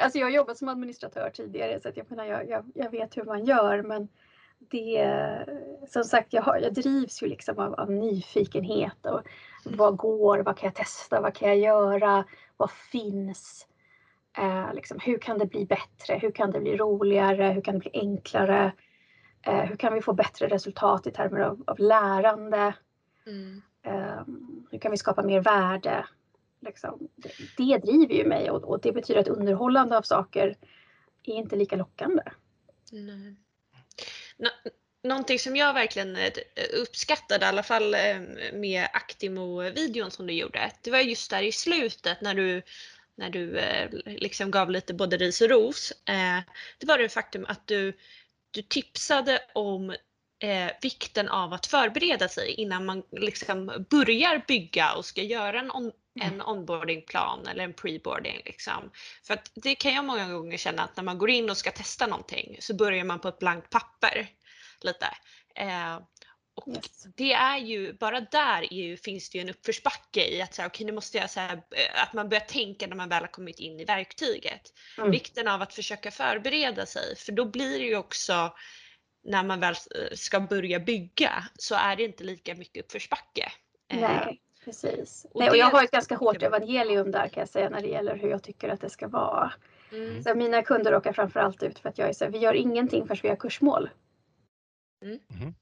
Alltså 0.01 0.19
jag 0.19 0.27
har 0.27 0.31
jobbat 0.31 0.59
som 0.59 0.69
administratör 0.69 1.31
tidigare 1.35 1.81
så 1.81 1.89
att 1.89 1.97
jag, 1.97 2.11
menar, 2.11 2.25
jag, 2.25 2.49
jag, 2.49 2.65
jag 2.75 2.91
vet 2.91 3.17
hur 3.17 3.25
man 3.25 3.45
gör 3.45 3.83
men 3.83 4.09
det, 4.71 5.47
som 5.89 6.05
sagt, 6.05 6.33
jag, 6.33 6.43
har, 6.43 6.59
jag 6.59 6.75
drivs 6.75 7.23
ju 7.23 7.27
liksom 7.27 7.59
av, 7.59 7.75
av, 7.75 7.91
nyfikenhet 7.91 9.07
och 9.07 9.21
vad 9.65 9.97
går, 9.97 10.39
vad 10.39 10.59
kan 10.59 10.67
jag 10.67 10.75
testa, 10.75 11.21
vad 11.21 11.35
kan 11.35 11.49
jag 11.49 11.59
göra, 11.59 12.25
vad 12.63 12.71
finns? 12.71 13.67
Eh, 14.39 14.75
liksom, 14.75 14.99
hur 15.01 15.19
kan 15.19 15.39
det 15.39 15.47
bli 15.47 15.67
bättre? 15.67 16.15
Hur 16.15 16.31
kan 16.31 16.51
det 16.51 16.61
bli 16.61 16.77
roligare? 16.77 17.45
Hur 17.45 17.61
kan 17.61 17.75
det 17.75 17.81
bli 17.81 17.91
enklare? 17.95 18.73
Eh, 19.43 19.65
hur 19.65 19.77
kan 19.77 19.95
vi 19.95 20.01
få 20.01 20.13
bättre 20.13 20.49
resultat 20.49 21.07
i 21.07 21.11
termer 21.11 21.41
av, 21.41 21.65
av 21.67 21.79
lärande? 21.79 22.75
Mm. 23.27 23.63
Eh, 23.83 24.23
hur 24.71 24.79
kan 24.79 24.91
vi 24.91 24.97
skapa 24.97 25.23
mer 25.23 25.41
värde? 25.41 26.07
Liksom, 26.61 27.09
det, 27.17 27.33
det 27.57 27.79
driver 27.79 28.15
ju 28.15 28.29
mig 28.29 28.51
och, 28.51 28.65
och, 28.65 28.81
det 28.81 28.93
betyder 28.93 29.21
att 29.21 29.29
underhållande 29.29 29.99
av 29.99 30.03
saker 30.03 30.57
är 31.23 31.35
inte 31.35 31.57
lika 31.57 31.77
lockande. 31.77 32.23
Nej. 34.37 34.51
Någonting 35.05 35.39
som 35.39 35.57
jag 35.57 35.75
verkligen 35.75 36.17
eh, 36.17 36.33
uppskattade, 36.73 37.45
i 37.45 37.49
alla 37.49 37.63
fall 37.63 37.95
eh, 37.95 38.21
med 38.53 38.89
Actimo-videon 38.93 40.11
som 40.11 40.27
du 40.27 40.33
gjorde, 40.33 40.73
det 40.83 40.91
var 40.91 40.99
just 40.99 41.31
där 41.31 41.43
i 41.43 41.53
slutet 41.53 42.21
när 42.21 42.35
du, 42.35 42.63
när 43.17 43.31
du 43.31 43.59
eh, 43.59 43.91
liksom 44.05 44.51
gav 44.51 44.71
lite 44.71 44.95
både 44.95 45.17
ris 45.17 45.41
och 45.41 45.49
ros. 45.49 45.93
Det 46.79 46.87
var 46.87 46.99
det 46.99 47.09
faktum 47.09 47.47
att 47.49 47.67
du, 47.67 47.93
du 48.51 48.63
tipsade 48.63 49.41
om 49.55 49.95
eh, 50.43 50.71
vikten 50.83 51.29
av 51.29 51.53
att 51.53 51.67
förbereda 51.67 52.29
sig 52.29 52.51
innan 52.51 52.85
man 52.85 53.03
liksom 53.11 53.87
börjar 53.91 54.45
bygga 54.49 54.95
och 54.95 55.05
ska 55.05 55.23
göra 55.23 55.61
en, 55.61 55.71
on, 55.71 55.93
en 56.21 56.33
mm. 56.35 56.47
onboardingplan 56.47 57.47
eller 57.47 57.65
en 57.65 57.73
preboarding. 57.73 58.43
Liksom. 58.45 58.91
För 59.23 59.35
att 59.35 59.51
det 59.55 59.75
kan 59.75 59.95
jag 59.95 60.05
många 60.05 60.33
gånger 60.33 60.57
känna 60.57 60.83
att 60.83 60.97
när 60.97 61.05
man 61.05 61.19
går 61.19 61.31
in 61.31 61.51
och 61.51 61.57
ska 61.57 61.71
testa 61.71 62.07
någonting 62.07 62.57
så 62.61 62.75
börjar 62.75 63.05
man 63.05 63.21
på 63.21 63.29
ett 63.29 63.39
blankt 63.39 63.71
papper 63.71 64.29
lite. 64.85 65.07
Eh, 65.55 65.99
och 66.55 66.69
yes. 66.69 67.07
det 67.17 67.33
är 67.33 67.59
ju, 67.59 67.93
bara 67.93 68.21
där 68.21 68.73
är 68.73 68.77
ju, 68.77 68.97
finns 68.97 69.31
det 69.31 69.39
ju 69.39 69.43
en 69.43 69.51
uppförsbacke 69.51 70.29
i 70.29 70.43
att, 70.43 70.55
så 70.55 70.63
här, 70.63 70.69
okay, 70.69 70.87
nu 70.87 70.93
måste 70.93 71.19
jag, 71.19 71.31
så 71.31 71.41
här, 71.41 71.57
eh, 71.57 72.03
att 72.03 72.13
man 72.13 72.29
börjar 72.29 72.45
tänka 72.45 72.87
när 72.87 72.97
man 72.97 73.09
väl 73.09 73.23
har 73.23 73.29
kommit 73.29 73.59
in 73.59 73.81
i 73.81 73.85
verktyget. 73.85 74.73
Mm. 74.99 75.11
Vikten 75.11 75.49
av 75.49 75.63
att 75.63 75.75
försöka 75.75 76.11
förbereda 76.11 76.87
sig 76.87 77.17
för 77.17 77.33
då 77.33 77.45
blir 77.45 77.79
det 77.79 77.85
ju 77.85 77.97
också 77.97 78.53
när 79.25 79.45
man 79.45 79.61
väl 79.61 79.75
eh, 79.75 80.17
ska 80.17 80.41
börja 80.41 80.81
bygga 80.81 81.45
så 81.59 81.75
är 81.75 81.97
det 81.97 82.03
inte 82.03 82.25
lika 82.25 82.55
mycket 82.55 82.85
uppförsbacke. 82.85 83.53
Eh, 83.93 84.01
Nej, 84.01 84.41
precis. 84.65 85.27
Och, 85.31 85.41
Nej, 85.41 85.51
och 85.51 85.57
jag 85.57 85.67
har 85.67 85.85
ett 85.85 85.91
ganska 85.91 86.17
hårt 86.17 86.43
evangelium 86.43 87.11
där 87.11 87.29
kan 87.29 87.41
jag 87.41 87.49
säga 87.49 87.69
när 87.69 87.81
det 87.81 87.89
gäller 87.89 88.17
hur 88.17 88.29
jag 88.29 88.43
tycker 88.43 88.69
att 88.69 88.81
det 88.81 88.91
ska 88.91 89.09
vara. 89.09 89.53
Mm. 89.93 90.23
Så 90.23 90.35
mina 90.35 90.63
kunder 90.63 90.93
råkar 90.93 91.13
framförallt 91.13 91.63
ut 91.63 91.79
för 91.79 91.89
att 91.89 91.99
jag 91.99 92.09
är 92.09 92.13
så 92.13 92.25
här, 92.25 92.33
vi 92.33 92.39
gör 92.39 92.55
ingenting 92.55 93.07
förrän 93.07 93.21
vi 93.23 93.29
har 93.29 93.37
kursmål. 93.37 93.91
Mm. 95.03 95.19
Mm. 95.41 95.55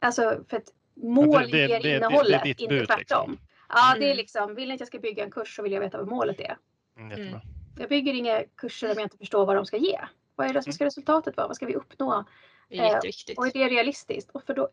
Alltså 0.00 0.44
för 0.48 0.56
att 0.56 0.72
mål 0.94 1.50
det, 1.50 1.58
ger 1.58 1.80
det, 1.80 1.96
innehållet, 1.96 2.42
det, 2.42 2.48
inte 2.48 2.66
bud, 2.66 2.86
tvärtom. 2.86 3.30
Liksom. 3.30 3.46
Ja, 3.68 3.88
mm. 3.88 4.00
det 4.00 4.06
är 4.06 4.10
mm. 4.10 4.16
liksom, 4.16 4.54
vill 4.54 4.68
ni 4.68 4.74
att 4.74 4.80
jag 4.80 4.86
ska 4.86 4.98
bygga 4.98 5.24
en 5.24 5.30
kurs 5.30 5.56
så 5.56 5.62
vill 5.62 5.72
jag 5.72 5.80
veta 5.80 5.98
vad 5.98 6.08
målet 6.08 6.40
är. 6.40 6.56
Mm, 6.96 7.12
mm. 7.12 7.40
Jag 7.78 7.88
bygger 7.88 8.14
inga 8.14 8.42
kurser 8.56 8.86
om 8.90 8.94
jag 8.94 9.02
inte 9.02 9.18
förstår 9.18 9.46
vad 9.46 9.56
de 9.56 9.66
ska 9.66 9.76
ge. 9.76 10.00
Vad, 10.34 10.46
är 10.46 10.52
det, 10.52 10.62
vad 10.66 10.74
ska 10.74 10.84
resultatet 10.84 11.36
vara? 11.36 11.46
Vad 11.46 11.56
ska 11.56 11.66
vi 11.66 11.74
uppnå? 11.74 12.24
Det 12.68 12.78
är 12.78 12.84
jätteviktigt. 12.84 13.38
Eh, 13.38 13.40
och 13.40 13.46
är 13.46 13.52
det 13.52 13.68
realistiskt? 13.68 14.30
Och 14.30 14.42
för 14.42 14.54
då, 14.54 14.68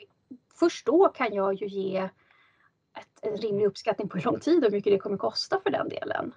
först 0.59 0.85
då 0.85 1.09
kan 1.09 1.33
jag 1.33 1.61
ju 1.61 1.67
ge 1.67 1.97
ett, 2.97 3.19
en 3.21 3.37
rimlig 3.37 3.65
uppskattning 3.65 4.09
på 4.09 4.17
hur 4.17 4.23
lång 4.23 4.39
tid 4.39 4.57
och 4.57 4.63
hur 4.63 4.77
mycket 4.77 4.93
det 4.93 4.99
kommer 4.99 5.17
kosta 5.17 5.59
för 5.63 5.69
den 5.69 5.89
delen. 5.89 6.33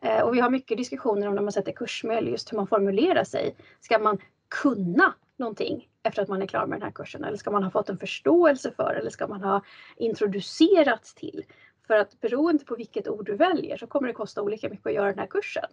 Eh, 0.00 0.20
och 0.20 0.34
vi 0.34 0.40
har 0.40 0.50
mycket 0.50 0.78
diskussioner 0.78 1.28
om 1.28 1.34
när 1.34 1.42
man 1.42 1.52
sätter 1.52 1.72
kursmål, 1.72 2.28
just 2.28 2.52
hur 2.52 2.56
man 2.56 2.66
formulerar 2.66 3.24
sig. 3.24 3.56
Ska 3.80 3.98
man 3.98 4.18
kunna 4.48 5.14
någonting 5.36 5.87
efter 6.08 6.22
att 6.22 6.28
man 6.28 6.42
är 6.42 6.46
klar 6.46 6.66
med 6.66 6.78
den 6.78 6.86
här 6.86 6.92
kursen? 6.92 7.24
Eller 7.24 7.36
ska 7.36 7.50
man 7.50 7.62
ha 7.62 7.70
fått 7.70 7.88
en 7.88 7.98
förståelse 7.98 8.72
för 8.76 8.94
eller 8.94 9.10
ska 9.10 9.26
man 9.26 9.42
ha 9.42 9.62
introducerats 9.96 11.14
till? 11.14 11.44
För 11.86 11.94
att 11.94 12.20
beroende 12.20 12.64
på 12.64 12.76
vilket 12.76 13.08
ord 13.08 13.26
du 13.26 13.36
väljer 13.36 13.76
så 13.76 13.86
kommer 13.86 14.08
det 14.08 14.14
kosta 14.14 14.42
olika 14.42 14.68
mycket 14.68 14.86
att 14.86 14.94
göra 14.94 15.08
den 15.08 15.18
här 15.18 15.26
kursen. 15.26 15.70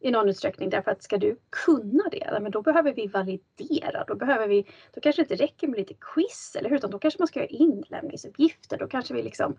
I 0.00 0.10
någon 0.10 0.28
utsträckning 0.28 0.70
därför 0.70 0.90
att 0.90 1.02
ska 1.02 1.18
du 1.18 1.36
kunna 1.66 2.04
det, 2.10 2.38
men 2.42 2.50
då 2.50 2.62
behöver 2.62 2.92
vi 2.92 3.06
validera. 3.06 4.04
Då, 4.06 4.14
behöver 4.14 4.48
vi, 4.48 4.66
då 4.94 5.00
kanske 5.00 5.22
det 5.22 5.32
inte 5.32 5.44
räcker 5.44 5.68
med 5.68 5.78
lite 5.78 5.94
quiz, 5.94 6.56
eller 6.56 6.70
hur? 6.70 6.76
Utan 6.76 6.90
då 6.90 6.98
kanske 6.98 7.20
man 7.20 7.26
ska 7.26 7.40
göra 7.40 7.48
inlämningsuppgifter. 7.48 8.78
Då 8.78 8.86
kanske 8.86 9.14
vi 9.14 9.22
liksom 9.22 9.56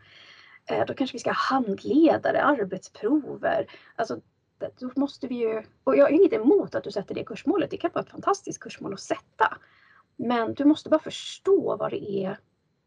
eh, 0.65 0.85
då 0.85 0.93
kanske 0.93 1.15
vi 1.15 1.19
ska 1.19 1.29
ha 1.29 1.35
handledare, 1.35 2.41
arbetsprover. 2.41 3.67
Alltså 3.95 4.21
då 4.79 4.91
måste 4.95 5.27
vi 5.27 5.35
ju, 5.35 5.63
och 5.83 5.97
jag 5.97 6.05
har 6.05 6.09
inget 6.09 6.33
emot 6.33 6.75
att 6.75 6.83
du 6.83 6.91
sätter 6.91 7.15
det 7.15 7.23
kursmålet, 7.23 7.71
det 7.71 7.77
kan 7.77 7.91
vara 7.93 8.03
ett 8.03 8.11
fantastiskt 8.11 8.59
kursmål 8.59 8.93
att 8.93 8.99
sätta. 8.99 9.57
Men 10.21 10.53
du 10.53 10.65
måste 10.65 10.89
bara 10.89 10.99
förstå 10.99 11.77
vad 11.77 11.91
det 11.91 12.11
är 12.11 12.37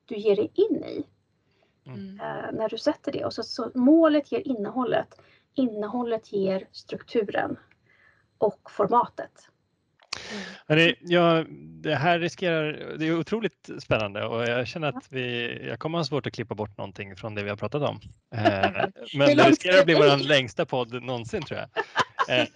du 0.05 0.17
ger 0.17 0.37
dig 0.37 0.51
in 0.55 0.85
i. 0.85 1.07
Mm. 1.87 2.21
Eh, 2.21 2.53
när 2.53 2.69
du 2.69 2.79
sätter 2.79 3.13
det. 3.13 3.25
Och 3.25 3.33
så, 3.33 3.43
så, 3.43 3.71
målet 3.75 4.33
ger 4.33 4.49
innehållet. 4.49 5.21
Innehållet 5.55 6.33
ger 6.33 6.69
strukturen 6.73 7.57
och 8.39 8.71
formatet. 8.71 9.49
Mm. 10.69 10.95
Ja, 11.01 11.45
det 11.83 11.95
här 11.95 12.19
riskerar, 12.19 12.95
det 12.99 13.07
är 13.07 13.19
otroligt 13.19 13.71
spännande 13.79 14.25
och 14.25 14.43
jag 14.43 14.67
känner 14.67 14.89
att 14.89 15.07
vi, 15.09 15.59
jag 15.69 15.79
kommer 15.79 15.99
ha 15.99 16.05
svårt 16.05 16.27
att 16.27 16.33
klippa 16.33 16.55
bort 16.55 16.79
någonting 16.79 17.17
från 17.17 17.35
det 17.35 17.43
vi 17.43 17.49
har 17.49 17.57
pratat 17.57 17.83
om. 17.83 18.01
Eh, 18.35 18.71
men 19.15 19.37
det 19.37 19.49
riskerar 19.49 19.79
att 19.79 19.85
bli 19.85 19.95
vår 19.95 20.29
längsta 20.29 20.67
podd 20.67 21.03
någonsin 21.03 21.43
tror 21.43 21.61
jag. 21.61 21.69
Eh, 22.29 22.47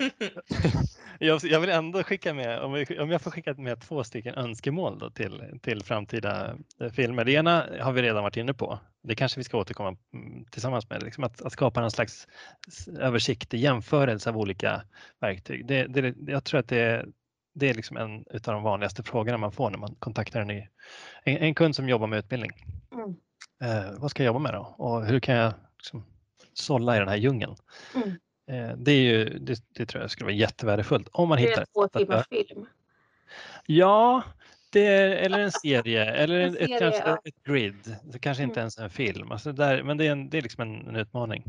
jag, 1.43 1.61
vill 1.61 1.71
ändå 1.71 2.03
skicka 2.03 2.35
med, 2.35 2.61
om 3.01 3.11
jag 3.11 3.23
får 3.23 3.31
skicka 3.31 3.55
med 3.55 3.81
två 3.81 4.05
stycken 4.05 4.35
önskemål 4.35 4.99
då 4.99 5.11
till, 5.11 5.59
till 5.63 5.83
framtida 5.85 6.57
eh, 6.81 6.91
filmer. 6.91 7.25
Det 7.25 7.33
ena 7.33 7.67
har 7.81 7.93
vi 7.93 8.03
redan 8.03 8.23
varit 8.23 8.37
inne 8.37 8.55
på. 8.55 8.79
Det 9.03 9.15
kanske 9.15 9.41
vi 9.41 9.45
ska 9.45 9.59
återkomma 9.59 9.97
mm, 10.15 10.45
tillsammans 10.45 10.91
med, 10.91 11.03
liksom 11.03 11.25
att, 11.25 11.43
att 11.43 11.53
skapa 11.53 11.81
någon 11.81 11.91
slags 11.91 12.29
översikt, 12.99 13.53
jämförelse 13.53 14.31
av 14.31 14.39
olika 14.39 14.83
verktyg. 15.21 15.67
Det, 15.67 15.87
det, 15.87 16.15
jag 16.27 16.45
tror 16.45 16.61
att 16.61 16.69
det, 16.69 17.07
det 17.55 17.71
är 17.71 17.75
liksom 17.75 17.97
en 17.97 18.25
av 18.33 18.55
de 18.55 18.63
vanligaste 18.63 19.03
frågorna 19.03 19.39
man 19.39 19.53
får 19.53 19.71
när 19.71 19.79
man 19.79 19.95
kontaktar 19.99 20.41
en, 20.41 20.47
ny, 20.47 20.69
en, 21.25 21.37
en 21.37 21.55
kund 21.55 21.77
som 21.77 21.89
jobbar 21.89 22.07
med 22.07 22.19
utbildning. 22.19 22.51
Mm. 22.95 23.17
Eh, 23.63 23.93
vad 23.99 24.11
ska 24.11 24.23
jag 24.23 24.27
jobba 24.27 24.39
med 24.39 24.55
då 24.55 24.75
och 24.79 25.07
hur 25.07 25.21
kan 25.21 25.35
jag 25.35 25.53
liksom 25.79 26.05
sålla 26.53 26.97
i 26.97 26.99
den 26.99 27.09
här 27.09 27.17
djungeln? 27.17 27.57
Mm. 27.95 28.19
Eh, 28.49 28.77
det, 28.77 28.93
är 28.93 29.01
ju, 29.01 29.39
det, 29.39 29.63
det, 29.75 29.87
tror 29.87 30.03
jag 30.03 30.11
skulle 30.11 30.25
vara 30.25 30.35
jättevärdefullt 30.35 31.09
om 31.13 31.29
man 31.29 31.39
det 31.39 31.49
hittar. 31.49 31.65
två 31.65 31.89
timmars 31.89 32.29
film. 32.29 32.67
Ja, 33.67 34.23
det, 34.73 34.87
eller 35.25 35.39
en 35.39 35.53
serie 35.53 36.05
eller 36.05 36.41
en 36.41 36.53
serie, 36.53 36.75
ett, 36.75 36.81
kanske 36.81 37.03
ja. 37.07 37.19
ett 37.25 37.43
grid. 37.43 37.97
Det 38.05 38.19
kanske 38.19 38.43
inte 38.43 38.55
mm. 38.55 38.61
ens 38.61 38.79
är 38.79 38.85
en 38.85 38.91
film, 38.91 39.33
alltså 39.33 39.53
där, 39.53 39.83
men 39.83 39.97
det 39.97 40.07
är, 40.07 40.13
en, 40.13 40.31
det 40.31 40.39
är 40.39 40.43
liksom 40.43 40.63
en, 40.63 40.89
en 40.89 40.97
utmaning. 40.97 41.45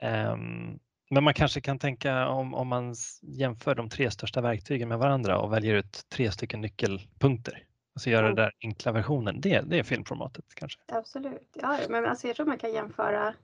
Mm. 0.00 0.32
Um, 0.32 0.78
men 1.10 1.24
man 1.24 1.34
kanske 1.34 1.60
kan 1.60 1.78
tänka 1.78 2.28
om, 2.28 2.54
om 2.54 2.68
man 2.68 2.94
jämför 3.22 3.74
de 3.74 3.88
tre 3.88 4.10
största 4.10 4.40
verktygen 4.40 4.88
med 4.88 4.98
varandra 4.98 5.38
och 5.38 5.52
väljer 5.52 5.74
ut 5.74 6.06
tre 6.08 6.30
stycken 6.30 6.60
nyckelpunkter. 6.60 7.64
Alltså 7.94 8.10
göra 8.10 8.26
mm. 8.26 8.36
den 8.36 8.44
där 8.44 8.52
enkla 8.62 8.92
versionen. 8.92 9.40
Det, 9.40 9.60
det 9.60 9.78
är 9.78 9.82
filmformatet 9.82 10.44
kanske. 10.54 10.80
Absolut. 10.86 11.48
Ja, 11.62 11.78
men 11.88 12.06
alltså 12.06 12.26
jag 12.26 12.36
tror 12.36 12.46
man 12.46 12.58
kan 12.58 12.72
jämföra 12.72 13.34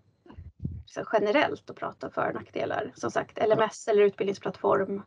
generellt 1.12 1.70
och 1.70 1.76
prata 1.76 2.10
för 2.10 2.28
och 2.28 2.34
nackdelar. 2.34 2.92
Som 2.94 3.10
sagt 3.10 3.38
LMS 3.48 3.88
eller 3.88 4.02
utbildningsplattform. 4.02 5.02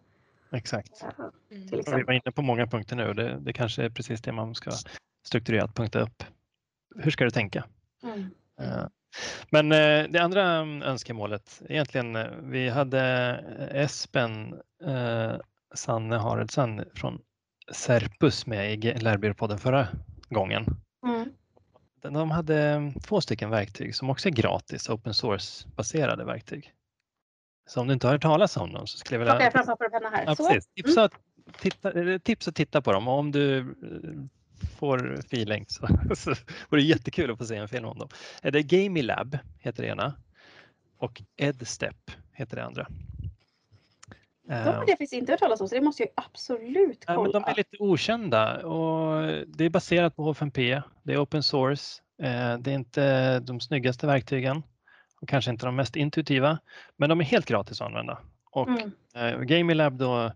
Exakt. 0.51 1.03
Till 1.49 1.83
Vi 1.85 2.03
var 2.03 2.13
inne 2.13 2.31
på 2.31 2.41
många 2.41 2.67
punkter 2.67 2.95
nu 2.95 3.07
och 3.07 3.15
det, 3.15 3.39
det 3.39 3.53
kanske 3.53 3.83
är 3.83 3.89
precis 3.89 4.21
det 4.21 4.31
man 4.31 4.55
ska 4.55 4.71
strukturerat 5.27 5.75
punkta 5.75 5.99
upp. 5.99 6.23
Hur 6.95 7.11
ska 7.11 7.23
du 7.23 7.29
tänka? 7.29 7.63
Mm. 8.03 8.19
Uh, 8.61 8.87
men 9.49 9.71
uh, 9.71 10.11
det 10.11 10.19
andra 10.19 10.43
önskemålet, 10.85 11.61
egentligen, 11.69 12.15
uh, 12.15 12.25
vi 12.41 12.69
hade 12.69 12.99
Espen 13.71 14.59
Sanne 15.75 16.15
Haraldsson 16.17 16.81
från 16.93 17.21
Serpus 17.71 18.45
med 18.45 18.85
i 18.85 18.93
Lärbyråpodden 18.93 19.57
förra 19.57 19.87
gången. 20.29 20.65
Mm. 21.07 21.29
De 22.01 22.31
hade 22.31 22.93
två 23.03 23.21
stycken 23.21 23.49
verktyg 23.49 23.95
som 23.95 24.10
också 24.10 24.29
är 24.29 24.31
gratis, 24.31 24.89
open 24.89 25.13
source 25.13 25.67
baserade 25.75 26.25
verktyg. 26.25 26.73
Så 27.67 27.81
om 27.81 27.88
du 27.88 27.93
inte 27.93 28.07
har 28.07 28.12
hört 28.12 28.21
talas 28.21 28.57
om 28.57 28.73
dem 28.73 28.88
så 28.88 28.97
skulle 28.97 29.15
jag 29.15 29.19
vilja... 29.19 29.33
Plockar 29.33 29.45
jag 29.45 29.53
fram 29.53 29.65
papper 29.65 29.86
och 29.86 29.91
penna 29.91 30.10
här. 30.10 30.25
Ja, 30.25 30.36
precis. 30.36 30.67
Tips, 30.75 30.97
att 30.97 31.13
titta, 31.60 32.19
tips 32.19 32.47
att 32.47 32.55
titta 32.55 32.81
på 32.81 32.91
dem 32.91 33.07
och 33.07 33.19
om 33.19 33.31
du 33.31 33.57
eh, 33.60 33.65
får 34.79 35.13
feeling 35.19 35.65
så, 35.67 35.88
så 36.15 36.29
vore 36.69 36.81
det 36.81 36.88
jättekul 36.88 37.31
att 37.31 37.38
få 37.38 37.45
se 37.45 37.55
en 37.55 37.67
film 37.67 37.86
om 37.86 37.99
dem. 37.99 38.10
Det 38.41 38.47
är 38.60 38.63
Gamilab 38.63 39.38
heter 39.60 39.83
det 39.83 39.89
ena 39.89 40.13
och 40.97 41.21
Edstep 41.38 42.12
heter 42.33 42.55
det 42.55 42.65
andra. 42.65 42.88
De 44.47 44.53
har 44.53 44.73
jag 44.73 44.88
faktiskt 44.88 45.13
inte 45.13 45.31
hört 45.31 45.39
talas 45.39 45.62
om 45.62 45.67
så 45.67 45.75
det 45.75 45.81
måste 45.81 46.03
jag 46.03 46.10
absolut 46.15 47.05
kolla. 47.05 47.29
Ja, 47.33 47.39
de 47.39 47.51
är 47.51 47.55
lite 47.55 47.77
okända 47.79 48.65
och 48.65 49.27
det 49.47 49.65
är 49.65 49.69
baserat 49.69 50.15
på 50.15 50.33
H5P. 50.33 50.81
Det 51.03 51.13
är 51.13 51.23
open 51.23 51.43
source. 51.43 52.01
Eh, 52.21 52.57
det 52.57 52.71
är 52.71 52.75
inte 52.75 53.39
de 53.39 53.60
snyggaste 53.60 54.07
verktygen 54.07 54.63
och 55.21 55.29
kanske 55.29 55.51
inte 55.51 55.65
de 55.65 55.75
mest 55.75 55.95
intuitiva, 55.95 56.60
men 56.97 57.10
de 57.10 57.19
är 57.19 57.25
helt 57.25 57.45
gratis 57.45 57.81
att 57.81 57.88
använda. 57.88 58.19
Och 58.51 58.69
mm. 58.69 58.91
eh, 59.15 59.39
Gamilab 59.39 59.97
då 59.97 60.31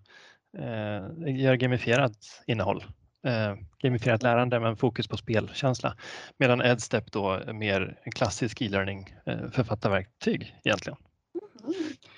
eh, 0.57 1.35
gör 1.35 1.55
gamifierat 1.55 2.43
innehåll, 2.47 2.83
eh, 3.27 3.55
gamifierat 3.83 4.23
lärande 4.23 4.59
med 4.59 4.79
fokus 4.79 5.07
på 5.07 5.17
spelkänsla, 5.17 5.95
medan 6.37 6.61
Edstep 6.61 7.11
då 7.11 7.31
är 7.31 7.53
mer 7.53 7.99
en 8.03 8.11
klassisk 8.11 8.61
e-learning 8.61 9.15
eh, 9.25 9.49
författarverktyg 9.51 10.55
egentligen. 10.63 10.97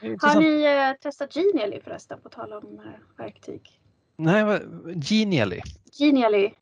Mm. 0.01 0.17
Har 0.21 0.39
ni 0.41 0.63
eh, 0.63 0.93
testat 1.01 1.36
Genially 1.36 1.82
förresten, 1.82 2.19
på 2.21 2.29
tal 2.29 2.53
om 2.53 2.79
eh, 2.79 2.86
verktyg? 3.17 3.79
Nej, 4.15 4.62
Genially? 4.95 5.62
Genially. 5.99 6.53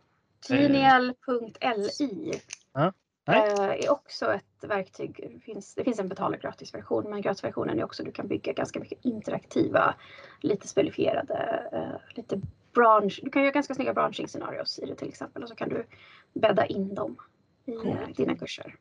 Genial.li. 0.47 2.33
Ja. 2.73 2.93
Eh, 3.27 3.63
är 3.63 3.91
också 3.91 4.33
ett 4.33 4.63
verktyg. 4.63 5.29
Det 5.33 5.39
finns, 5.39 5.75
det 5.75 5.83
finns 5.83 5.99
en 5.99 6.07
betal 6.07 6.33
och 6.33 6.39
gratisversion 6.39 7.09
men 7.09 7.21
gratisversionen 7.21 7.79
är 7.79 7.83
också 7.83 8.03
du 8.03 8.11
kan 8.11 8.27
bygga 8.27 8.53
ganska 8.53 8.79
mycket 8.79 9.05
interaktiva, 9.05 9.95
lite 10.41 10.67
spelifierade, 10.67 11.63
uh, 11.73 12.15
lite 12.15 12.41
branch. 12.73 13.19
Du 13.23 13.29
kan 13.29 13.41
göra 13.41 13.51
ganska 13.51 13.75
snygga 13.75 13.93
branching 13.93 14.27
scenarios 14.27 14.79
i 14.79 14.85
det 14.85 14.95
till 14.95 15.07
exempel 15.07 15.43
och 15.43 15.49
så 15.49 15.55
kan 15.55 15.69
du 15.69 15.85
bädda 16.33 16.65
in 16.65 16.95
dem 16.95 17.17
i 17.65 17.71
cool. 17.71 18.13
dina 18.15 18.35
kurser. 18.35 18.75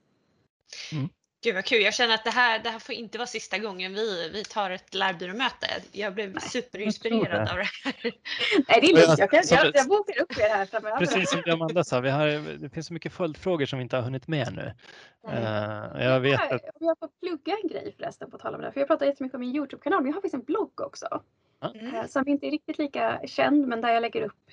Mm. 0.92 1.08
Gud 1.42 1.54
vad 1.54 1.64
kul. 1.64 1.82
Jag 1.82 1.94
känner 1.94 2.14
att 2.14 2.24
det 2.24 2.30
här, 2.30 2.58
det 2.58 2.70
här 2.70 2.78
får 2.78 2.94
inte 2.94 3.18
vara 3.18 3.26
sista 3.26 3.58
gången 3.58 3.94
vi, 3.94 4.30
vi 4.32 4.44
tar 4.44 4.70
ett 4.70 4.94
lärbyråmöte. 4.94 5.66
Jag 5.92 6.14
blev 6.14 6.32
Nej. 6.32 6.42
superinspirerad 6.42 7.48
av 7.48 7.56
det 7.56 7.68
här. 7.84 7.94
Nej, 8.68 8.80
det 8.80 8.86
är 8.86 9.06
lugnt. 9.06 9.18
Jag, 9.18 9.28
jag, 9.32 9.70
jag 9.74 9.88
bokar 9.88 10.22
upp 10.22 10.38
er 10.38 10.48
här 10.48 10.66
framöver. 10.66 10.98
Precis 10.98 11.30
som 11.30 11.42
Amanda 11.52 11.84
sa, 11.84 12.00
vi 12.00 12.10
har, 12.10 12.58
det 12.58 12.70
finns 12.70 12.86
så 12.86 12.92
mycket 12.92 13.12
följdfrågor 13.12 13.66
som 13.66 13.78
vi 13.78 13.82
inte 13.82 13.96
har 13.96 14.02
hunnit 14.02 14.28
med 14.28 14.54
nu. 14.54 14.74
Uh, 15.28 16.04
jag 16.04 16.20
vet 16.20 16.52
att... 16.52 16.62
Jag 16.80 16.98
får 16.98 17.08
plugga 17.20 17.58
en 17.62 17.68
grej 17.68 17.94
förresten 17.96 18.30
på 18.30 18.38
tal 18.38 18.54
om 18.54 18.60
det. 18.60 18.72
För 18.72 18.80
jag 18.80 18.88
pratar 18.88 19.06
jättemycket 19.06 19.34
om 19.34 19.40
min 19.40 19.56
Youtube-kanal, 19.56 20.00
men 20.00 20.06
jag 20.06 20.14
har 20.14 20.20
faktiskt 20.20 20.34
en 20.34 20.44
blogg 20.44 20.80
också. 20.80 21.22
Mm. 21.74 22.08
Som 22.08 22.28
inte 22.28 22.46
är 22.46 22.50
riktigt 22.50 22.78
lika 22.78 23.20
känd, 23.26 23.66
men 23.66 23.80
där 23.80 23.92
jag 23.92 24.00
lägger 24.00 24.22
upp 24.22 24.50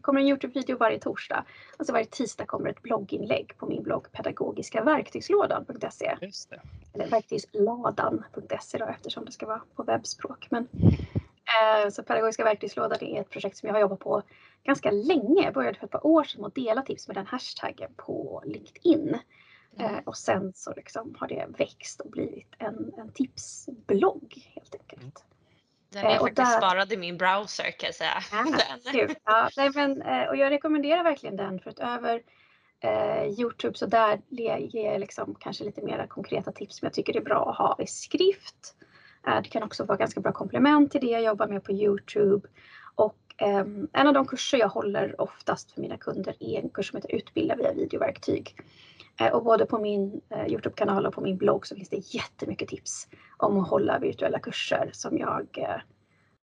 kommer 0.00 0.20
en 0.20 0.26
Youtube-video 0.26 0.76
varje 0.76 0.98
torsdag. 0.98 1.44
Alltså 1.76 1.92
varje 1.92 2.06
tisdag 2.06 2.46
kommer 2.46 2.70
ett 2.70 2.82
blogginlägg 2.82 3.58
på 3.58 3.66
min 3.66 3.82
blogg 3.82 4.12
pedagogiskaverktygslådan.se. 4.12 6.16
Eller 6.92 7.10
verktygsladan.se 7.10 8.78
då 8.78 8.84
eftersom 8.84 9.24
det 9.24 9.32
ska 9.32 9.46
vara 9.46 9.62
på 9.74 9.82
webbspråk. 9.82 10.46
Men, 10.50 10.68
eh, 11.82 11.90
så 11.90 12.02
Pedagogiska 12.02 12.44
verktygslådan 12.44 12.98
är 13.00 13.20
ett 13.20 13.30
projekt 13.30 13.56
som 13.56 13.66
jag 13.66 13.74
har 13.74 13.80
jobbat 13.80 14.00
på 14.00 14.22
ganska 14.64 14.90
länge. 14.90 15.44
Jag 15.44 15.54
började 15.54 15.78
för 15.78 15.86
ett 15.86 15.92
par 15.92 16.06
år 16.06 16.24
sedan 16.24 16.44
att 16.44 16.54
dela 16.54 16.82
tips 16.82 17.08
med 17.08 17.16
den 17.16 17.26
hashtaggen 17.26 17.90
på 17.96 18.42
LinkedIn. 18.46 19.18
Mm. 19.78 19.94
Eh, 19.94 20.00
och 20.04 20.16
sen 20.16 20.52
så 20.54 20.72
liksom 20.76 21.14
har 21.18 21.28
det 21.28 21.46
växt 21.58 22.00
och 22.00 22.10
blivit 22.10 22.54
en, 22.58 22.92
en 22.98 23.12
tipsblogg 23.12 24.52
helt 24.54 24.74
enkelt. 24.74 25.24
Den 25.96 26.04
är 26.04 26.14
eh, 26.14 26.20
faktiskt 26.20 26.36
där... 26.36 26.58
sparad 26.58 26.92
i 26.92 26.96
min 26.96 27.16
browser 27.16 27.70
kan 27.70 27.86
jag 27.86 27.94
säga. 27.94 28.22
Ja, 28.32 29.10
ja, 29.24 29.50
nej, 29.56 29.70
men, 29.74 30.02
eh, 30.02 30.28
och 30.28 30.36
jag 30.36 30.50
rekommenderar 30.50 31.04
verkligen 31.04 31.36
den 31.36 31.60
för 31.60 31.70
utöver 31.70 32.22
eh, 32.80 33.40
Youtube 33.40 33.78
så 33.78 33.86
där 33.86 34.20
ger 34.28 34.92
jag 34.92 35.00
liksom 35.00 35.34
kanske 35.40 35.64
lite 35.64 35.82
mer 35.82 36.06
konkreta 36.06 36.52
tips 36.52 36.78
som 36.78 36.86
jag 36.86 36.92
tycker 36.92 37.16
är 37.16 37.20
bra 37.20 37.50
att 37.50 37.56
ha 37.56 37.76
i 37.84 37.86
skrift. 37.86 38.74
Eh, 39.26 39.42
det 39.42 39.48
kan 39.48 39.62
också 39.62 39.84
vara 39.84 39.98
ganska 39.98 40.20
bra 40.20 40.32
komplement 40.32 40.92
till 40.92 41.00
det 41.00 41.10
jag 41.10 41.22
jobbar 41.22 41.46
med 41.46 41.64
på 41.64 41.72
Youtube. 41.72 42.48
Och 43.36 43.48
eh, 43.48 43.66
en 43.92 44.06
av 44.06 44.14
de 44.14 44.26
kurser 44.26 44.58
jag 44.58 44.68
håller 44.68 45.20
oftast 45.20 45.72
för 45.72 45.80
mina 45.80 45.96
kunder 45.96 46.36
är 46.40 46.62
en 46.62 46.70
kurs 46.70 46.90
som 46.90 46.96
heter 46.96 47.14
Utbilda 47.14 47.56
via 47.56 47.72
videoverktyg. 47.72 48.56
Eh, 49.20 49.32
och 49.32 49.44
både 49.44 49.66
på 49.66 49.78
min 49.78 50.20
eh, 50.30 50.46
Youtube-kanal 50.46 51.06
och 51.06 51.14
på 51.14 51.20
min 51.20 51.36
blogg 51.36 51.66
så 51.66 51.74
finns 51.76 51.88
det 51.88 52.14
jättemycket 52.14 52.68
tips 52.68 53.08
om 53.36 53.58
att 53.58 53.68
hålla 53.68 53.98
virtuella 53.98 54.38
kurser 54.38 54.90
som 54.92 55.18
jag 55.18 55.58
eh, 55.58 55.80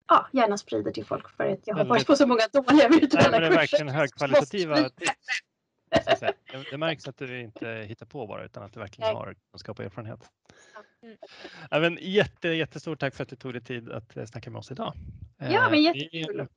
ja, 0.08 0.28
gärna 0.32 0.58
sprider 0.58 0.92
till 0.92 1.06
folk 1.06 1.30
för 1.30 1.48
att 1.48 1.68
jag 1.68 1.76
har 1.76 1.86
varit 1.86 2.08
på 2.08 2.16
så 2.16 2.28
många 2.28 2.48
dåliga 2.54 2.88
virtuella 2.90 3.24
kurser. 3.24 3.42
Det 3.42 3.48
är 3.48 3.52
verkligen 3.52 3.90
högkvalitativa 3.90 4.90
tips. 4.90 5.12
Det 6.72 6.78
märks 6.78 7.08
att 7.08 7.18
du 7.18 7.42
inte 7.42 7.86
hittar 7.88 8.06
på 8.06 8.28
bara 8.28 8.46
utan 8.46 8.64
att 8.64 8.74
du 8.74 8.80
verkligen 8.80 9.16
har 9.16 9.36
kunskap 9.52 9.80
och 9.80 9.86
erfarenhet. 9.86 10.20
Mm. 11.04 11.18
Ja, 11.72 11.80
men 11.80 11.98
jätte, 12.02 12.48
jättestort 12.48 13.00
tack 13.00 13.16
för 13.16 13.24
att 13.24 13.30
du 13.30 13.36
tog 13.36 13.54
dig 13.54 13.62
tid 13.62 13.92
att 13.92 14.30
snacka 14.30 14.50
med 14.50 14.60
oss 14.60 14.72
idag. 14.72 14.94
Ja, 15.38 15.70
men 15.70 15.84
jättekul. 15.84 16.48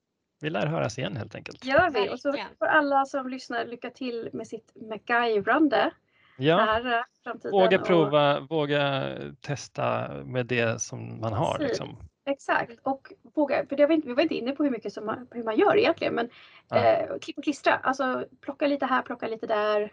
Vi 0.41 0.51
lär 0.51 0.67
höras 0.67 0.99
igen 0.99 1.17
helt 1.17 1.35
enkelt. 1.35 1.65
gör 1.65 1.91
vi. 1.91 2.11
Och 2.11 2.21
så 2.21 2.35
får 2.59 2.67
alla 2.67 3.05
som 3.05 3.29
lyssnar 3.29 3.65
lycka 3.65 3.91
till 3.91 4.31
med 4.33 4.47
sitt 4.47 4.73
MacGyvrande. 4.75 5.91
Ja, 6.39 6.57
här, 6.57 7.05
våga 7.51 7.79
prova, 7.79 8.39
och... 8.39 8.51
våga 8.51 9.13
testa 9.41 10.09
med 10.25 10.47
det 10.47 10.83
som 10.83 11.21
man 11.21 11.33
har. 11.33 11.59
Liksom. 11.59 11.97
Exakt 12.25 12.79
och 12.83 13.13
våga, 13.35 13.67
för 13.67 13.77
det 13.77 13.87
var 13.87 13.95
inte, 13.95 14.09
vi 14.09 14.15
var 14.15 14.23
inte 14.23 14.35
inne 14.35 14.53
på 14.53 14.65
hur 14.65 14.71
mycket 14.71 14.93
som 14.93 15.07
man, 15.07 15.29
hur 15.31 15.45
man 15.45 15.57
gör 15.57 15.77
egentligen 15.77 16.15
men 16.15 16.29
ja. 16.69 16.77
eh, 16.77 17.19
klipp 17.19 17.39
och 17.39 17.45
klistra, 17.45 17.75
alltså 17.75 18.25
plocka 18.41 18.67
lite 18.67 18.87
här, 18.87 19.03
plocka 19.03 19.29
lite 19.29 19.47
där. 19.47 19.93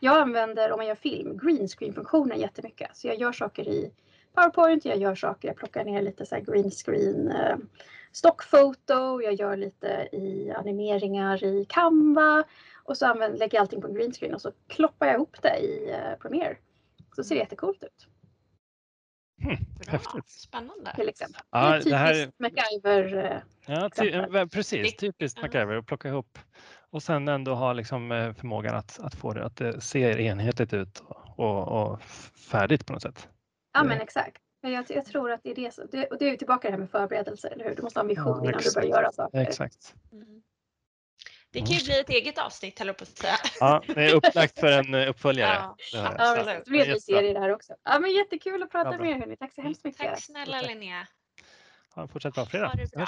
Jag 0.00 0.16
använder, 0.16 0.72
om 0.72 0.76
man 0.76 0.86
gör 0.86 0.94
film, 0.94 1.38
green 1.38 1.68
screen 1.68 1.94
funktionen 1.94 2.40
jättemycket. 2.40 2.96
Så 2.96 3.08
jag 3.08 3.20
gör 3.20 3.32
saker 3.32 3.68
i 3.68 3.92
PowerPoint, 4.34 4.84
jag 4.84 4.98
gör 4.98 5.14
saker, 5.14 5.48
jag 5.48 5.56
plockar 5.56 5.84
ner 5.84 6.02
lite 6.02 6.26
så 6.26 6.40
green 6.40 6.70
screen 6.70 7.30
eh, 7.30 7.56
stockfoto, 8.12 9.22
jag 9.22 9.34
gör 9.34 9.56
lite 9.56 10.08
i 10.12 10.52
animeringar 10.56 11.44
i 11.44 11.64
Canva 11.68 12.44
och 12.84 12.96
så 12.96 13.06
använder, 13.06 13.38
lägger 13.38 13.58
jag 13.58 13.62
allting 13.62 13.80
på 13.80 13.88
en 13.88 13.94
green 13.94 14.12
screen 14.12 14.34
och 14.34 14.40
så 14.40 14.52
kloppar 14.68 15.06
jag 15.06 15.14
ihop 15.14 15.36
det 15.42 15.58
i 15.58 15.90
eh, 15.90 16.18
Premiere. 16.20 16.56
Så 17.16 17.24
ser 17.24 17.34
det 17.34 17.40
jättecoolt 17.40 17.84
ut. 17.84 18.08
Hmm, 19.42 19.56
häftigt. 19.86 20.28
Spännande. 20.28 20.92
Till 20.96 21.08
exempel. 21.08 21.42
Ja, 21.50 21.68
det 21.68 21.74
är 21.74 21.78
typiskt 21.78 21.96
här... 21.96 22.30
MacGyver. 22.38 23.24
Eh, 23.24 23.74
ja, 23.74 23.90
ty 23.90 24.12
precis, 24.52 24.96
typiskt 24.96 25.42
MacGyver 25.42 25.76
att 25.76 25.86
plocka 25.86 26.08
ihop 26.08 26.38
och 26.90 27.02
sen 27.02 27.28
ändå 27.28 27.54
ha 27.54 27.72
liksom 27.72 28.34
förmågan 28.38 28.74
att, 28.74 29.00
att 29.00 29.14
få 29.14 29.32
det 29.32 29.44
att 29.44 29.56
det 29.56 29.80
ser 29.80 30.20
enhetligt 30.20 30.72
ut 30.72 31.02
och, 31.36 31.68
och 31.68 32.02
färdigt 32.50 32.86
på 32.86 32.92
något 32.92 33.02
sätt. 33.02 33.28
Ja 33.72 33.84
men 33.84 34.00
exakt. 34.00 34.42
Jag, 34.60 34.86
jag 34.88 35.04
tror 35.04 35.32
att 35.32 35.40
det 35.42 35.50
är 35.50 35.54
det 35.54 35.74
som, 35.74 35.88
det, 35.92 36.06
och 36.06 36.18
det 36.18 36.30
är 36.30 36.36
tillbaka 36.36 36.68
det 36.68 36.72
här 36.72 36.78
med 36.78 36.90
förberedelse, 36.90 37.48
eller 37.48 37.64
hur? 37.64 37.76
Du 37.76 37.82
måste 37.82 37.98
ha 37.98 38.02
en 38.02 38.08
vision 38.08 38.44
ja, 38.44 38.50
innan 38.50 38.62
du 38.62 38.72
börjar 38.74 38.88
göra 38.88 39.12
saker. 39.12 39.38
Exakt. 39.38 39.94
Mm. 40.12 40.42
Det 41.50 41.58
kan 41.58 41.68
ju 41.68 41.84
bli 41.84 42.00
ett 42.00 42.10
eget 42.10 42.38
avsnitt, 42.38 42.78
höll 42.78 42.94
på 42.94 43.02
att 43.02 43.18
säga. 43.18 43.34
Ja, 43.60 43.82
det 43.86 44.10
är 44.10 44.14
upplagt 44.14 44.60
för 44.60 44.72
en 44.72 44.94
eh, 44.94 45.10
uppföljare. 45.10 45.54
Ja, 45.54 45.76
det 45.92 46.14
ja 46.18 46.44
det 46.44 46.70
blir 46.70 46.90
en 46.90 47.00
serie 47.00 47.32
det 47.32 47.40
här 47.40 47.54
också. 47.54 47.74
Ja, 47.84 47.98
men 47.98 48.10
jättekul 48.10 48.62
att 48.62 48.70
prata 48.70 48.92
ja, 48.92 48.98
med 48.98 49.10
er 49.10 49.18
hörni. 49.18 49.36
Tack 49.36 49.54
så 49.54 49.62
hemskt 49.62 49.84
mycket. 49.84 50.06
Tack 50.06 50.22
snälla 50.22 50.62
Linnea. 50.62 51.06
Ha 51.94 52.02
en 52.02 52.08
fortsatt 52.08 52.34
bra 52.34 52.46
fredag. 52.46 52.66
Ha 52.66 52.74
det 52.74 52.90
bra. 52.90 53.06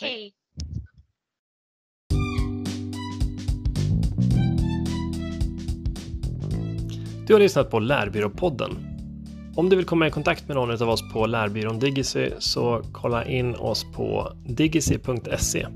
Hej. 0.00 0.34
Du 7.26 7.32
har 7.32 7.40
lyssnat 7.40 7.70
på 7.70 7.78
Lärbyråpodden. 7.78 8.85
Om 9.56 9.68
du 9.68 9.76
vill 9.76 9.84
komma 9.84 10.06
i 10.06 10.10
kontakt 10.10 10.48
med 10.48 10.54
någon 10.54 10.82
av 10.82 10.88
oss 10.88 11.12
på 11.12 11.26
Lärbyrån 11.26 11.78
Digicy 11.78 12.30
så 12.38 12.82
kolla 12.92 13.24
in 13.24 13.54
oss 13.54 13.86
på 13.94 14.32
digicy.se. 14.46 15.66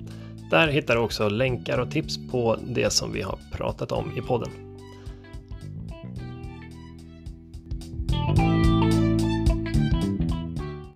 Där 0.50 0.68
hittar 0.68 0.94
du 0.94 1.00
också 1.00 1.28
länkar 1.28 1.78
och 1.78 1.90
tips 1.90 2.18
på 2.30 2.56
det 2.68 2.90
som 2.90 3.12
vi 3.12 3.22
har 3.22 3.38
pratat 3.52 3.92
om 3.92 4.12
i 4.18 4.20
podden. 4.20 4.69